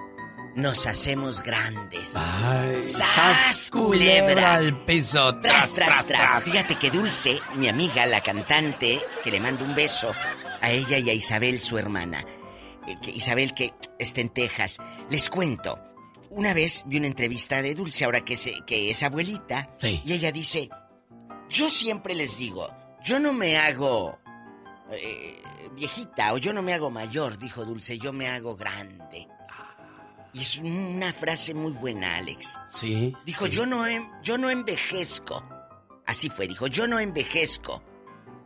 [0.56, 2.16] Nos hacemos grandes.
[2.18, 4.56] Ay, ¡Sas, culebra!
[4.56, 5.40] al piso.
[5.40, 6.44] Tras, tras, tras.
[6.44, 10.12] Fíjate que Dulce, mi amiga, la cantante, que le mando un beso
[10.60, 12.26] a ella y a Isabel, su hermana.
[12.90, 14.78] Eh, que Isabel, que está en Texas.
[15.10, 15.80] Les cuento.
[16.32, 19.70] Una vez vi una entrevista de Dulce, ahora que, se, que es abuelita.
[19.80, 20.02] Sí.
[20.06, 20.70] Y ella dice:
[21.50, 22.70] Yo siempre les digo,
[23.04, 24.20] yo no me hago
[24.92, 25.42] eh,
[25.76, 29.28] viejita o yo no me hago mayor, dijo Dulce, yo me hago grande.
[30.34, 32.56] Y es una frase muy buena, Alex.
[32.70, 33.14] Sí.
[33.26, 35.44] Dijo, yo no em- yo no envejezco.
[36.06, 37.84] Así fue, dijo, yo no envejezco.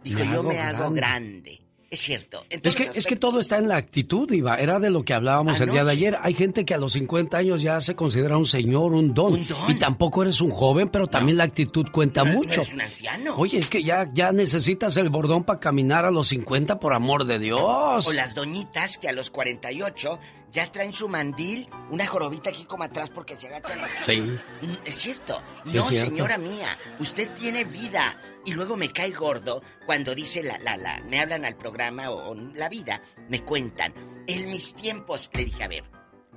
[0.04, 1.62] Dijo, Me yo hago me hago grande.
[1.94, 2.44] Es cierto.
[2.50, 4.56] Es que, es que todo está en la actitud, Iba.
[4.56, 6.18] Era de lo que hablábamos el día de ayer.
[6.24, 9.46] Hay gente que a los 50 años ya se considera un señor, un don.
[9.68, 12.62] Y tampoco eres un joven, pero también la actitud cuenta no- no mucho.
[12.62, 13.36] eres un anciano.
[13.38, 17.26] Oye, es que ya, ya necesitas el bordón para caminar a los 50, por amor
[17.26, 18.08] de Dios.
[18.08, 20.18] O las doñitas que a los 48
[20.54, 24.04] ya traen su mandil, una jorobita aquí como atrás porque se agachan así.
[24.06, 24.22] Sí.
[24.22, 25.42] Mm, Es cierto.
[25.66, 26.10] Sí, no, es cierto.
[26.12, 28.18] señora mía, usted tiene vida.
[28.46, 32.32] Y luego me cae gordo cuando dice la, la, la, me hablan al programa o,
[32.32, 33.94] o la vida, me cuentan.
[34.28, 35.84] En mis tiempos, le dije, a ver,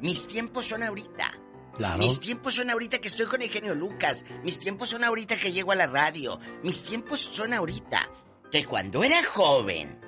[0.00, 1.32] mis tiempos son ahorita.
[1.76, 1.98] Claro.
[1.98, 4.24] Mis tiempos son ahorita que estoy con el genio Lucas.
[4.42, 6.40] Mis tiempos son ahorita que llego a la radio.
[6.62, 8.08] Mis tiempos son ahorita.
[8.50, 10.00] Que cuando era joven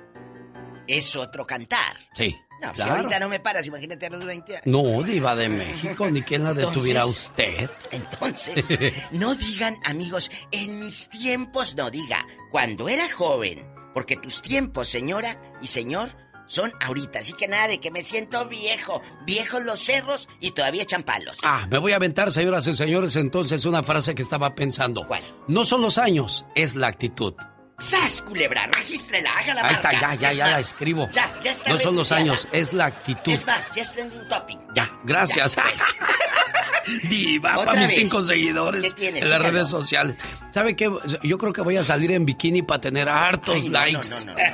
[0.87, 1.95] es otro cantar.
[2.15, 2.35] Sí.
[2.61, 2.95] No, si claro.
[2.95, 4.65] ahorita no me paras, imagínate a los 20 años.
[4.65, 7.69] No, Diva de México, ni quien la detuviera usted.
[7.91, 8.67] Entonces,
[9.11, 13.65] no digan, amigos, en mis tiempos, no diga, cuando era joven.
[13.93, 16.09] Porque tus tiempos, señora y señor,
[16.45, 17.19] son ahorita.
[17.19, 19.01] Así que nada de que me siento viejo.
[19.25, 21.39] Viejos los cerros y todavía echan palos.
[21.43, 25.05] Ah, me voy a aventar, señoras y señores, entonces una frase que estaba pensando.
[25.07, 25.23] ¿Cuál?
[25.47, 27.33] No son los años, es la actitud.
[27.79, 28.67] ¡Sas, culebra!
[28.67, 31.09] Regístrela, haga la Ahí está, ya, ya, Es ya la escribo.
[31.11, 33.31] Ya, ya está No son los años, es la actitud.
[33.31, 34.59] Es más, ya es trending topping.
[34.75, 35.55] Ya, gracias.
[37.09, 37.97] Diva, ¿Otra para mis vez?
[37.97, 39.51] cinco seguidores en las Sígalo.
[39.51, 40.15] redes sociales.
[40.51, 40.91] ¿Sabe qué?
[41.23, 44.09] Yo creo que voy a salir en bikini para tener hartos Ay, no, likes.
[44.09, 44.39] no, no, no.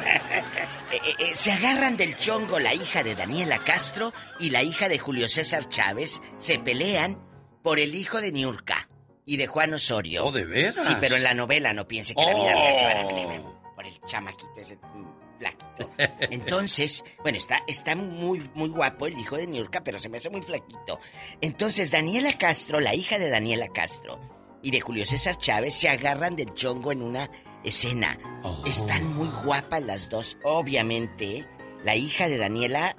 [0.92, 4.88] Eh, eh, eh, se agarran del chongo la hija de Daniela Castro y la hija
[4.88, 6.22] de Julio César Chávez.
[6.38, 7.18] Se pelean
[7.64, 8.88] por el hijo de Niurka
[9.26, 10.26] y de Juan Osorio.
[10.26, 10.86] Oh, ¿de veras?
[10.88, 12.60] Sí, pero en la novela no piense que la vida Oh.
[12.60, 13.42] real se van a pelear
[13.76, 15.92] por el chamaquito ese mm, flaquito.
[16.32, 20.30] Entonces, bueno, está, está muy, muy guapo el hijo de Niurka, pero se me hace
[20.30, 21.00] muy flaquito.
[21.42, 24.20] Entonces, Daniela Castro, la hija de Daniela Castro
[24.62, 27.30] y de Julio César Chávez se agarran del chongo en una
[27.64, 28.18] escena.
[28.66, 30.38] Están muy guapas las dos.
[30.44, 31.46] Obviamente,
[31.84, 32.96] la hija de Daniela,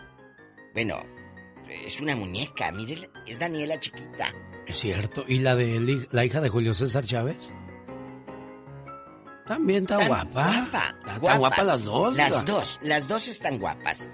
[0.75, 1.03] bueno,
[1.85, 2.71] es una muñeca.
[2.73, 4.33] Miren, es Daniela chiquita.
[4.67, 5.25] Es cierto.
[5.29, 7.37] ¿Y la de la hija de Julio César Chávez?
[9.47, 10.27] También está Tan guapa.
[10.71, 11.67] guapa, Están guapas.
[11.67, 12.17] las dos.
[12.17, 12.59] Las Diva.
[12.59, 14.09] dos, las dos están guapas.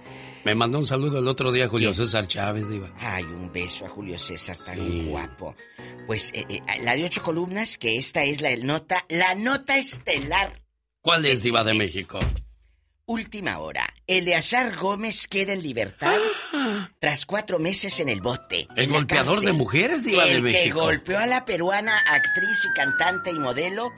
[0.45, 2.93] Me mandó un saludo el otro día Julio César Chávez, Diva.
[2.99, 5.07] Ay, un beso a Julio César, tan Sí.
[5.09, 5.57] guapo.
[6.07, 10.61] Pues eh, eh, la de ocho columnas, que esta es la nota, la nota estelar.
[11.01, 12.19] ¿Cuál es Diva de México?
[13.13, 13.93] Última hora.
[14.07, 16.19] Eleazar Gómez queda en libertad
[17.01, 18.69] tras cuatro meses en el bote.
[18.77, 19.47] El golpeador cárcel.
[19.47, 20.81] de mujeres, Diva de El que México.
[20.83, 23.91] golpeó a la peruana actriz y cantante y modelo.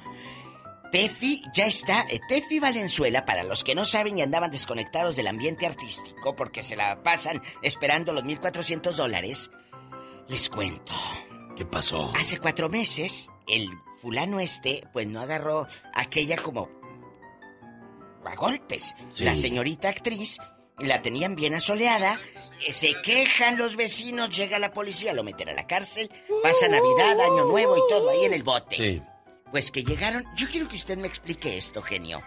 [0.91, 2.07] Tefi ya está.
[2.09, 6.63] eh, Tefi Valenzuela, para los que no saben y andaban desconectados del ambiente artístico porque
[6.63, 9.51] se la pasan esperando los 1.400 dólares,
[10.29, 10.93] les cuento.
[11.57, 12.11] ¿Qué pasó?
[12.17, 13.69] Hace cuatro meses, el
[14.01, 16.71] fulano este, pues no agarró aquella como
[18.33, 18.95] a golpes.
[19.13, 19.25] Sí.
[19.25, 20.39] La señorita actriz
[20.79, 22.19] la tenían bien asoleada,
[22.67, 26.11] eh, se quejan los vecinos, llega la policía, lo meten a la cárcel,
[26.43, 28.77] pasa Navidad, Año Nuevo y todo ahí en el bote.
[28.77, 29.03] Sí.
[29.53, 32.21] Pues que llegaron, yo quiero que usted me explique esto, genio.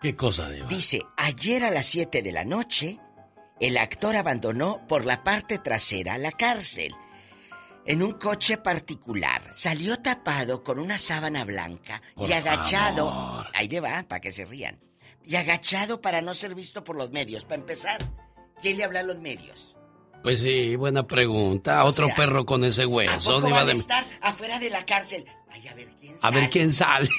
[0.00, 0.48] ¿Qué cosa?
[0.68, 3.00] Dice, ayer a las 7 de la noche,
[3.58, 6.94] el actor abandonó por la parte trasera la cárcel.
[7.86, 9.42] En un coche particular.
[9.52, 13.08] Salió tapado con una sábana blanca Por y agachado.
[13.10, 13.46] favor.
[13.52, 14.80] Ahí le va, para que se rían.
[15.26, 17.44] Y agachado para no ser visto por los medios.
[17.44, 17.98] Para empezar,
[18.60, 19.76] ¿quién le habla a los medios?
[20.22, 21.84] Pues sí, buena pregunta.
[21.84, 24.58] O Otro sea, perro con ese ¿A hueso, poco Diva van a de estar afuera
[24.58, 25.24] de la cárcel?
[25.50, 26.40] Ay, a ver quién A sale.
[26.40, 27.08] ver quién sale.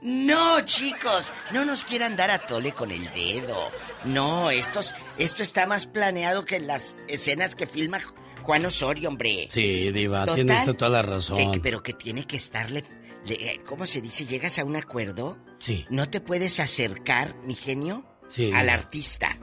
[0.00, 3.56] No, chicos, no nos quieran dar a tole con el dedo.
[4.04, 8.00] No, estos, esto está más planeado que en las escenas que filma
[8.42, 9.48] Juan Osorio, hombre.
[9.50, 11.50] Sí, Diva, Total, tiene usted toda la razón.
[11.50, 12.84] Que- pero que tiene que estarle...
[13.24, 14.24] le- ¿Cómo se dice?
[14.24, 15.36] ¿Llegas a un acuerdo?
[15.58, 15.86] Sí.
[15.90, 18.50] No te puedes acercar, mi genio, Sí.
[18.52, 19.38] al artista.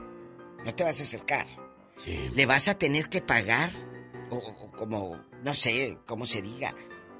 [0.64, 1.46] No te vas a acercar.
[2.04, 2.30] Sí.
[2.34, 3.70] Le vas a tener que pagar,
[4.30, 6.74] o, o como, no sé cómo se diga,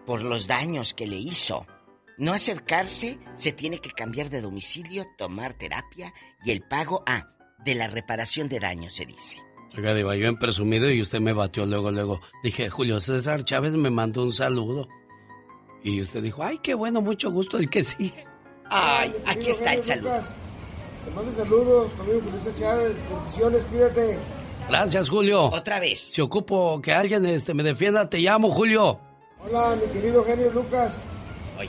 [0.06, 1.66] por los daños que le hizo.
[2.18, 6.12] No acercarse, se tiene que cambiar de domicilio, tomar terapia
[6.44, 7.30] y el pago, ah,
[7.64, 9.38] de la reparación de daños, se dice.
[9.76, 12.20] Oiga, Diva, yo en presumido y usted me batió luego, luego.
[12.42, 14.88] Dije, Julio César Chávez me mandó un saludo.
[15.84, 18.25] Y usted dijo, ay, qué bueno, mucho gusto el que sigue.
[18.70, 20.20] Ay, aquí está el saludo.
[21.04, 22.96] Te mando saludos, conmigo Julio César Chávez.
[23.08, 24.18] Bendiciones, cuídate.
[24.68, 25.44] Gracias, Julio.
[25.46, 26.00] Otra vez.
[26.12, 28.98] Si ocupo que alguien este, me defienda, te llamo, Julio.
[29.44, 31.00] Hola, mi querido genio Lucas.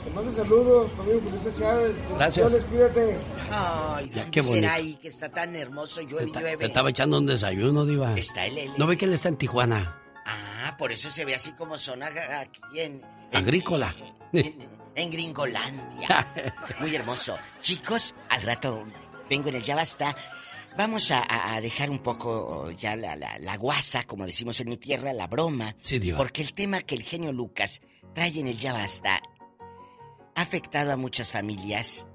[0.04, 1.94] Te mando saludos, conmigo Julio César Chávez.
[2.16, 2.52] Gracias.
[2.52, 3.16] Bendiciones, cuídate.
[3.50, 4.54] Ay, ¿dónde qué bonito.
[4.60, 6.00] será ahí que está tan hermoso?
[6.02, 6.66] Llueve, Se llueve.
[6.66, 8.14] estaba echando un desayuno, Diva.
[8.16, 8.72] Está el L.
[8.76, 9.96] ¿No ve que él está en Tijuana?
[10.26, 12.08] Ah, por eso se ve así como zona
[12.40, 13.00] aquí en,
[13.32, 13.94] Agrícola.
[14.32, 14.58] en
[15.06, 16.54] Gringolandia.
[16.80, 17.38] Muy hermoso.
[17.60, 18.84] Chicos, al rato
[19.30, 20.16] vengo en el Ya Basta.
[20.76, 25.12] Vamos a, dejar un poco ya la, la, la guasa, como decimos en mi tierra,
[25.12, 25.74] la broma.
[25.82, 26.18] Sí, Diva.
[26.18, 27.82] Porque el tema que el genio Lucas
[28.14, 29.20] trae en el Ya Basta
[30.38, 32.06] ha afectado a muchas familias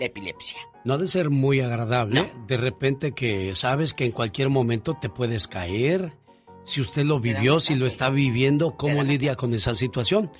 [0.00, 0.58] la epilepsia.
[0.84, 2.30] No ha de ser muy agradable.
[2.46, 6.12] De repente que sabes que en cualquier momento te puedes caer.
[6.64, 10.30] Si usted lo vivió, si lo está viviendo, ¿cómo lidia con esa situación?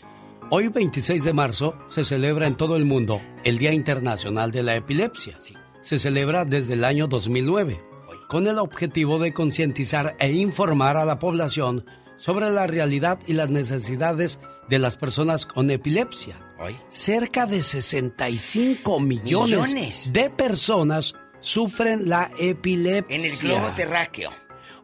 [0.50, 4.76] Hoy, 26 de marzo, se celebra en todo el mundo el Día Internacional de la
[4.76, 5.36] Epilepsia.
[5.82, 7.82] Se celebra desde el año 2009,
[8.28, 11.84] con el objetivo de concientizar e informar a la población
[12.16, 16.40] sobre la realidad y las necesidades de las personas con epilepsia.
[16.88, 20.12] Cerca de 65 millones, Millones.
[20.14, 23.14] de personas sufren la epilepsia.
[23.16, 24.30] En el globo terráqueo.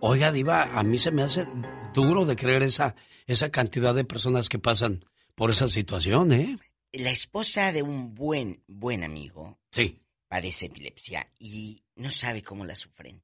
[0.01, 1.47] Oiga, Diva, a mí se me hace
[1.95, 2.95] duro de creer esa,
[3.27, 6.55] esa cantidad de personas que pasan por esa situación, ¿eh?
[6.93, 10.01] La esposa de un buen, buen amigo Sí.
[10.29, 13.23] padece epilepsia y no sabe cómo la sufren.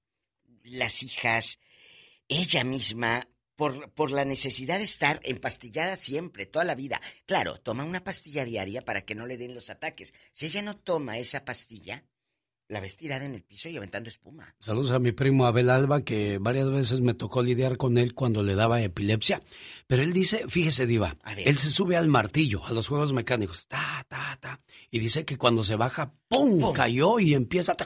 [0.65, 1.59] Las hijas,
[2.29, 7.01] ella misma, por, por la necesidad de estar empastillada siempre, toda la vida.
[7.27, 10.15] Claro, toma una pastilla diaria para que no le den los ataques.
[10.33, 12.05] Si ella no toma esa pastilla,
[12.71, 14.55] la ves tirada en el piso y aventando espuma.
[14.61, 18.45] Saludos a mi primo Abel Alba, que varias veces me tocó lidiar con él cuando
[18.45, 19.43] le daba epilepsia.
[19.89, 24.07] Pero él dice, fíjese, Diva, él se sube al martillo, a los juegos mecánicos, ta,
[24.09, 24.61] ta, ta.
[24.89, 26.73] Y dice que cuando se baja, ¡pum!
[26.73, 27.77] cayó y empieza.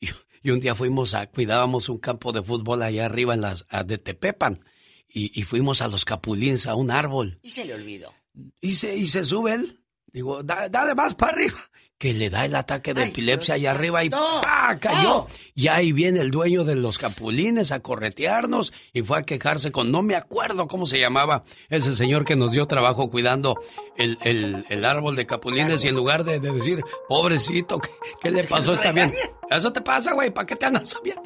[0.00, 0.08] Y,
[0.42, 3.98] y, un día fuimos a, cuidábamos un campo de fútbol allá arriba en las de
[3.98, 4.64] Tepepan.
[5.10, 7.38] Y, y, fuimos a los Capulines, a un árbol.
[7.42, 8.14] Y se le olvidó.
[8.62, 9.84] Y se, y se sube él.
[10.10, 11.67] Digo, dale más para arriba
[11.98, 14.78] que le da el ataque de epilepsia allá arriba y ¡pah!
[14.80, 15.26] cayó.
[15.56, 19.90] Y ahí viene el dueño de los capulines a corretearnos y fue a quejarse con,
[19.90, 23.58] no me acuerdo cómo se llamaba ese señor que nos dio trabajo cuidando
[23.96, 27.80] el, el, el árbol de capulines y en lugar de, decir, pobrecito,
[28.22, 28.74] ¿qué, le pasó?
[28.74, 29.12] Está bien.
[29.50, 31.22] Eso te pasa, güey, ¿para qué te andas subiendo?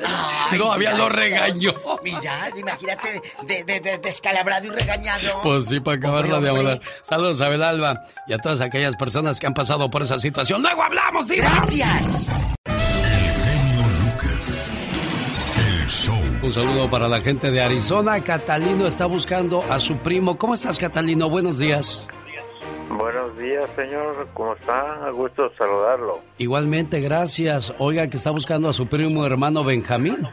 [0.57, 1.75] Todavía lo regañó.
[2.03, 5.43] Mira, imagínate de, de, descalabrado y regañado.
[5.43, 6.81] Pues sí, para acabarla de hablar.
[7.03, 10.62] Saludos a Belalba y a todas aquellas personas que han pasado por esa situación.
[10.63, 11.49] Luego hablamos, Diva.
[11.51, 12.39] Gracias.
[16.43, 18.23] Un saludo para la gente de Arizona.
[18.23, 20.39] Catalino está buscando a su primo.
[20.39, 21.29] ¿Cómo estás, Catalino?
[21.29, 22.07] Buenos días.
[22.91, 24.29] Buenos días, señor.
[24.35, 25.07] ¿Cómo está?
[25.07, 26.21] A gusto saludarlo.
[26.39, 27.73] Igualmente, gracias.
[27.79, 30.27] Oiga, que está buscando a su primo hermano Benjamín.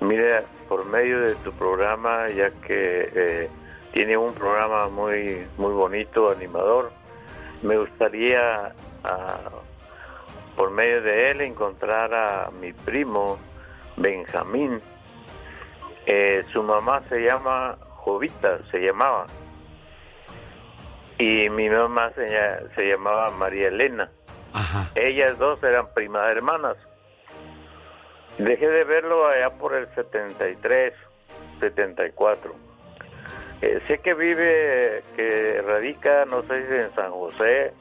[0.00, 3.50] Mire, por medio de tu programa, ya que eh,
[3.92, 6.92] tiene un programa muy, muy bonito, animador,
[7.62, 8.72] me gustaría,
[9.04, 9.50] ah,
[10.56, 13.38] por medio de él, encontrar a mi primo
[13.96, 14.80] Benjamín.
[16.06, 19.26] Eh, su mamá se llama Jovita, se llamaba
[21.20, 22.26] y mi mamá se,
[22.74, 24.10] se llamaba María Elena.
[24.94, 26.76] Ellas dos eran primas hermanas.
[28.38, 30.94] Dejé de verlo allá por el 73,
[31.60, 32.54] 74.
[33.60, 37.74] Eh, sé que vive, que radica, no sé si en San José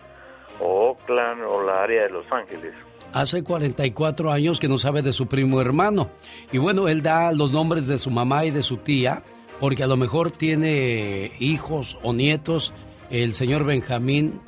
[0.60, 2.74] o Oakland o la área de Los Ángeles.
[3.12, 6.12] Hace 44 años que no sabe de su primo hermano.
[6.52, 9.24] Y bueno, él da los nombres de su mamá y de su tía,
[9.60, 12.74] porque a lo mejor tiene hijos o nietos
[13.10, 14.40] el señor Benjamín,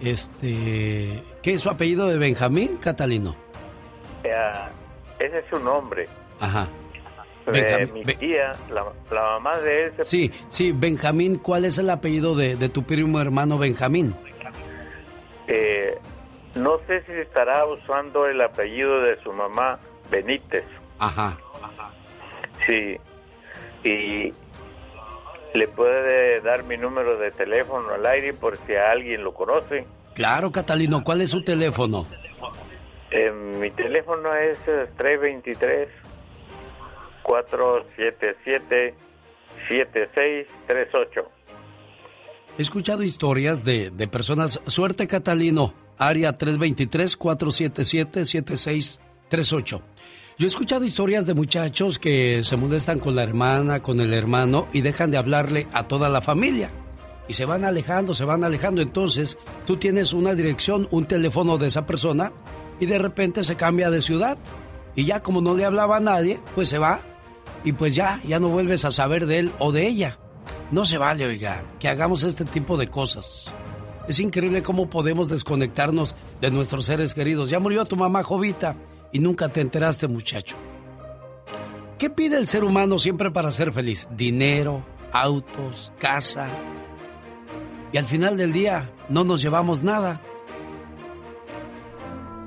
[0.00, 3.36] este, ¿qué es su apellido de Benjamín, Catalino?
[5.18, 6.08] ese es su nombre.
[6.40, 6.68] Ajá.
[7.52, 9.92] Eh, mi tía, la, mamá de él.
[10.02, 14.14] Sí, sí, Benjamín, ¿cuál es el apellido de, tu primo hermano Benjamín?
[15.48, 15.98] Eh,
[16.54, 19.78] no sé si estará usando el apellido de su mamá,
[20.10, 20.64] Benítez.
[20.98, 21.36] Ajá.
[22.66, 22.98] Sí.
[23.84, 24.32] Y
[25.54, 29.86] le puede dar mi número de teléfono al aire por si alguien lo conoce.
[30.14, 32.06] Claro, Catalino, ¿cuál es su teléfono?
[33.10, 34.58] Eh, mi teléfono es
[34.96, 35.88] 323
[37.22, 38.94] 477
[39.68, 41.35] 7638.
[42.58, 44.60] He escuchado historias de, de personas.
[44.66, 45.74] Suerte, Catalino.
[45.98, 49.82] Área 323 477 7638.
[50.38, 54.68] Yo he escuchado historias de muchachos que se molestan con la hermana, con el hermano
[54.72, 56.70] y dejan de hablarle a toda la familia.
[57.28, 58.80] Y se van alejando, se van alejando.
[58.80, 62.32] Entonces, tú tienes una dirección, un teléfono de esa persona
[62.80, 64.38] y de repente se cambia de ciudad.
[64.94, 67.00] Y ya como no le hablaba a nadie, pues se va.
[67.64, 70.18] Y pues ya, ya no vuelves a saber de él o de ella.
[70.70, 73.46] No se vale, oiga, que hagamos este tipo de cosas.
[74.08, 77.50] Es increíble cómo podemos desconectarnos de nuestros seres queridos.
[77.50, 78.76] Ya murió tu mamá, Jovita
[79.12, 80.56] y nunca te enteraste, muchacho.
[81.98, 84.06] ¿Qué pide el ser humano siempre para ser feliz?
[84.10, 86.48] Dinero, autos, casa.
[87.92, 90.20] Y al final del día no nos llevamos nada.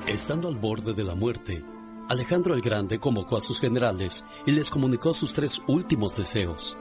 [0.07, 1.63] Estando al borde de la muerte,
[2.09, 6.77] Alejandro el Grande convocó a sus generales y les comunicó sus tres últimos deseos.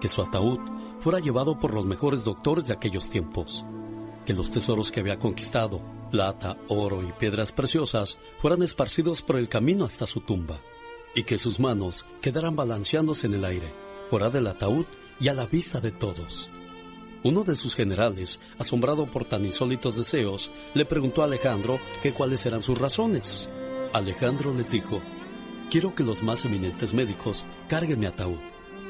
[0.00, 0.60] Que su ataúd
[1.00, 3.64] fuera llevado por los mejores doctores de aquellos tiempos.
[4.24, 9.48] Que los tesoros que había conquistado plata, oro y piedras preciosas fueran esparcidos por el
[9.48, 10.60] camino hasta su tumba,
[11.14, 13.72] y que sus manos quedaran balanceándose en el aire,
[14.10, 14.84] fuera del ataúd
[15.20, 16.50] y a la vista de todos.
[17.22, 22.44] Uno de sus generales, asombrado por tan insólitos deseos, le preguntó a Alejandro que cuáles
[22.46, 23.48] eran sus razones.
[23.92, 25.00] Alejandro les dijo,
[25.70, 28.38] quiero que los más eminentes médicos carguen mi ataúd,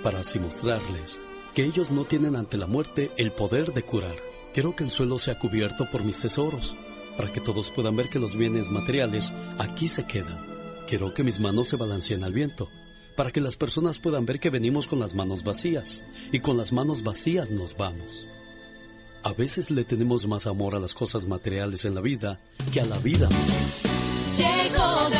[0.02, 1.20] para así mostrarles
[1.54, 4.16] que ellos no tienen ante la muerte el poder de curar.
[4.54, 6.76] Quiero que el suelo sea cubierto por mis tesoros,
[7.16, 10.46] para que todos puedan ver que los bienes materiales aquí se quedan.
[10.86, 12.70] Quiero que mis manos se balanceen al viento,
[13.16, 16.72] para que las personas puedan ver que venimos con las manos vacías y con las
[16.72, 18.26] manos vacías nos vamos.
[19.22, 22.40] A veces le tenemos más amor a las cosas materiales en la vida
[22.72, 23.28] que a la vida
[24.36, 25.10] Llegó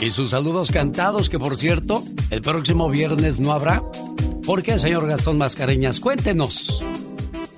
[0.00, 3.82] Y sus saludos cantados, que por cierto, el próximo viernes no habrá.
[4.46, 5.98] ¿Por qué, señor Gastón Mascareñas?
[5.98, 6.80] Cuéntenos.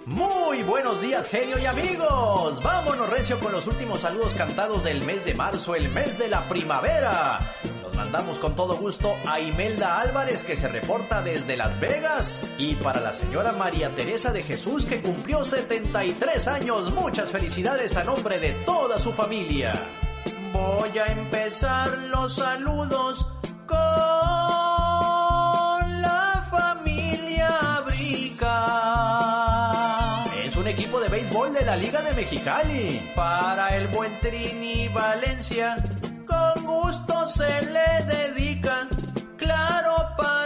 [0.07, 2.63] Muy buenos días, genio y amigos.
[2.63, 6.43] Vámonos recio con los últimos saludos cantados del mes de marzo, el mes de la
[6.49, 7.41] primavera.
[7.83, 12.75] Nos mandamos con todo gusto a Imelda Álvarez que se reporta desde Las Vegas y
[12.77, 16.91] para la señora María Teresa de Jesús que cumplió 73 años.
[16.95, 19.75] Muchas felicidades a nombre de toda su familia.
[20.53, 23.27] Voy a empezar los saludos
[23.67, 23.79] con
[26.03, 28.65] la familia Brica.
[30.45, 33.13] Es un equipo de béisbol de la Liga de Mexicali.
[33.15, 35.77] Para el buen Trini Valencia,
[36.27, 38.89] con gusto se le dedica.
[39.37, 40.40] Claro, para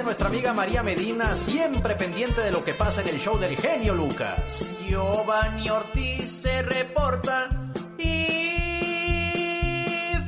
[0.00, 3.56] dice nuestra amiga María Medina, siempre pendiente de lo que pasa en el show del
[3.56, 4.74] genio Lucas?
[4.88, 7.48] Giovanni Ortiz se reporta
[7.98, 8.56] y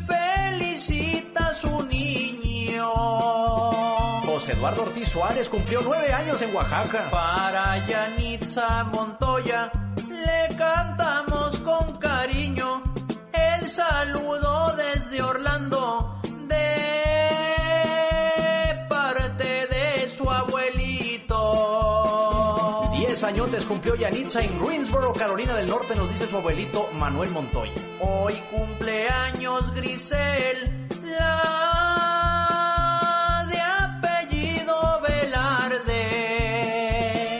[0.07, 2.93] felicita a su niño.
[4.27, 7.09] José Eduardo Ortiz Suárez cumplió nueve años en Oaxaca.
[7.11, 9.73] Para Yanitza Montoya
[10.09, 12.83] le cantamos con cariño
[13.33, 15.52] el saludo desde Orlando
[23.53, 27.75] Añotes cumplió Yanitza en Greensboro, Carolina del Norte, nos dice su abuelito Manuel Montoya.
[28.01, 30.89] Hoy cumpleaños Grisel,
[31.19, 31.87] la
[33.51, 35.91] de apellido Velarde.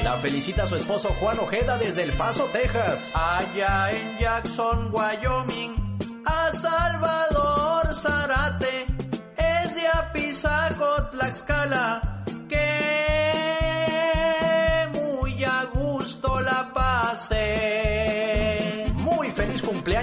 [0.05, 3.13] La felicita a su esposo Juan Ojeda desde El Paso, Texas.
[3.15, 8.85] Allá en Jackson, Wyoming, a Salvador Zarate
[9.39, 13.32] es de Apizaco, Tlaxcala, que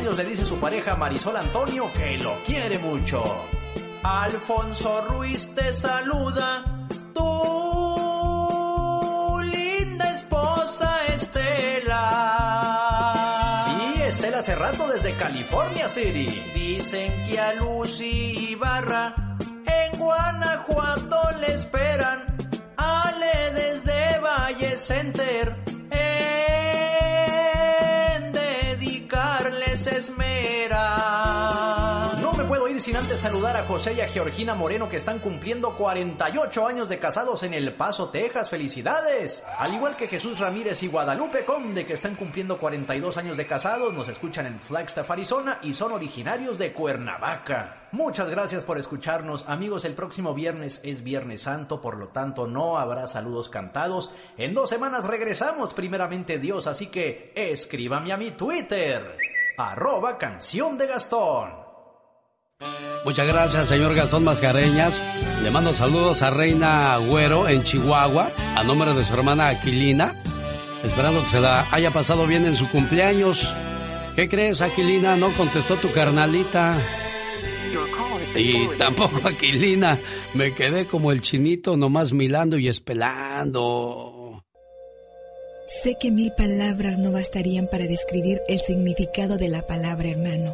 [0.01, 3.21] le dice su pareja Marisol Antonio que lo quiere mucho.
[4.01, 7.29] Alfonso Ruiz te saluda, tu
[9.43, 12.05] linda esposa Estela.
[13.65, 16.41] Sí, Estela Cerrato desde California City.
[16.55, 19.13] Dicen que a Lucy Ibarra
[19.65, 22.25] en Guanajuato le esperan.
[22.77, 25.58] Ale desde Valle Center
[32.99, 37.43] antes saludar a José y a Georgina Moreno que están cumpliendo 48 años de casados
[37.43, 38.49] en El Paso, Texas.
[38.49, 39.45] ¡Felicidades!
[39.57, 43.93] Al igual que Jesús Ramírez y Guadalupe Conde que están cumpliendo 42 años de casados,
[43.93, 47.87] nos escuchan en Flagstaff, Arizona y son originarios de Cuernavaca.
[47.93, 49.45] Muchas gracias por escucharnos.
[49.47, 54.11] Amigos, el próximo viernes es Viernes Santo, por lo tanto no habrá saludos cantados.
[54.37, 59.15] En dos semanas regresamos, primeramente Dios, así que escríbame a mi Twitter,
[59.57, 61.68] arroba canción de Gastón.
[63.05, 65.01] Muchas gracias, señor Gastón Mascareñas.
[65.41, 70.15] Le mando saludos a Reina Agüero en Chihuahua, a nombre de su hermana Aquilina,
[70.83, 73.53] esperando que se la haya pasado bien en su cumpleaños.
[74.15, 75.15] ¿Qué crees, Aquilina?
[75.15, 76.77] No contestó tu carnalita.
[78.35, 79.97] Y tampoco Aquilina.
[80.33, 84.43] Me quedé como el chinito, nomás milando y espelando.
[85.65, 90.53] Sé que mil palabras no bastarían para describir el significado de la palabra hermano.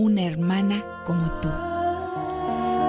[0.00, 1.48] una hermana como tú.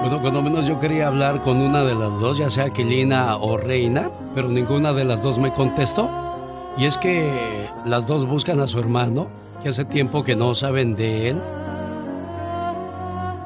[0.00, 3.58] Bueno, cuando menos yo quería hablar con una de las dos, ya sea Aquilina o
[3.58, 6.08] Reina, pero ninguna de las dos me contestó.
[6.78, 9.28] Y es que las dos buscan a su hermano,
[9.62, 11.40] que hace tiempo que no saben de él.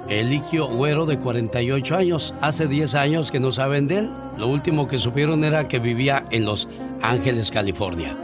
[0.08, 2.34] Eliquio Güero, de 48 años.
[2.40, 4.10] Hace 10 años que no saben de él.
[4.38, 6.68] Lo último que supieron era que vivía en Los
[7.02, 8.16] Ángeles, California.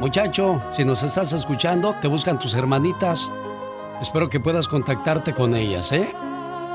[0.00, 3.30] Muchacho, si nos estás escuchando, te buscan tus hermanitas.
[4.00, 6.12] Espero que puedas contactarte con ellas, ¿eh?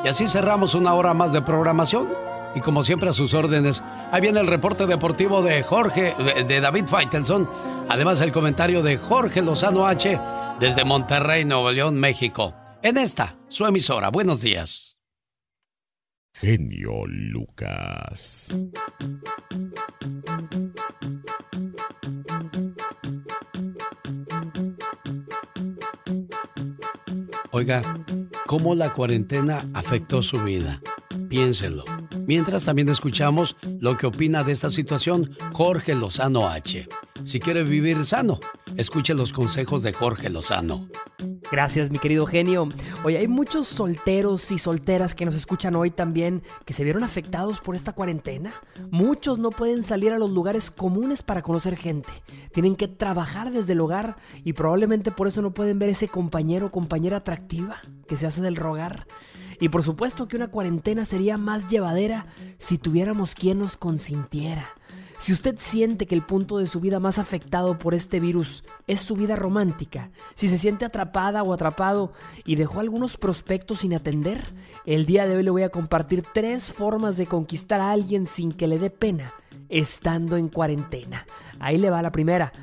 [0.03, 2.09] Y así cerramos una hora más de programación.
[2.55, 6.15] Y como siempre a sus órdenes, ahí viene el reporte deportivo de Jorge,
[6.47, 7.47] de David Faitelson.
[7.89, 10.19] Además el comentario de Jorge Lozano H
[10.59, 12.55] desde Monterrey, Nuevo León, México.
[12.81, 14.09] En esta, su emisora.
[14.09, 14.97] Buenos días.
[16.33, 18.53] Genio Lucas.
[27.51, 27.81] Oiga,
[28.45, 30.81] ¿cómo la cuarentena afectó su vida?
[31.30, 31.84] Piénsenlo.
[32.30, 36.88] Mientras también escuchamos lo que opina de esta situación Jorge Lozano H.
[37.23, 38.39] Si quiere vivir sano,
[38.77, 40.88] escuche los consejos de Jorge Lozano.
[41.51, 42.69] Gracias, mi querido genio.
[43.03, 47.61] Oye, hay muchos solteros y solteras que nos escuchan hoy también que se vieron afectados
[47.61, 48.53] por esta cuarentena.
[48.91, 52.10] Muchos no pueden salir a los lugares comunes para conocer gente.
[52.53, 56.68] Tienen que trabajar desde el hogar y probablemente por eso no pueden ver ese compañero
[56.68, 57.77] o compañera atractiva
[58.07, 59.07] que se hace del rogar.
[59.60, 62.27] Y por supuesto que una cuarentena sería más llevadera
[62.57, 64.69] si tuviéramos quien nos consintiera.
[65.19, 69.02] Si usted siente que el punto de su vida más afectado por este virus es
[69.02, 72.14] su vida romántica, si se siente atrapada o atrapado
[72.45, 74.53] y dejó algunos prospectos sin atender,
[74.86, 78.53] el día de hoy le voy a compartir tres formas de conquistar a alguien sin
[78.53, 79.34] que le dé pena,
[79.68, 81.26] estando en cuarentena.
[81.60, 82.53] Ahí le va la primera.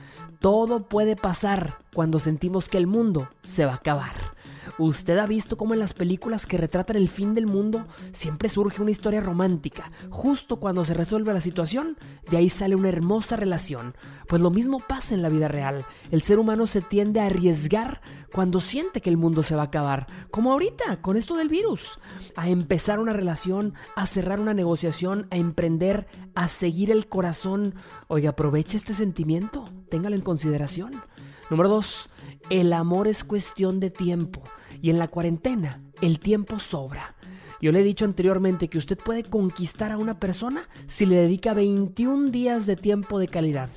[0.40, 4.35] Todo puede pasar cuando sentimos que el mundo se va a acabar.
[4.78, 8.82] ¿Usted ha visto cómo en las películas que retratan el fin del mundo siempre surge
[8.82, 9.90] una historia romántica?
[10.10, 11.97] Justo cuando se resuelve la situación,
[12.30, 13.94] de ahí sale una hermosa relación.
[14.28, 15.84] Pues lo mismo pasa en la vida real.
[16.10, 18.01] El ser humano se tiende a arriesgar
[18.32, 21.98] cuando siente que el mundo se va a acabar, como ahorita, con esto del virus.
[22.34, 27.74] A empezar una relación, a cerrar una negociación, a emprender, a seguir el corazón.
[28.09, 31.02] Oiga, aproveche este sentimiento, téngalo en consideración.
[31.48, 32.10] Número dos,
[32.51, 34.43] el amor es cuestión de tiempo
[34.82, 37.15] y en la cuarentena el tiempo sobra.
[37.61, 41.55] Yo le he dicho anteriormente que usted puede conquistar a una persona si le dedica
[41.55, 43.70] 21 días de tiempo de calidad.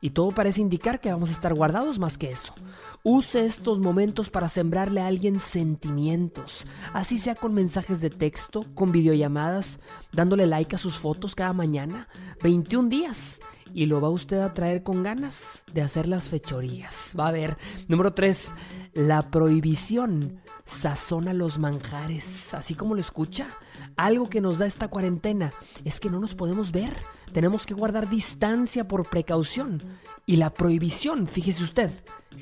[0.00, 2.54] Y todo parece indicar que vamos a estar guardados más que eso.
[3.02, 8.92] Use estos momentos para sembrarle a alguien sentimientos, así sea con mensajes de texto, con
[8.92, 9.80] videollamadas,
[10.12, 12.08] dándole like a sus fotos cada mañana.
[12.42, 13.40] 21 días
[13.74, 17.12] y lo va usted a traer con ganas de hacer las fechorías.
[17.18, 17.56] Va a ver.
[17.88, 18.54] Número 3.
[18.94, 23.48] La prohibición sazona los manjares, así como lo escucha.
[23.96, 25.52] Algo que nos da esta cuarentena
[25.84, 26.94] es que no nos podemos ver.
[27.32, 29.82] Tenemos que guardar distancia por precaución.
[30.26, 31.90] Y la prohibición, fíjese usted,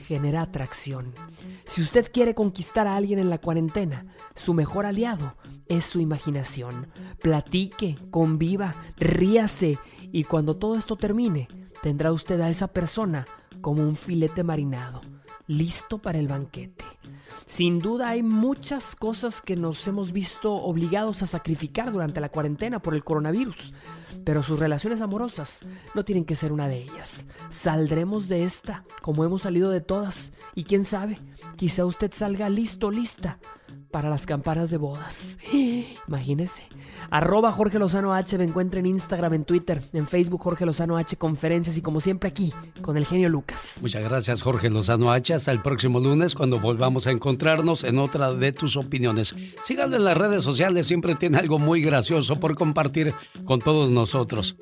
[0.07, 1.13] genera atracción.
[1.65, 5.37] Si usted quiere conquistar a alguien en la cuarentena, su mejor aliado
[5.69, 6.89] es su imaginación.
[7.23, 9.79] Platique, conviva, ríase
[10.13, 11.49] y cuando todo esto termine,
[11.83, 13.25] tendrá usted a esa persona
[13.61, 15.01] como un filete marinado,
[15.51, 16.85] listo para el banquete.
[17.45, 22.79] Sin duda hay muchas cosas que nos hemos visto obligados a sacrificar durante la cuarentena
[22.79, 23.75] por el coronavirus,
[24.25, 27.27] pero sus relaciones amorosas no tienen que ser una de ellas.
[27.49, 31.19] Saldremos de esta como hemos salido de todas y quién sabe,
[31.57, 33.41] quizá usted salga listo, lista
[33.91, 35.37] para las campanas de bodas.
[36.09, 36.63] Imagínese.
[37.11, 41.17] Arroba Jorge Lozano H me encuentra en Instagram, en Twitter, en Facebook Jorge Lozano H
[41.17, 42.53] conferencias y como siempre aquí
[42.83, 43.75] con el genio Lucas.
[43.81, 45.35] Muchas gracias Jorge Lozano H.
[45.35, 49.35] Hasta el próximo lunes cuando volvamos a encontrarnos en otra de tus opiniones.
[49.63, 53.13] Síganlo en las redes sociales, siempre tiene algo muy gracioso por compartir
[53.45, 54.57] con todos nosotros.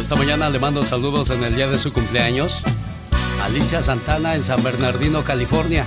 [0.00, 2.60] Esta mañana le mando saludos en el día de su cumpleaños.
[3.42, 5.84] Alicia Santana en San Bernardino, California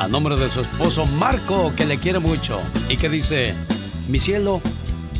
[0.00, 3.52] a nombre de su esposo Marco, que le quiere mucho y que dice,
[4.08, 4.60] mi cielo,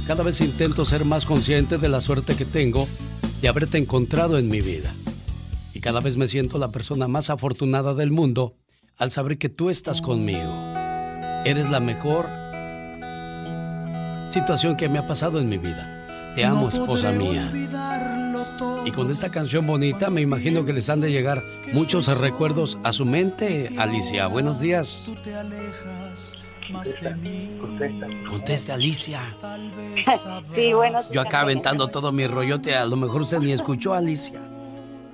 [0.06, 2.86] cada vez intento ser más consciente de la suerte que tengo
[3.40, 4.92] de haberte encontrado en mi vida.
[5.78, 8.56] Y cada vez me siento la persona más afortunada del mundo
[8.96, 10.52] al saber que tú estás conmigo.
[11.44, 12.26] Eres la mejor
[14.28, 16.34] situación que me ha pasado en mi vida.
[16.34, 17.52] Te amo, esposa mía.
[18.84, 22.92] Y con esta canción bonita me imagino que les han de llegar muchos recuerdos a
[22.92, 24.26] su mente, Alicia.
[24.26, 25.04] Buenos días.
[28.28, 29.36] Conteste, Alicia.
[30.56, 30.98] Sí, bueno.
[31.12, 34.40] Yo acá aventando todo mi rollote, a lo mejor usted ni escuchó, Alicia.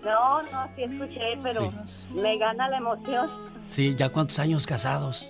[0.04, 1.72] No, no, sí escuché, pero
[2.14, 3.30] me gana la emoción.
[3.66, 5.26] Sí, ¿ya cuántos años casados?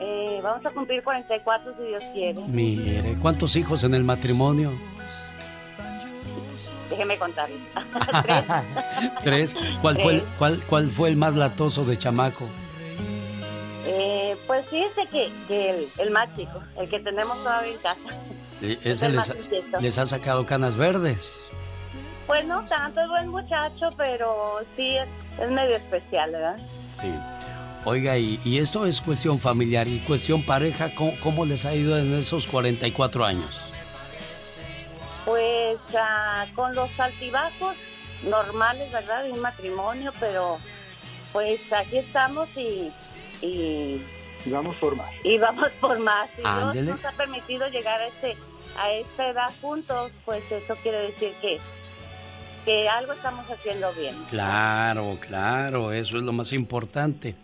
[0.00, 2.40] Eh, vamos a cumplir 44 si Dios quiere.
[2.48, 4.72] Mire, ¿cuántos hijos en el matrimonio?
[6.90, 7.56] Déjeme contarle.
[9.24, 9.54] Tres.
[9.80, 12.48] ¿Cuál, Fue el, cuál, ¿Cuál fue el más latoso de chamaco?
[13.86, 17.98] Eh, pues fíjese que, que el, el, más chico, el que tenemos todavía en casa.
[18.82, 19.50] ¿Ese les,
[19.80, 21.44] les, ha sacado canas verdes?
[22.26, 25.08] Pues no tanto, es buen muchacho, pero sí es,
[25.40, 26.56] es medio especial, ¿verdad?
[27.00, 27.12] Sí.
[27.86, 31.98] Oiga, y, y, esto es cuestión familiar y cuestión pareja, ¿cómo, ¿cómo, les ha ido
[31.98, 33.60] en esos 44 años?
[35.26, 37.76] Pues uh, con los altibajos
[38.28, 39.24] normales, ¿verdad?
[39.24, 40.58] De un matrimonio, pero
[41.34, 42.90] pues aquí estamos y,
[43.42, 44.02] y,
[44.46, 45.10] Vamos por más.
[45.22, 46.30] y vamos por más.
[46.36, 46.42] Si
[46.72, 48.36] Dios nos ha permitido llegar a este
[48.78, 51.60] a esta edad juntos, pues eso quiere decir que
[52.64, 54.14] que algo estamos haciendo bien.
[54.30, 57.34] Claro, claro, eso es lo más importante.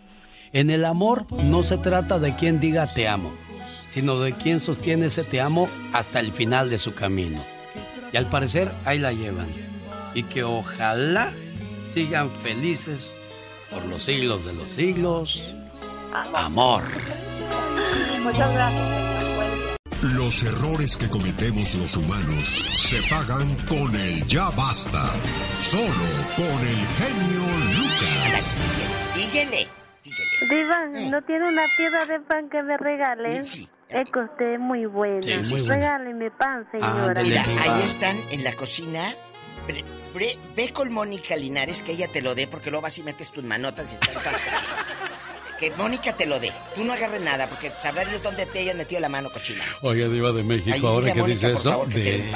[0.53, 3.31] En el amor no se trata de quien diga te amo,
[3.91, 7.41] sino de quien sostiene ese te amo hasta el final de su camino.
[8.11, 9.47] Y al parecer ahí la llevan.
[10.13, 11.31] Y que ojalá
[11.93, 13.13] sigan felices
[13.69, 15.43] por los siglos de los siglos.
[16.33, 16.83] Amor.
[18.21, 19.40] Muchas gracias.
[20.01, 25.11] Los errores que cometemos los humanos se pagan con el ya basta.
[25.59, 25.91] Solo
[26.35, 27.43] con el genio
[27.75, 28.57] Lucas.
[29.13, 29.67] Síguele.
[30.49, 33.59] Diva, ¿no tiene una piedra de pan que me regales?
[33.89, 35.21] Es que usted es muy buena.
[35.21, 35.75] Sí, buena.
[35.75, 37.21] Regáleme pan, señora.
[37.21, 39.13] Mira, ahí están en la cocina.
[39.67, 43.03] Pre- pre- ve con Mónica Linares que ella te lo dé, porque luego vas y
[43.03, 44.90] metes tus manotas y están todas cochinas.
[45.61, 46.51] Que Mónica te lo dé.
[46.75, 49.63] Tú no agarres nada, porque sabrá Dios dónde te hayan metido la mano cochina.
[49.83, 51.93] Oiga, Diva de México, Ay, ahora que Mónica, dice eso, favor, que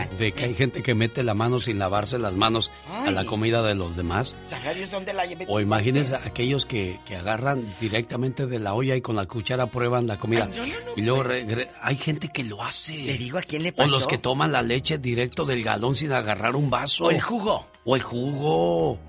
[0.10, 3.26] te de, que hay gente que mete la mano sin lavarse las manos a la
[3.26, 4.36] comida de los demás.
[4.48, 5.46] Sabrá Dios dónde la lleve.
[5.50, 10.06] O imagínense aquellos que, que agarran directamente de la olla y con la cuchara prueban
[10.08, 10.48] la comida.
[10.96, 12.94] y luego regre- hay gente que lo hace.
[12.96, 13.98] Le digo a quién le O pasó.
[13.98, 17.06] los que toman la leche directo del galón sin agarrar un vaso.
[17.06, 17.66] O el jugo.
[17.86, 19.00] O el jugo.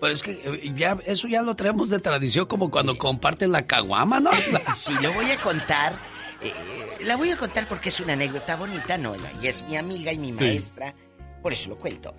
[0.00, 3.66] Pero es que eh, ya, eso ya lo traemos de tradición como cuando comparten la
[3.66, 4.30] caguama, ¿no?
[4.76, 5.98] Sí, lo voy a contar.
[6.42, 6.52] eh,
[7.00, 9.14] la voy a contar porque es una anécdota bonita, ¿no?
[9.42, 10.32] Y es mi amiga y mi Sí.
[10.34, 10.94] maestra.
[11.42, 12.14] Por eso lo cuento.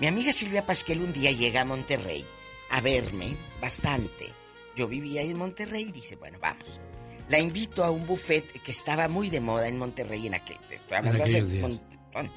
[0.00, 2.24] Mi amiga Silvia Pasquel un día llega a Monterrey
[2.70, 4.32] a verme bastante.
[4.76, 6.80] Yo vivía en Monterrey y dice, bueno, vamos.
[7.28, 10.56] La invito a un buffet que estaba muy de moda en Monterrey en aquel...
[10.70, 12.30] Estoy hablando hace un montón.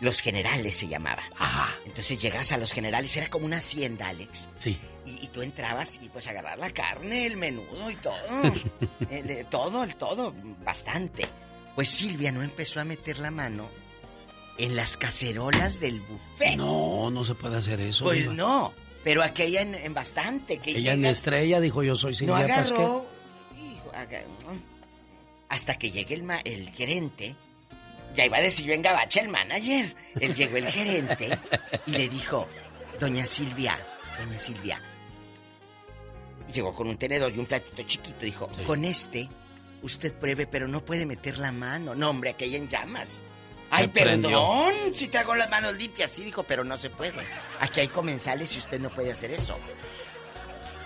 [0.00, 1.22] Los Generales se llamaba.
[1.84, 4.48] Entonces llegas a Los Generales, era como una hacienda, Alex.
[4.58, 4.78] Sí.
[5.04, 8.14] Y, y tú entrabas y pues agarrar la carne, el menudo y todo.
[9.10, 11.26] El, eh, todo, el todo, bastante.
[11.74, 13.68] Pues Silvia no empezó a meter la mano
[14.58, 16.56] en las cacerolas del buffet.
[16.56, 18.04] No, no se puede hacer eso.
[18.04, 18.72] Pues no,
[19.04, 20.58] pero aquella en, en bastante.
[20.58, 22.76] Que Ella en estrella dijo yo soy no Silvia Pasquel.
[22.76, 23.06] agarró.
[23.58, 23.92] hijo,
[25.48, 27.34] hasta que llegue el, ma- el gerente.
[28.14, 29.94] Ya iba a decir yo en gabacha el manager.
[30.20, 31.28] Él llegó el gerente
[31.86, 32.48] y le dijo,
[32.98, 33.78] Doña Silvia,
[34.18, 34.80] Doña Silvia.
[36.52, 38.18] Llegó con un tenedor y un platito chiquito.
[38.22, 39.28] Dijo, con este
[39.82, 41.94] usted pruebe, pero no puede meter la mano.
[41.94, 43.22] No, hombre, aquella en llamas.
[43.70, 46.10] Ay, perdón, si traigo las manos limpias.
[46.10, 47.12] Sí, dijo, pero no se puede.
[47.60, 49.56] Aquí hay comensales y usted no puede hacer eso.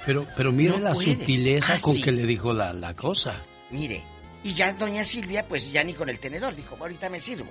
[0.04, 1.14] Pero, pero mire No la puedes.
[1.18, 2.02] sutileza Ah, con sí.
[2.02, 3.40] que le dijo la, la cosa.
[3.70, 4.04] Mire,
[4.44, 7.50] y ya doña Silvia, pues ya ni con el tenedor, dijo, ahorita me sirvo.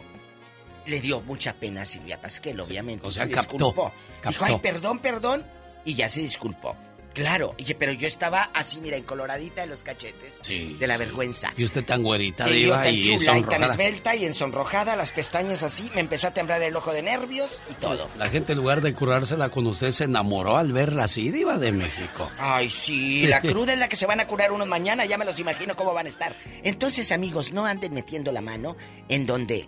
[0.86, 3.07] Le dio mucha pena a Silvia Pasquel, obviamente.
[3.07, 3.91] o sea, se captó, disculpó.
[4.28, 5.44] Dijo, ay, perdón, perdón.
[5.86, 6.78] Y ya se disculpó.
[7.14, 10.40] Claro, pero yo estaba así, mira, encoloradita de los cachetes.
[10.41, 10.76] Sí.
[10.80, 11.53] De la vergüenza.
[11.56, 15.11] Y usted tan güerita, vio diva, tan y chula y tan esbelta y ensonrojada, las
[15.11, 18.10] pestañas así, me empezó a temblar el ojo de nervios y todo.
[18.18, 21.72] La gente en lugar de curársela con usted se enamoró al verla así, diva de
[21.72, 22.31] México.
[22.38, 25.26] Ay, sí, la cruda en la que se van a curar unos mañana, ya me
[25.26, 26.35] los imagino cómo van a estar.
[26.64, 28.76] Entonces, amigos, no anden metiendo la mano
[29.07, 29.68] en donde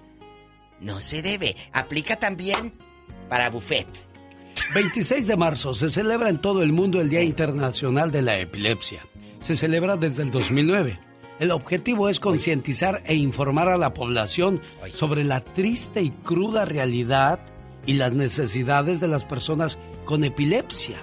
[0.79, 1.55] no se debe.
[1.71, 2.73] Aplica también
[3.29, 3.87] para buffet.
[4.73, 9.01] 26 de marzo se celebra en todo el mundo el Día Internacional de la Epilepsia.
[9.39, 10.99] Se celebra desde el 2009.
[11.39, 14.59] El objetivo es concientizar e informar a la población
[14.93, 17.39] sobre la triste y cruda realidad
[17.85, 20.97] y las necesidades de las personas con epilepsia.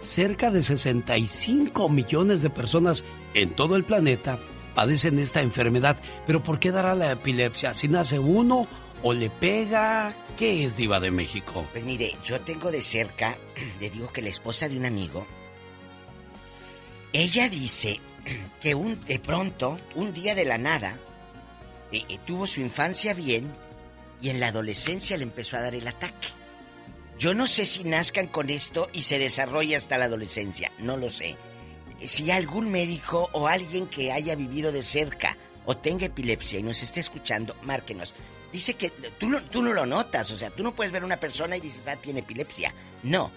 [0.00, 3.02] Cerca de 65 millones de personas
[3.34, 4.38] en todo el planeta
[4.74, 5.96] padecen esta enfermedad.
[6.26, 7.74] Pero ¿por qué dará la epilepsia?
[7.74, 8.66] ¿Si nace uno
[9.02, 10.14] o le pega?
[10.36, 11.66] ¿Qué es Diva de México?
[11.72, 13.38] Pues mire, yo tengo de cerca,
[13.80, 15.26] le digo que la esposa de un amigo,
[17.14, 18.00] ella dice
[18.60, 20.98] que de pronto, un día de la nada,
[21.90, 23.50] eh, eh, tuvo su infancia bien
[24.20, 26.28] y en la adolescencia le empezó a dar el ataque.
[27.18, 31.08] Yo no sé si nazcan con esto y se desarrolla hasta la adolescencia, no lo
[31.08, 31.36] sé.
[32.04, 36.82] Si algún médico o alguien que haya vivido de cerca o tenga epilepsia y nos
[36.82, 38.12] esté escuchando, márquenos.
[38.56, 38.88] Dice que
[39.18, 41.58] tú, lo- tú no lo notas, o sea, tú no puedes ver a una persona
[41.58, 42.74] y dices, ah, tiene epilepsia.
[43.02, 43.30] No,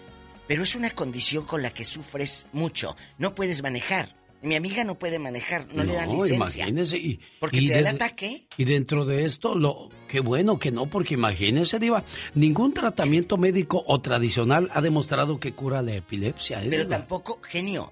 [0.48, 2.96] pero es una condición con la que sufres mucho.
[3.18, 4.16] No puedes manejar.
[4.42, 6.64] Mi amiga no puede manejar, no, le dan licencia.
[6.64, 6.98] imagínese.
[6.98, 8.48] Y, Porque y te da el ataque.
[8.56, 12.06] Y dentro de esto, lo qué bueno que no, porque imagínese, Diva,
[12.36, 16.64] ningún tratamiento médico o tradicional ha demostrado que cura la epilepsia.
[16.64, 16.98] ¿eh, Pero Diva?
[17.00, 17.92] tampoco, genio,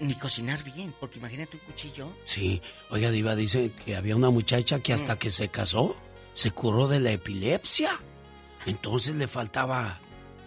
[0.00, 2.08] ni cocinar bien, porque imagínate un cuchillo.
[2.24, 2.60] Sí,
[2.90, 4.96] oiga, Diva, dice que había una muchacha que Mm.
[4.96, 5.94] hasta que se casó
[6.34, 7.98] se curó de la epilepsia.
[8.66, 9.98] Entonces le faltaba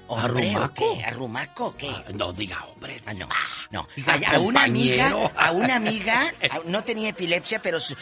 [0.08, 0.74] ¿Hombre ¿Arrumaco?
[0.98, 1.04] qué?
[1.04, 1.92] ¿Arrumaco o qué?
[2.14, 3.02] no diga hombre.
[3.06, 3.28] Ah, no.
[3.72, 3.88] No.
[3.96, 7.96] Diga Ay, a una amiga, a una amiga, a- no tenía epilepsia, pero su-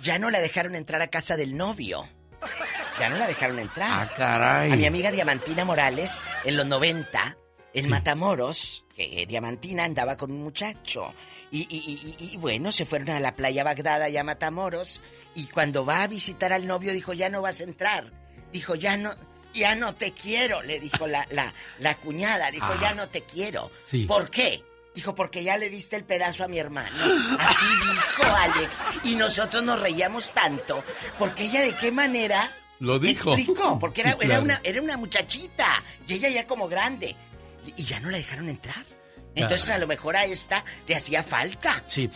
[0.00, 2.06] ya no la dejaron entrar a casa del novio.
[3.00, 3.88] Ya no la dejaron entrar.
[3.90, 4.70] Ah, caray.
[4.72, 7.36] A mi amiga Diamantina Morales, en los 90,
[7.74, 11.12] en Matamoros, que Diamantina andaba con un muchacho.
[11.50, 15.00] Y, y- y- y- y bueno, se fueron a la playa Bagdad, allá a Matamoros.
[15.34, 18.10] Y cuando va a visitar al novio, dijo, ya no vas a entrar.
[18.52, 19.14] Dijo, ya no,
[19.54, 22.50] ya no te quiero, le dijo la, la, la cuñada.
[22.50, 22.78] Dijo, Ah.
[22.80, 23.70] ya no te quiero.
[23.84, 24.04] Sí.
[24.06, 24.62] ¿Por qué?
[24.94, 27.02] Dijo, porque ya le diste el pedazo a mi hermano.
[27.38, 28.80] Así dijo Alex.
[29.04, 30.84] Y nosotros nos reíamos tanto.
[31.18, 33.34] Porque ella de qué manera Lo dijo.
[33.34, 33.78] explicó.
[33.78, 35.82] Porque era, Sí, era una, era una muchachita.
[36.06, 37.16] Y ella ya como grande.
[37.76, 38.84] Y, ya no la dejaron entrar.
[39.34, 41.82] Entonces a lo mejor a esta le hacía falta.
[41.86, 42.10] Sí,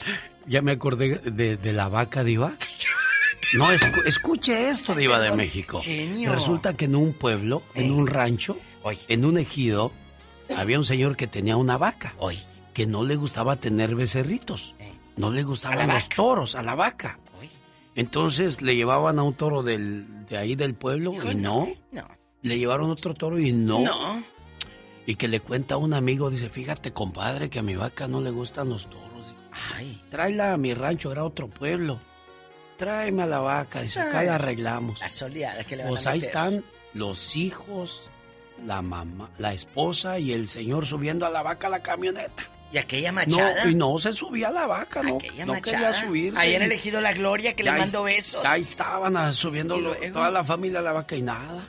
[0.47, 2.53] ya me acordé de, de la vaca diva.
[3.55, 5.81] No, escu- escuche esto, diva de México.
[5.83, 6.33] Genio.
[6.33, 8.59] Resulta que en un pueblo, en un rancho,
[9.09, 9.93] en un ejido,
[10.57, 12.15] había un señor que tenía una vaca.
[12.75, 14.75] Que no le gustaba tener becerritos.
[15.17, 17.19] No le gustaban los toros, a la vaca.
[17.95, 21.67] Entonces le llevaban a un toro del, de ahí del pueblo y no.
[21.93, 22.07] No.
[22.43, 23.81] Le llevaron otro toro y no.
[23.81, 24.23] No.
[25.07, 28.21] Y que le cuenta a un amigo, dice, fíjate, compadre, que a mi vaca no
[28.21, 29.07] le gustan los toros.
[29.75, 30.03] Ay.
[30.11, 31.99] Tráela a mi rancho, era otro pueblo.
[32.77, 35.01] Tráeme a la vaca, dice, acá la arreglamos.
[35.01, 36.63] La soleada que le van Pues a ahí están
[36.93, 38.03] los hijos,
[38.67, 42.45] la mamá, la esposa y el señor subiendo a la vaca a la camioneta.
[42.73, 43.65] Y aquella machada.
[43.65, 45.79] No, y no se subía a la vaca, no, Aquella no machada.
[45.79, 46.39] quería subirse.
[46.39, 48.45] Ahí en elegido la Gloria que le mandó besos.
[48.45, 49.79] Ahí estaban ah, subiendo
[50.13, 51.69] toda la familia a la vaca y nada.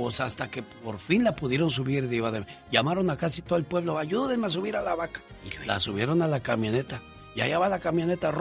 [0.00, 2.46] Pues hasta que por fin la pudieron subir, diva de...
[2.72, 5.20] Llamaron a casi todo el pueblo, ayúdenme a subir a la vaca.
[5.66, 7.02] La subieron a la camioneta.
[7.36, 8.32] Y allá va la camioneta.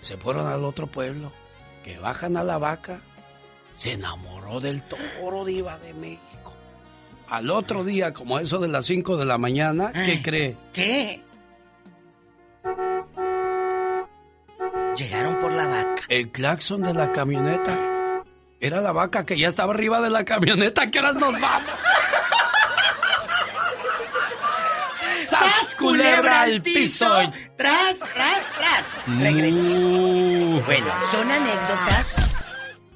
[0.00, 1.30] se fueron al otro pueblo.
[1.84, 3.00] Que bajan a la vaca.
[3.76, 6.54] Se enamoró del toro, diva de México.
[7.28, 10.56] Al otro día, como eso de las 5 de la mañana, ¿qué cree?
[10.72, 11.22] ¿Qué?
[14.96, 16.02] Llegaron por la vaca.
[16.08, 17.93] El claxon de la camioneta.
[18.64, 20.90] Era la vaca que ya estaba arriba de la camioneta.
[20.90, 21.70] ¿Qué horas nos vamos?
[25.28, 27.06] ¡Sas, culebra al piso!
[27.58, 28.94] ¡Tras, tras, tras!
[29.20, 29.90] Regresó.
[30.64, 32.26] Bueno, son anécdotas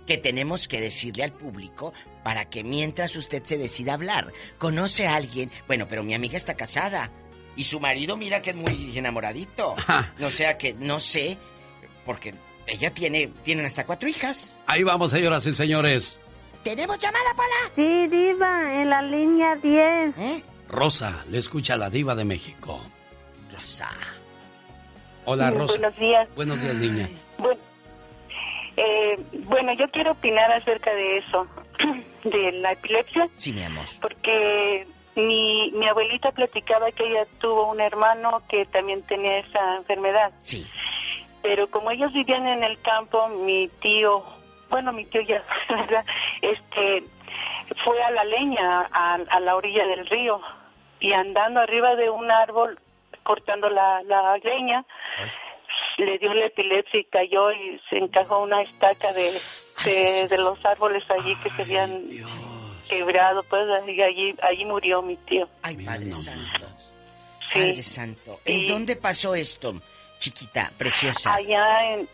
[0.07, 1.93] que tenemos que decirle al público
[2.25, 5.51] para que mientras usted se decida hablar, conoce a alguien.
[5.67, 7.11] Bueno, pero mi amiga está casada
[7.57, 9.77] y su marido mira que es muy enamoradito.
[10.17, 11.37] No sea que no sé,
[12.07, 12.33] porque
[12.69, 14.59] ella tiene tienen hasta cuatro hijas.
[14.67, 16.19] Ahí vamos, señoras y señores.
[16.63, 17.73] ¿Tenemos llamada, Pola?
[17.77, 20.15] Sí, Diva, en la línea 10.
[20.69, 22.81] Rosa, le escucha la diva de México.
[23.53, 23.89] Rosa.
[25.25, 25.75] Hola, Rosa.
[25.79, 26.29] buenos días.
[26.35, 27.09] Buenos días, niña.
[27.39, 27.61] Bueno,
[28.77, 29.15] eh,
[29.45, 31.47] bueno, yo quiero opinar acerca de eso,
[32.25, 33.85] de la epilepsia, Sí, mi amor.
[34.01, 34.87] porque
[35.17, 40.33] mi, mi abuelita platicaba que ella tuvo un hermano que también tenía esa enfermedad.
[40.39, 40.67] Sí.
[41.49, 44.23] Pero como ellos vivían en el campo, mi tío,
[44.69, 46.05] bueno, mi tío ya, ¿verdad?
[46.43, 47.03] Este,
[47.83, 50.43] fue a la leña, a, a la orilla del río,
[51.01, 52.79] y andando arriba de un árbol,
[53.23, 54.85] cortando la, la leña,
[55.97, 59.31] le dio la epilepsia y cayó y se encajó una estaca de,
[59.87, 62.05] de, de los árboles allí que se habían
[62.91, 65.49] quebrado, pues, y allí, allí murió mi tío.
[65.63, 66.67] Ay, Padre Santo.
[67.55, 67.59] Sí.
[67.61, 68.41] Padre Santo.
[68.45, 68.67] ¿En Sí.
[68.67, 69.75] dónde pasó esto,
[70.19, 71.35] chiquita, preciosa?
[71.35, 72.09] Allá en,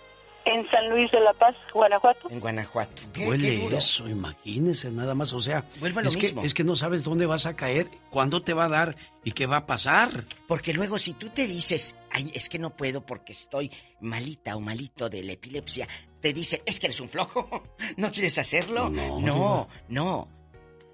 [0.45, 2.31] en San Luis de la Paz, Guanajuato.
[2.31, 3.03] En Guanajuato.
[3.13, 5.33] ¿Qué, Duele eso, imagínese nada más.
[5.33, 6.43] O sea, Vuelve a lo es, mismo.
[6.43, 9.33] Que, es que no sabes dónde vas a caer, cuándo te va a dar y
[9.33, 10.25] qué va a pasar.
[10.47, 14.61] Porque luego si tú te dices, Ay, es que no puedo porque estoy malita o
[14.61, 15.89] malito de la epilepsia,
[16.21, 17.65] te dicen, es que eres un flojo,
[17.97, 18.89] ¿no quieres hacerlo?
[18.89, 20.29] No, no, no.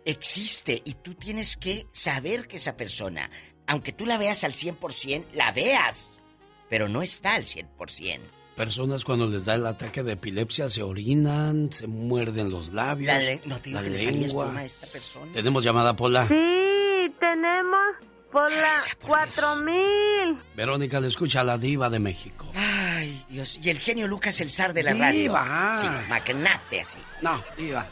[0.06, 3.30] Existe y tú tienes que saber que esa persona,
[3.66, 6.19] aunque tú la veas al 100%, la veas,
[6.70, 8.20] pero no está al 100%.
[8.56, 13.06] Personas cuando les da el ataque de epilepsia se orinan, se muerden los labios.
[13.06, 15.32] La le- no te digo la que le salía espuma a esta persona.
[15.32, 16.26] Tenemos llamada, Pola.
[16.28, 17.80] Sí, tenemos
[18.30, 18.74] por la
[19.06, 20.38] 4000.
[20.54, 22.50] Verónica le escucha a la diva de México.
[22.54, 23.58] Ay, Dios.
[23.62, 25.42] Y el genio Lucas, el zar de la Diva.
[25.44, 25.80] radio.
[25.80, 26.98] Sí, magnate así.
[27.22, 27.86] No, diva.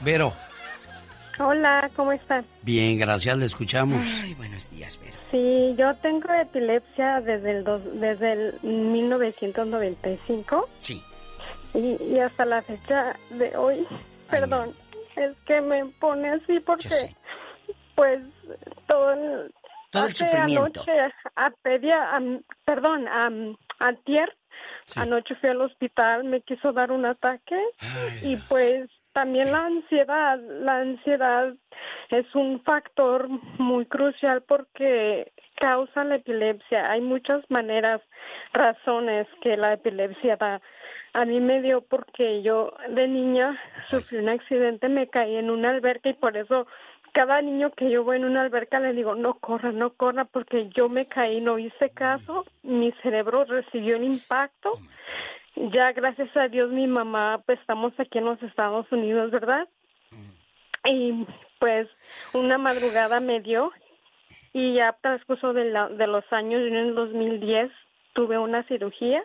[0.00, 0.32] Vero,
[1.40, 2.44] Hola, ¿cómo están?
[2.62, 3.98] bien, gracias, le escuchamos.
[4.22, 5.16] Ay, buenos días, Vero.
[5.30, 11.02] Sí, yo tengo epilepsia desde el, dos- desde el 1995 Sí.
[11.74, 13.86] y, y hasta la fecha de hoy.
[14.30, 14.74] Perdón,
[15.16, 17.14] es que me pone así porque,
[17.94, 18.20] pues,
[18.86, 19.52] todo el,
[19.90, 20.82] Todo el sufrimiento.
[20.82, 22.20] Anoche, a pedia-
[22.64, 24.34] perdón, am- antier,
[24.96, 27.56] anoche fui al hospital, me quiso dar un ataque
[28.22, 31.52] y pues también la ansiedad, la ansiedad
[32.08, 33.28] es un factor
[33.58, 36.88] muy crucial porque causa la epilepsia.
[36.88, 38.00] Hay muchas maneras,
[38.52, 40.60] razones que la epilepsia da.
[41.14, 43.58] A mí me dio porque yo de niña
[43.90, 46.68] sufrí un accidente, me caí en una alberca y por eso
[47.10, 50.68] cada niño que yo voy en una alberca le digo, no corra, no corra, porque
[50.76, 54.74] yo me caí, no hice caso, mi cerebro recibió el impacto.
[55.72, 59.68] Ya gracias a Dios mi mamá, pues estamos aquí en los Estados Unidos, ¿verdad?
[60.84, 61.26] Y
[61.58, 61.88] pues
[62.32, 63.72] una madrugada me dio
[64.52, 67.70] y ya transcurso de, la, de los años, yo en el 2010
[68.14, 69.22] tuve una cirugía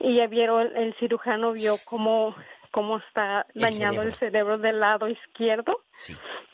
[0.00, 2.34] y ya vieron, el cirujano vio cómo,
[2.72, 4.18] cómo está El dañado el cerebro.
[4.18, 5.80] cerebro del lado izquierdo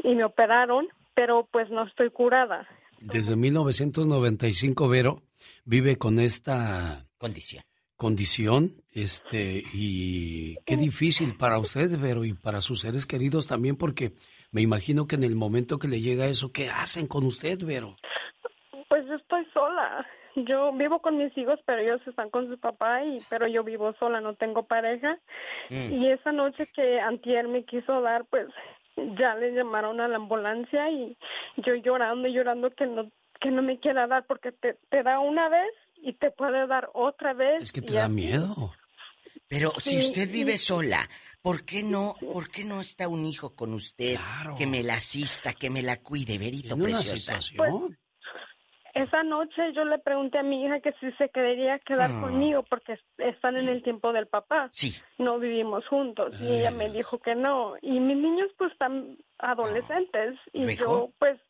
[0.04, 2.68] y me operaron, pero pues no estoy curada.
[3.00, 5.22] Desde 1995, Vero,
[5.64, 7.64] vive con esta condición.
[8.02, 14.10] Condición, este, y qué difícil para usted, Vero, y para sus seres queridos también, porque
[14.50, 17.94] me imagino que en el momento que le llega eso, ¿qué hacen con usted, Vero?
[18.88, 20.04] Pues yo estoy sola.
[20.34, 23.94] Yo vivo con mis hijos, pero ellos están con su papá y pero yo vivo
[24.00, 25.16] sola, no tengo pareja.
[25.70, 26.02] Mm.
[26.02, 28.48] Y esa noche que Antier me quiso dar, pues
[29.16, 31.16] ya le llamaron a la ambulancia y
[31.58, 35.20] yo llorando y llorando que no que no me quiera dar porque te, te da
[35.20, 35.70] una vez
[36.02, 37.62] y te puede dar otra vez.
[37.62, 38.14] Es que te da así.
[38.14, 38.72] miedo.
[39.48, 40.32] Pero si usted sí.
[40.32, 41.08] vive sola,
[41.42, 44.16] ¿por qué no, por qué no está un hijo con usted
[44.58, 47.40] que me la asista, que me la cuide, Verito preciosa?
[47.40, 47.98] situación.
[48.94, 52.20] Esa noche yo le pregunté a mi hija que si se quería quedar Ah.
[52.20, 54.68] conmigo porque están en el tiempo del papá.
[54.70, 54.94] Sí.
[55.16, 57.74] No vivimos juntos y ella me dijo que no.
[57.80, 61.40] Y mis niños pues están adolescentes y yo pues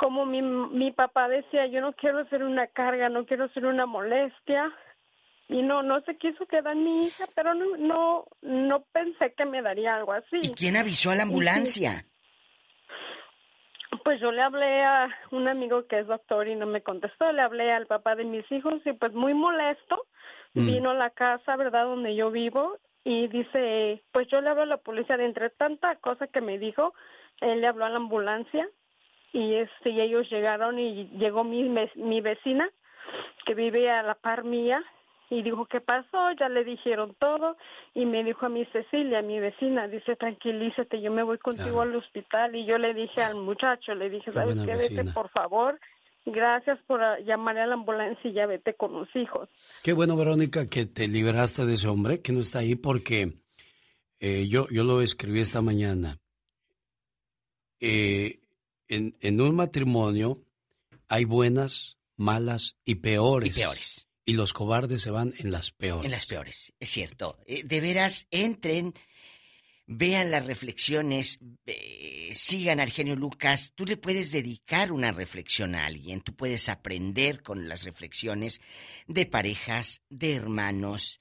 [0.00, 3.84] como mi, mi papá decía, yo no quiero ser una carga, no quiero ser una
[3.84, 4.72] molestia.
[5.48, 9.62] Y no, no se quiso quedar mi hija, pero no, no, no pensé que me
[9.62, 10.38] daría algo así.
[10.42, 12.04] ¿Y quién avisó a la ambulancia?
[14.04, 17.30] Pues yo le hablé a un amigo que es doctor y no me contestó.
[17.32, 20.06] Le hablé al papá de mis hijos y pues muy molesto
[20.54, 20.66] Mm.
[20.66, 21.84] vino a la casa, ¿verdad?
[21.84, 25.16] Donde yo vivo y dice, pues yo le hablo a la policía.
[25.16, 26.94] De entre tanta cosa que me dijo,
[27.40, 28.68] él le habló a la ambulancia
[29.32, 32.68] y este y ellos llegaron y llegó mi, mi vecina
[33.44, 34.82] que vive a la par mía
[35.30, 37.56] y dijo qué pasó ya le dijeron todo
[37.94, 41.94] y me dijo a mi Cecilia mi vecina dice tranquilízate yo me voy contigo al
[41.94, 45.78] hospital y yo le dije al muchacho le dije Qué sabes qué vete por favor
[46.26, 49.48] gracias por ah, llamarle a la ambulancia y ya vete con los hijos
[49.82, 53.32] Qué bueno, Verónica, que te liberaste de ese hombre que no está ahí porque
[54.20, 56.18] eh, yo, yo lo escribí esta mañana.
[57.80, 58.39] Eh,
[58.90, 60.44] en, en un matrimonio
[61.08, 63.56] hay buenas, malas y peores.
[63.56, 64.08] Y peores.
[64.26, 66.04] Y los cobardes se van en las peores.
[66.04, 67.38] En las peores, es cierto.
[67.46, 68.94] Eh, De veras, entren,
[69.86, 73.72] vean las reflexiones, eh, sigan al genio Lucas.
[73.74, 78.60] Tú le puedes dedicar una reflexión a alguien, tú puedes aprender con las reflexiones
[79.06, 81.18] de parejas, de hermanos.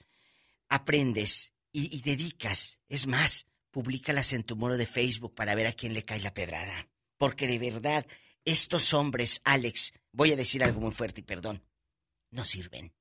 [0.68, 2.78] Aprendes y, y dedicas.
[2.90, 6.34] Es más, públicalas en tu muro de Facebook para ver a quién le cae la
[6.34, 6.88] pedrada.
[7.20, 8.06] Porque de verdad,
[8.46, 11.62] estos hombres, Alex, voy a decir algo muy fuerte y perdón,
[12.32, 12.94] no sirven.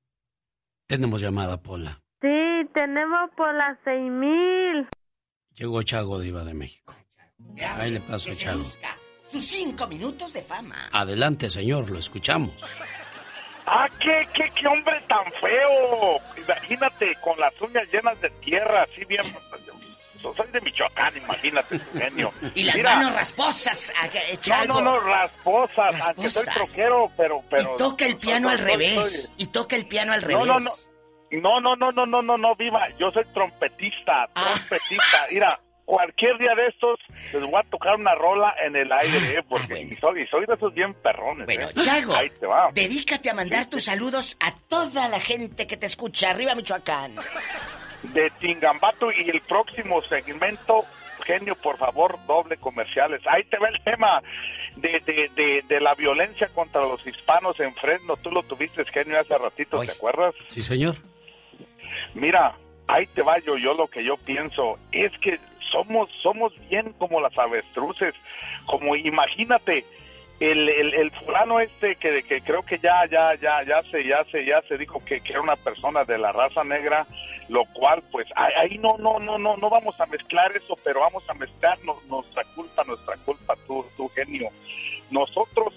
[0.85, 2.01] Tenemos llamada, Pola.
[2.21, 2.27] Sí,
[2.73, 4.87] tenemos por las seis mil.
[5.55, 6.93] Llegó Chago, Diva de México.
[7.77, 8.63] Ahí le paso a Chago.
[9.25, 10.89] sus cinco minutos de fama.
[10.91, 12.53] Adelante, señor, lo escuchamos.
[13.65, 16.17] Ah, qué, qué, qué hombre tan feo.
[16.43, 19.21] Imagínate, con las uñas llenas de tierra, así bien.
[20.21, 22.31] Soy de Michoacán, imagínate, genio.
[22.55, 26.73] Y las Mira, manos rasposas, haga- echa No, no, no, rasposas, aunque soy Rasposas.
[26.75, 27.73] troquero, pero, pero.
[27.75, 29.21] y toca el piano soy- al soy- revés.
[29.23, 30.45] soy- Y toca el piano al revés.
[30.47, 30.69] no, no.
[31.31, 32.89] No, no, no, no, no, no, no, viva.
[32.97, 34.55] Yo soy trompetista, Ah.
[34.55, 35.25] trompetista.
[35.31, 36.99] Mira, cualquier día de estos
[37.33, 40.45] les voy a tocar una rola en el aire, eh, porque y soy, y soy
[40.47, 41.43] de esos bien perrones.
[41.43, 41.73] Ah, Bueno, eh.
[41.85, 42.69] Chago, Ahí te va.
[42.73, 46.31] dedícate a mandar tus saludos a toda la gente que te escucha.
[46.31, 47.15] Arriba, Michoacán.
[48.03, 50.83] De Tingambato y el próximo segmento,
[51.25, 53.21] genio, por favor, doble comerciales.
[53.27, 54.21] Ahí te va el tema
[54.75, 58.17] de, de, de, de la violencia contra los hispanos en Fresno.
[58.17, 60.33] Tú lo tuviste, genio, hace ratito, ¿te acuerdas?
[60.47, 60.95] Sí, señor.
[62.13, 62.55] Mira,
[62.87, 65.39] ahí te va yo, yo lo que yo pienso es que
[65.71, 68.15] somos somos bien como las avestruces,
[68.65, 69.85] como imagínate
[70.39, 74.23] el, el, el fulano este que, que creo que ya ya ya ya se ya
[74.31, 77.05] se ya se dijo que, que era una persona de la raza negra,
[77.49, 81.23] lo cual pues ahí, no no no no no vamos a mezclar eso, pero vamos
[81.29, 84.49] a mezclar no- nuestra culpa, nuestra culpa, tu, tu genio.
[85.11, 85.73] Nosotros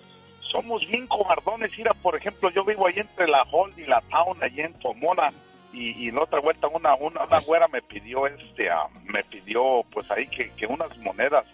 [0.50, 1.70] somos bien cobardones.
[1.78, 5.32] Mira, por ejemplo, yo vivo ahí entre la Hall y la Town, allí en Pomona.
[5.72, 9.82] y, y la otra vuelta una, una, una güera me pidió, este, ah, me pidió
[9.90, 11.46] pues ahí que, que unas monedas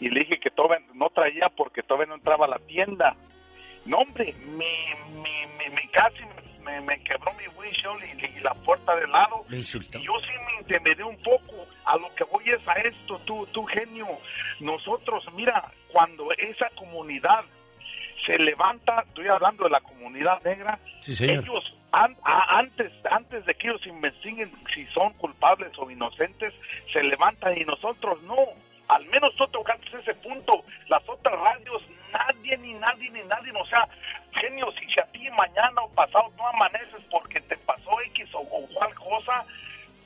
[0.00, 3.16] y le dije que todavía no traía porque todavía no entraba a la tienda.
[3.86, 6.47] No, hombre, me, me, me, me casi me,
[6.82, 9.44] me quebró mi windshield y, y la puerta de lado.
[9.48, 9.98] Lo insultó.
[9.98, 11.66] Y yo sí me intimidé un poco.
[11.84, 14.06] A lo que voy es a esto, tú, tú genio.
[14.60, 17.44] Nosotros, mira, cuando esa comunidad
[18.26, 21.44] se levanta, estoy hablando de la comunidad negra, Sí, señor.
[21.44, 26.52] ellos an- a- antes antes de que ellos investiguen si son culpables o inocentes,
[26.92, 28.36] se levantan y nosotros no.
[28.88, 30.64] Al menos tú tocaste ese punto.
[30.88, 31.82] Las otras radios,
[32.12, 33.52] nadie, ni nadie, ni nadie.
[33.60, 33.86] O sea,
[34.32, 38.38] genio, si, si a ti mañana o pasado no amaneces porque te pasó X o,
[38.40, 39.44] o cual cosa,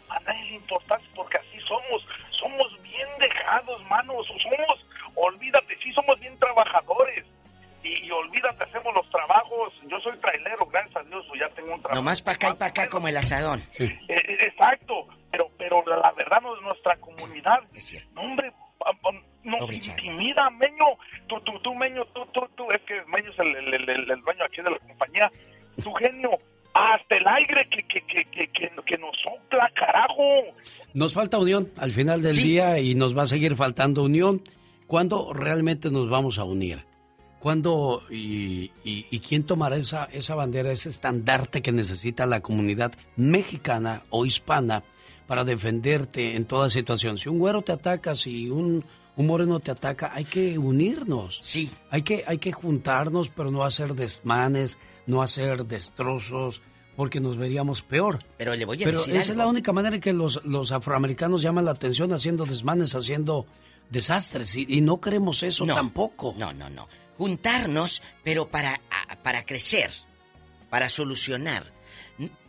[0.08, 2.06] a nadie le importa porque así somos.
[2.32, 4.26] Somos bien dejados, manos.
[4.26, 7.24] Somos, olvídate, sí somos bien trabajadores.
[7.84, 9.72] Y, y olvídate, hacemos los trabajos.
[9.88, 12.00] Yo soy trailero, gracias a Dios, ya tengo un trabajo.
[12.00, 13.60] Nomás para acá y para acá como el asadón.
[13.78, 17.60] Eh, eh, exacto, pero pero la, la verdad no es nuestra comunidad.
[18.14, 18.71] No, hombre, pa- pa-
[19.44, 20.84] nos intimida, Meño.
[21.28, 24.20] Tú, tú, tú, Meño, tú, tú, tú, es que Meño es el, el, el, el
[24.22, 25.30] dueño aquí de la compañía.
[25.82, 26.30] Tu genio,
[26.74, 30.22] hasta el aire que, que, que, que, que, que nos sopla, carajo.
[30.94, 34.42] Nos falta unión al final del día y nos va a seguir faltando unión.
[34.86, 36.84] ¿Cuándo realmente nos vamos a unir?
[37.40, 42.92] ¿Cuándo y, y- y quién tomará esa, esa bandera, ese estandarte que necesita la comunidad
[43.16, 44.82] mexicana o hispana
[45.32, 47.16] para defenderte en toda situación?
[47.16, 48.84] Si un güero te ataca, si un,
[49.16, 51.38] un moreno te ataca, hay que unirnos.
[51.40, 51.72] Sí.
[51.88, 54.76] Hay que, hay que juntarnos, pero no hacer desmanes,
[55.06, 56.60] no hacer destrozos,
[56.96, 58.18] porque nos veríamos peor.
[58.36, 60.70] Pero le voy a Pero decir esa es la única manera en que los, los
[60.70, 63.46] afroamericanos llaman la atención haciendo desmanes, haciendo
[63.88, 64.54] desastres.
[64.54, 66.34] Y, y no queremos eso No, tampoco.
[66.36, 66.88] No, no, no.
[67.16, 68.82] Juntarnos, pero para,
[69.22, 69.92] para crecer,
[70.68, 71.72] para solucionar.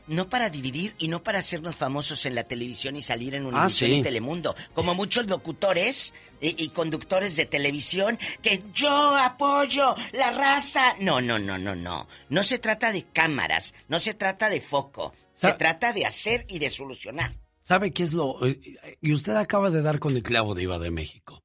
[0.08, 3.92] No para dividir y no para hacernos famosos en la televisión y salir en Univisión
[3.92, 3.98] sí.
[3.98, 4.54] y Telemundo.
[4.74, 10.96] Como muchos locutores y, y conductores de televisión que yo apoyo la raza.
[11.00, 12.08] No, no, no, no, no.
[12.30, 15.14] No se trata de cámaras, no se trata de foco.
[15.34, 17.36] Se Sa- trata de hacer y de solucionar.
[17.64, 18.46] ¿Sabe qué es lo...?
[18.46, 18.60] eh,
[19.02, 21.44] Y usted acaba de dar con el clavo de Iba de México.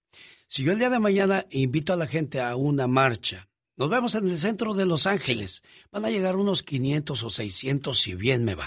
[0.48, 3.48] Si yo el día de mañana invito a la gente a una marcha,
[3.78, 7.98] nos vemos en el centro de Los Ángeles, van a llegar unos 500 o 600
[7.98, 8.66] si bien me va.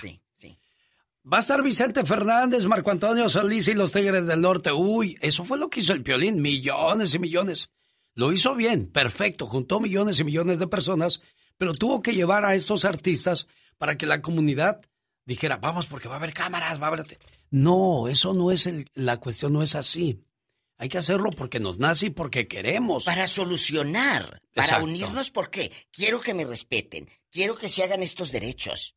[1.32, 4.72] Va a estar Vicente Fernández, Marco Antonio Solís y los Tigres del Norte.
[4.72, 7.70] Uy, eso fue lo que hizo el Piolín, millones y millones.
[8.16, 11.22] Lo hizo bien, perfecto, juntó millones y millones de personas,
[11.58, 13.46] pero tuvo que llevar a estos artistas
[13.78, 14.82] para que la comunidad
[15.26, 17.20] dijera, vamos porque va a haber cámaras, va a haber...
[17.52, 20.24] No, eso no es el- la cuestión, no es así.
[20.82, 23.04] Hay que hacerlo porque nos nace y porque queremos.
[23.06, 24.86] Para solucionar, para Exacto.
[24.86, 25.72] unirnos, ¿por qué?
[25.92, 28.96] Quiero que me respeten, quiero que se hagan estos derechos.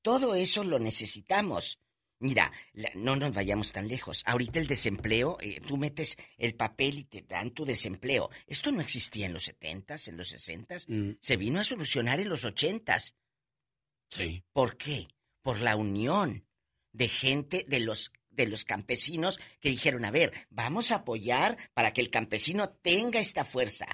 [0.00, 1.80] Todo eso lo necesitamos.
[2.20, 4.22] Mira, la- no nos vayamos tan lejos.
[4.26, 8.30] Ahorita el desempleo, eh, tú metes el papel y te dan tu desempleo.
[8.46, 10.86] Esto no existía en los setentas, en los sesentas.
[11.20, 13.16] Se vino a solucionar en los ochentas.
[14.10, 14.44] Sí.
[14.52, 15.08] ¿Por qué?
[15.42, 16.46] Por la unión
[16.92, 18.12] de gente de los
[18.44, 23.20] de los campesinos que dijeron, a ver, vamos a apoyar para que el campesino tenga
[23.20, 23.86] esta fuerza.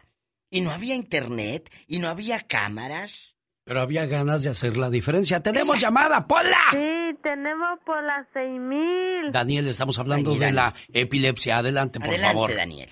[0.50, 3.36] Y no había internet, y no había cámaras.
[3.64, 5.42] Pero había ganas de hacer la diferencia.
[5.42, 6.58] ¡Tenemos llamada, Pola!
[6.70, 9.32] Sí, tenemos por las seis mil.
[9.32, 11.58] Daniel, estamos hablando de la epilepsia.
[11.58, 12.54] Adelante, por Adelante, favor.
[12.54, 12.90] Daniel.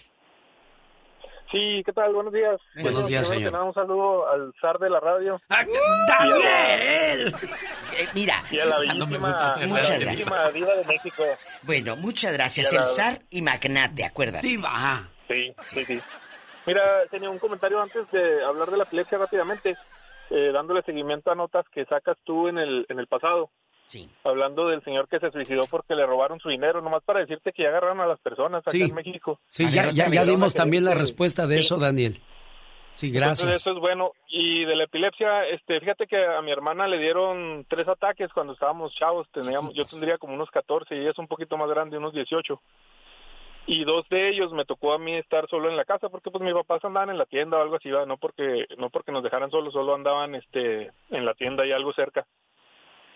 [1.52, 2.14] Sí, ¿qué tal?
[2.14, 2.58] Buenos días.
[2.74, 3.52] Buenos Bueno, días, señor.
[3.52, 5.38] nada, un saludo al zar de la radio.
[5.50, 7.34] ¡Daniel!
[7.98, 10.54] Eh, mira, Y a la no me gusta muchas gracias.
[10.54, 11.22] diva de México.
[11.62, 12.72] Bueno, muchas gracias.
[12.72, 14.46] El zar y magnate, acuérdate.
[14.46, 15.06] Diva.
[15.28, 16.00] Sí, sí, sí.
[16.64, 19.76] Mira, tenía un comentario antes de hablar de la epilepsia rápidamente,
[20.30, 23.50] eh, dándole seguimiento a notas que sacas tú en el, en el pasado.
[23.86, 24.08] Sí.
[24.24, 27.62] Hablando del señor que se suicidó porque le robaron su dinero, nomás para decirte que
[27.64, 28.82] ya agarraron a las personas acá Sí.
[28.82, 29.38] en México.
[29.48, 31.60] Sí, ya, ya, ya dimos también la respuesta de Sí.
[31.60, 32.20] eso, Daniel.
[32.94, 33.60] Sí, Entonces gracias.
[33.62, 34.12] eso es bueno.
[34.28, 38.52] Y de la epilepsia, este, fíjate que a mi hermana le dieron tres ataques cuando
[38.52, 39.26] estábamos chavos.
[39.32, 42.60] Teníamos, yo tendría como unos 14 y ella es un poquito más grande, unos 18.
[43.66, 46.42] Y dos de ellos me tocó a mí estar solo en la casa porque pues
[46.42, 48.04] mis papás andaban en la tienda o algo así, ¿va?
[48.06, 51.92] no porque no porque nos dejaran solos, solo andaban este en la tienda y algo
[51.92, 52.26] cerca.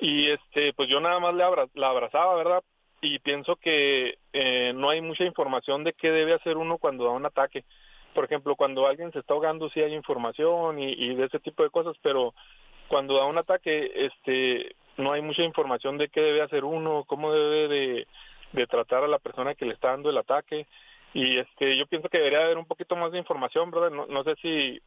[0.00, 2.62] Y este pues yo nada más le abra- la abrazaba, ¿verdad?
[3.00, 7.10] Y pienso que eh, no hay mucha información de qué debe hacer uno cuando da
[7.10, 7.64] un ataque
[8.16, 11.68] por ejemplo, cuando alguien se está ahogando sí hay información y, de ese tipo de
[11.68, 12.32] cosas, pero
[12.88, 17.30] cuando da un ataque, este, no hay mucha información de qué debe hacer uno, cómo
[17.30, 18.06] debe de,
[18.52, 20.66] de tratar a la persona que le está dando el ataque
[21.12, 23.92] y este, yo pienso que debería haber un poquito más de información, brother.
[23.92, 24.80] No, no sé si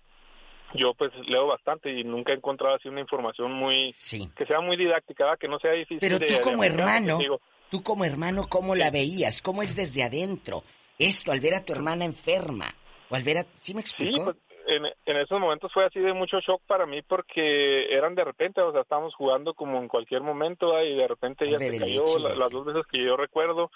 [0.73, 3.93] yo pues leo bastante y nunca he encontrado así una información muy
[4.35, 5.39] que sea muy didáctica, ¿verdad?
[5.39, 5.99] que no sea difícil.
[5.99, 9.41] Pero de- tú de como aplicar, hermano, digo, tú como hermano, ¿cómo la veías?
[9.41, 10.63] ¿Cómo es desde adentro?
[10.97, 12.65] Esto, al ver a tu hermana enferma,
[13.09, 13.45] o al ver a...
[13.57, 14.23] ¿Sí me Sí, explico?
[14.25, 14.37] pues
[14.69, 18.61] en, en esos momentos fue así de mucho shock para mí porque eran de repente,
[18.61, 20.83] o sea, estábamos jugando como en cualquier momento ¿verdad?
[20.89, 23.71] y de repente ella se cayó, la- las dos veces que yo recuerdo,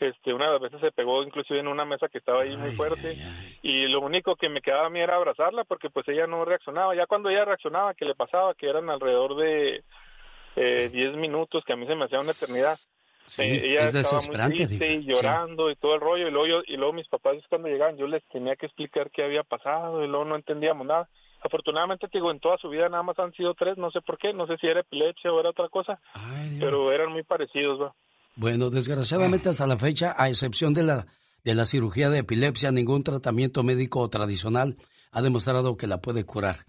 [0.00, 2.70] este, una de las veces se pegó inclusive en una mesa que estaba ahí muy
[2.72, 3.14] fuerte
[3.62, 6.94] y lo único que me quedaba a mí era abrazarla porque pues ella no reaccionaba,
[6.96, 9.84] ya cuando ella reaccionaba, que le pasaba, que eran alrededor de
[10.56, 12.78] eh, 10 minutos, que a mí se me hacía una eternidad.
[13.26, 16.62] Sí, ella es estaba muy triste y llorando y todo el rollo y luego yo-
[16.66, 20.08] y luego mis papás cuando llegaban yo les tenía que explicar qué había pasado y
[20.08, 21.08] luego no entendíamos nada
[21.42, 24.18] afortunadamente te digo en toda su vida nada más han sido tres no sé por
[24.18, 25.98] qué no sé si era epilepsia o era otra cosa
[26.60, 27.94] pero eran muy parecidos ¿va?
[28.36, 31.06] Bueno, desgraciadamente hasta la fecha, a excepción de la,
[31.44, 34.76] de la cirugía de epilepsia, ningún tratamiento médico tradicional
[35.10, 36.64] ha demostrado que la puede curar.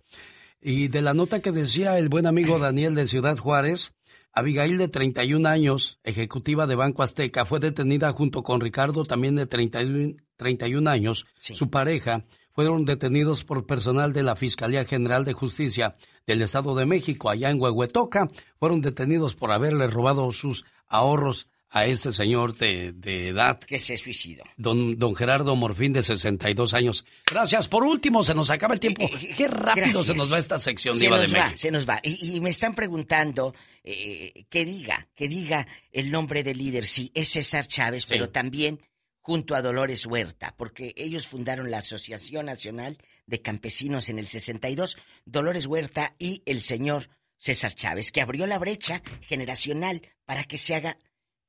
[0.61, 3.93] Y de la nota que decía el buen amigo Daniel de Ciudad Juárez,
[4.33, 9.45] Abigail de 31 años, ejecutiva de Banco Azteca, fue detenida junto con Ricardo, también de
[9.45, 15.95] 31, 31 años, su pareja, fueron detenidos por personal de la Fiscalía General de Justicia
[16.25, 18.29] del Estado de México, allá en Huehuetoca,
[18.59, 23.59] fueron detenidos por haberle robado sus ahorros a este señor de, de edad.
[23.59, 24.43] Que se suicidó.
[24.57, 27.03] Don, don Gerardo Morfín, de 62 años.
[27.25, 27.67] Gracias.
[27.67, 29.09] Por último, se nos acaba el tiempo.
[29.35, 30.05] Qué rápido Gracias.
[30.05, 31.57] se nos va esta sección, Se Diva nos de va, México.
[31.59, 31.99] se nos va.
[32.03, 36.85] Y, y me están preguntando eh, que diga, que diga el nombre del líder.
[36.85, 38.79] Sí, es César Chávez, pero también
[39.19, 44.97] junto a Dolores Huerta, porque ellos fundaron la Asociación Nacional de Campesinos en el 62,
[45.25, 50.75] Dolores Huerta y el señor César Chávez, que abrió la brecha generacional para que se
[50.75, 50.97] haga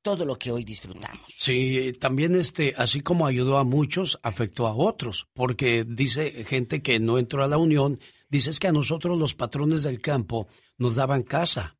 [0.01, 1.33] todo lo que hoy disfrutamos.
[1.35, 6.99] Sí, también este, así como ayudó a muchos, afectó a otros, porque dice gente que
[6.99, 7.97] no entró a la unión,
[8.29, 10.47] dice es que a nosotros los patrones del campo
[10.77, 11.74] nos daban casa,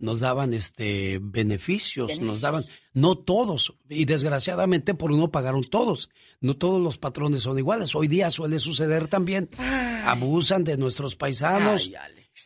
[0.00, 6.10] nos daban este beneficios, nos daban, no todos, y desgraciadamente por uno pagaron todos.
[6.40, 7.94] No todos los patrones son iguales.
[7.94, 9.50] Hoy día suele suceder también.
[10.06, 11.90] Abusan de nuestros paisanos.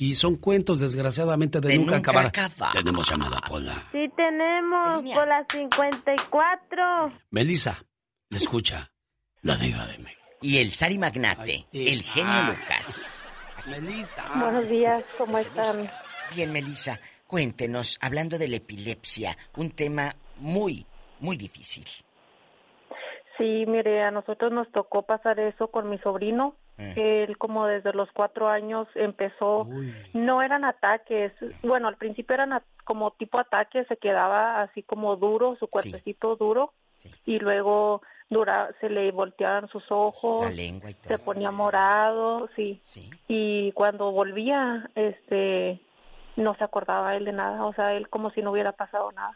[0.01, 2.27] y son cuentos, desgraciadamente, de, De nunca, nunca acabar.
[2.27, 2.73] acabar.
[2.73, 3.89] Tenemos llamada, Pola.
[3.93, 7.13] Sí tenemos, por las 54.
[7.31, 7.85] Melissa,
[8.31, 8.91] le escucha.
[9.43, 10.21] La diva de México.
[10.43, 12.49] Y el Sari Magnate, el genio Ah.
[12.59, 13.23] Lucas.
[13.71, 14.25] Melissa.
[14.37, 15.89] Buenos días, ¿cómo están?
[16.35, 17.01] Bien, Melissa,
[17.35, 20.87] cuéntenos, hablando de la epilepsia, un tema muy,
[21.19, 21.85] muy difícil.
[23.37, 26.55] Sí, mire, a nosotros nos tocó pasar eso con mi sobrino.
[26.79, 27.25] Eh.
[27.27, 29.67] Él como desde los cuatro años empezó,
[30.13, 31.33] no eran ataques,
[31.65, 36.73] bueno, al principio eran como tipo ataques, se quedaba así como duro, su cuerpecito duro,
[37.27, 41.09] y luego dura, se le volteaban sus ojos, La lengua y todo.
[41.09, 42.81] se ponía morado, sí.
[43.27, 45.81] Y cuando volvía, este,
[46.37, 49.35] no se acordaba él de nada, o sea, él como si no hubiera pasado nada.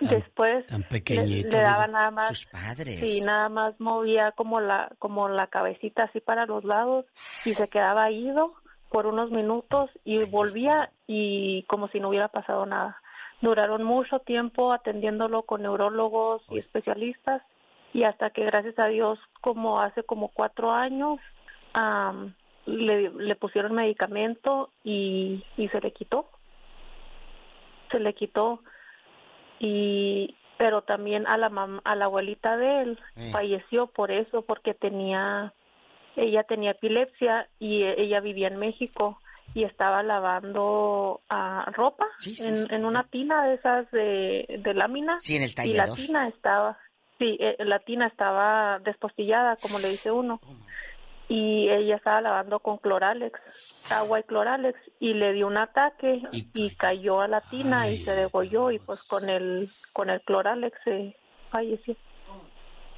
[0.00, 1.56] Después Tan le, pequeñito.
[1.56, 3.00] le daba nada más Sus padres.
[3.00, 7.06] sí nada más movía como la como la cabecita así para los lados
[7.44, 8.52] y se quedaba ido
[8.90, 13.00] por unos minutos y volvía y como si no hubiera pasado nada
[13.40, 17.42] duraron mucho tiempo atendiéndolo con neurólogos y especialistas
[17.92, 21.18] y hasta que gracias a Dios como hace como cuatro años
[22.68, 26.28] le, le pusieron medicamento y, y se le quitó.
[27.90, 28.60] Se le quitó.
[29.58, 33.30] Y pero también a la mam- a la abuelita de él Eh.
[33.32, 35.52] falleció por eso porque tenía
[36.16, 39.20] ella tenía epilepsia y e- ella vivía en México
[39.54, 42.66] y estaba lavando ah, ropa sí, en, sí.
[42.70, 45.20] en una tina de esas de, de lámina.
[45.20, 46.76] Sí, en el y la tina estaba
[47.18, 50.40] sí eh, la tina estaba despostillada como le dice uno.
[50.44, 50.56] Oh,
[51.28, 53.38] y ella estaba lavando con cloralex
[53.90, 58.12] agua y cloralex y le dio un ataque y, cayó a la tina y se
[58.12, 61.16] degolló y pues con el con el cloralex se
[61.50, 61.96] falleció.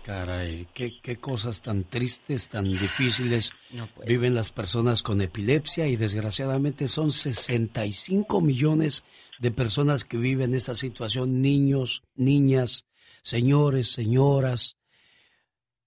[0.05, 3.52] Caray, qué, qué cosas tan tristes, tan difíciles
[4.07, 9.05] viven las personas con epilepsia y desgraciadamente son 65 millones
[9.39, 12.86] de personas que viven esa situación, niños, niñas,
[13.23, 14.77] señores, señoras.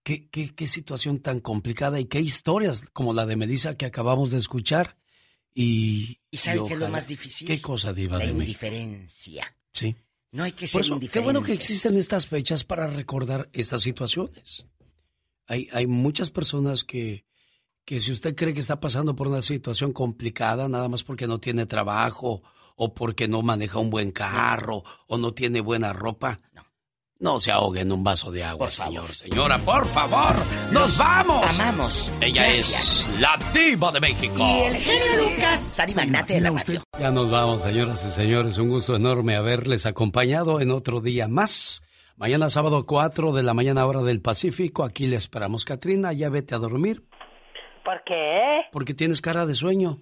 [0.03, 4.31] Qué, qué, qué situación tan complicada y qué historias como la de Melissa que acabamos
[4.31, 4.97] de escuchar.
[5.53, 7.47] Y, ¿Y sabe qué es lo más difícil?
[7.47, 8.65] ¿Qué cosa, Diva La de México?
[8.65, 9.55] indiferencia.
[9.71, 9.95] Sí.
[10.31, 11.23] No hay que ser eso, qué indiferentes.
[11.23, 14.65] bueno que existen estas fechas para recordar estas situaciones.
[15.45, 17.25] Hay, hay muchas personas que,
[17.85, 21.39] que si usted cree que está pasando por una situación complicada, nada más porque no
[21.39, 22.41] tiene trabajo
[22.75, 26.63] o porque no maneja un buen carro o no tiene buena ropa, No
[27.39, 29.07] se ahogue en un vaso de agua, señor.
[29.07, 30.35] Señora, por favor,
[30.71, 31.45] nos vamos.
[31.59, 32.13] Amamos.
[32.21, 33.09] Ella Gracias.
[33.09, 34.35] es la diva de México.
[34.37, 36.81] Y el genio Lucas, Sari Magnate de la radio.
[36.99, 38.57] Ya nos vamos, señoras y señores.
[38.57, 41.81] Un gusto enorme haberles acompañado en otro día más.
[42.17, 44.83] Mañana sábado 4 de la mañana hora del Pacífico.
[44.83, 46.13] Aquí le esperamos, Katrina.
[46.13, 47.03] Ya vete a dormir
[47.83, 48.61] ¿Por qué?
[48.71, 49.97] porque tienes cara de sueño.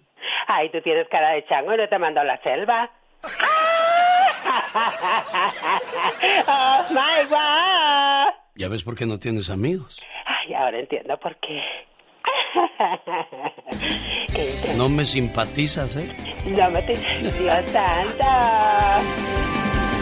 [0.48, 2.90] Ay, tú tienes cara de chango y no te mando a la selva.
[6.47, 8.34] oh my god.
[8.55, 9.99] Ya ves por qué no tienes amigos.
[10.26, 11.61] Ay, ahora entiendo por qué.
[14.77, 16.09] No me simpatizas, ¿eh?
[16.45, 16.95] No me te...
[16.95, 18.23] Dios santo.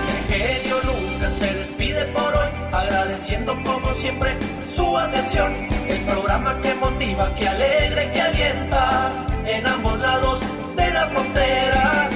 [0.09, 4.37] El genio Lucas se despide por hoy, agradeciendo como siempre
[4.75, 5.53] su atención.
[5.87, 9.11] El programa que motiva, que alegra y que alienta
[9.45, 10.39] en ambos lados
[10.75, 12.09] de la frontera.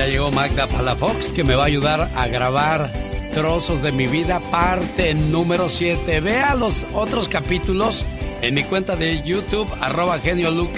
[0.00, 2.90] Ya llegó Magda Palafox que me va a ayudar a grabar
[3.34, 6.20] trozos de mi vida, parte número 7.
[6.20, 8.06] Vea los otros capítulos
[8.40, 10.48] en mi cuenta de YouTube, arroba genio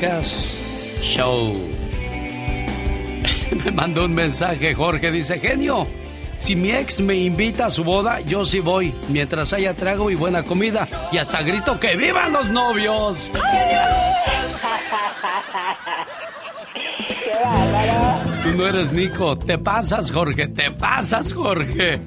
[3.64, 5.86] me mandó un mensaje, Jorge, dice, genio,
[6.36, 10.16] si mi ex me invita a su boda, yo sí voy, mientras haya trago y
[10.16, 10.88] buena comida.
[11.12, 13.30] Y hasta grito que vivan los novios.
[18.42, 22.00] Tú no eres Nico, te pasas, Jorge, te pasas, Jorge.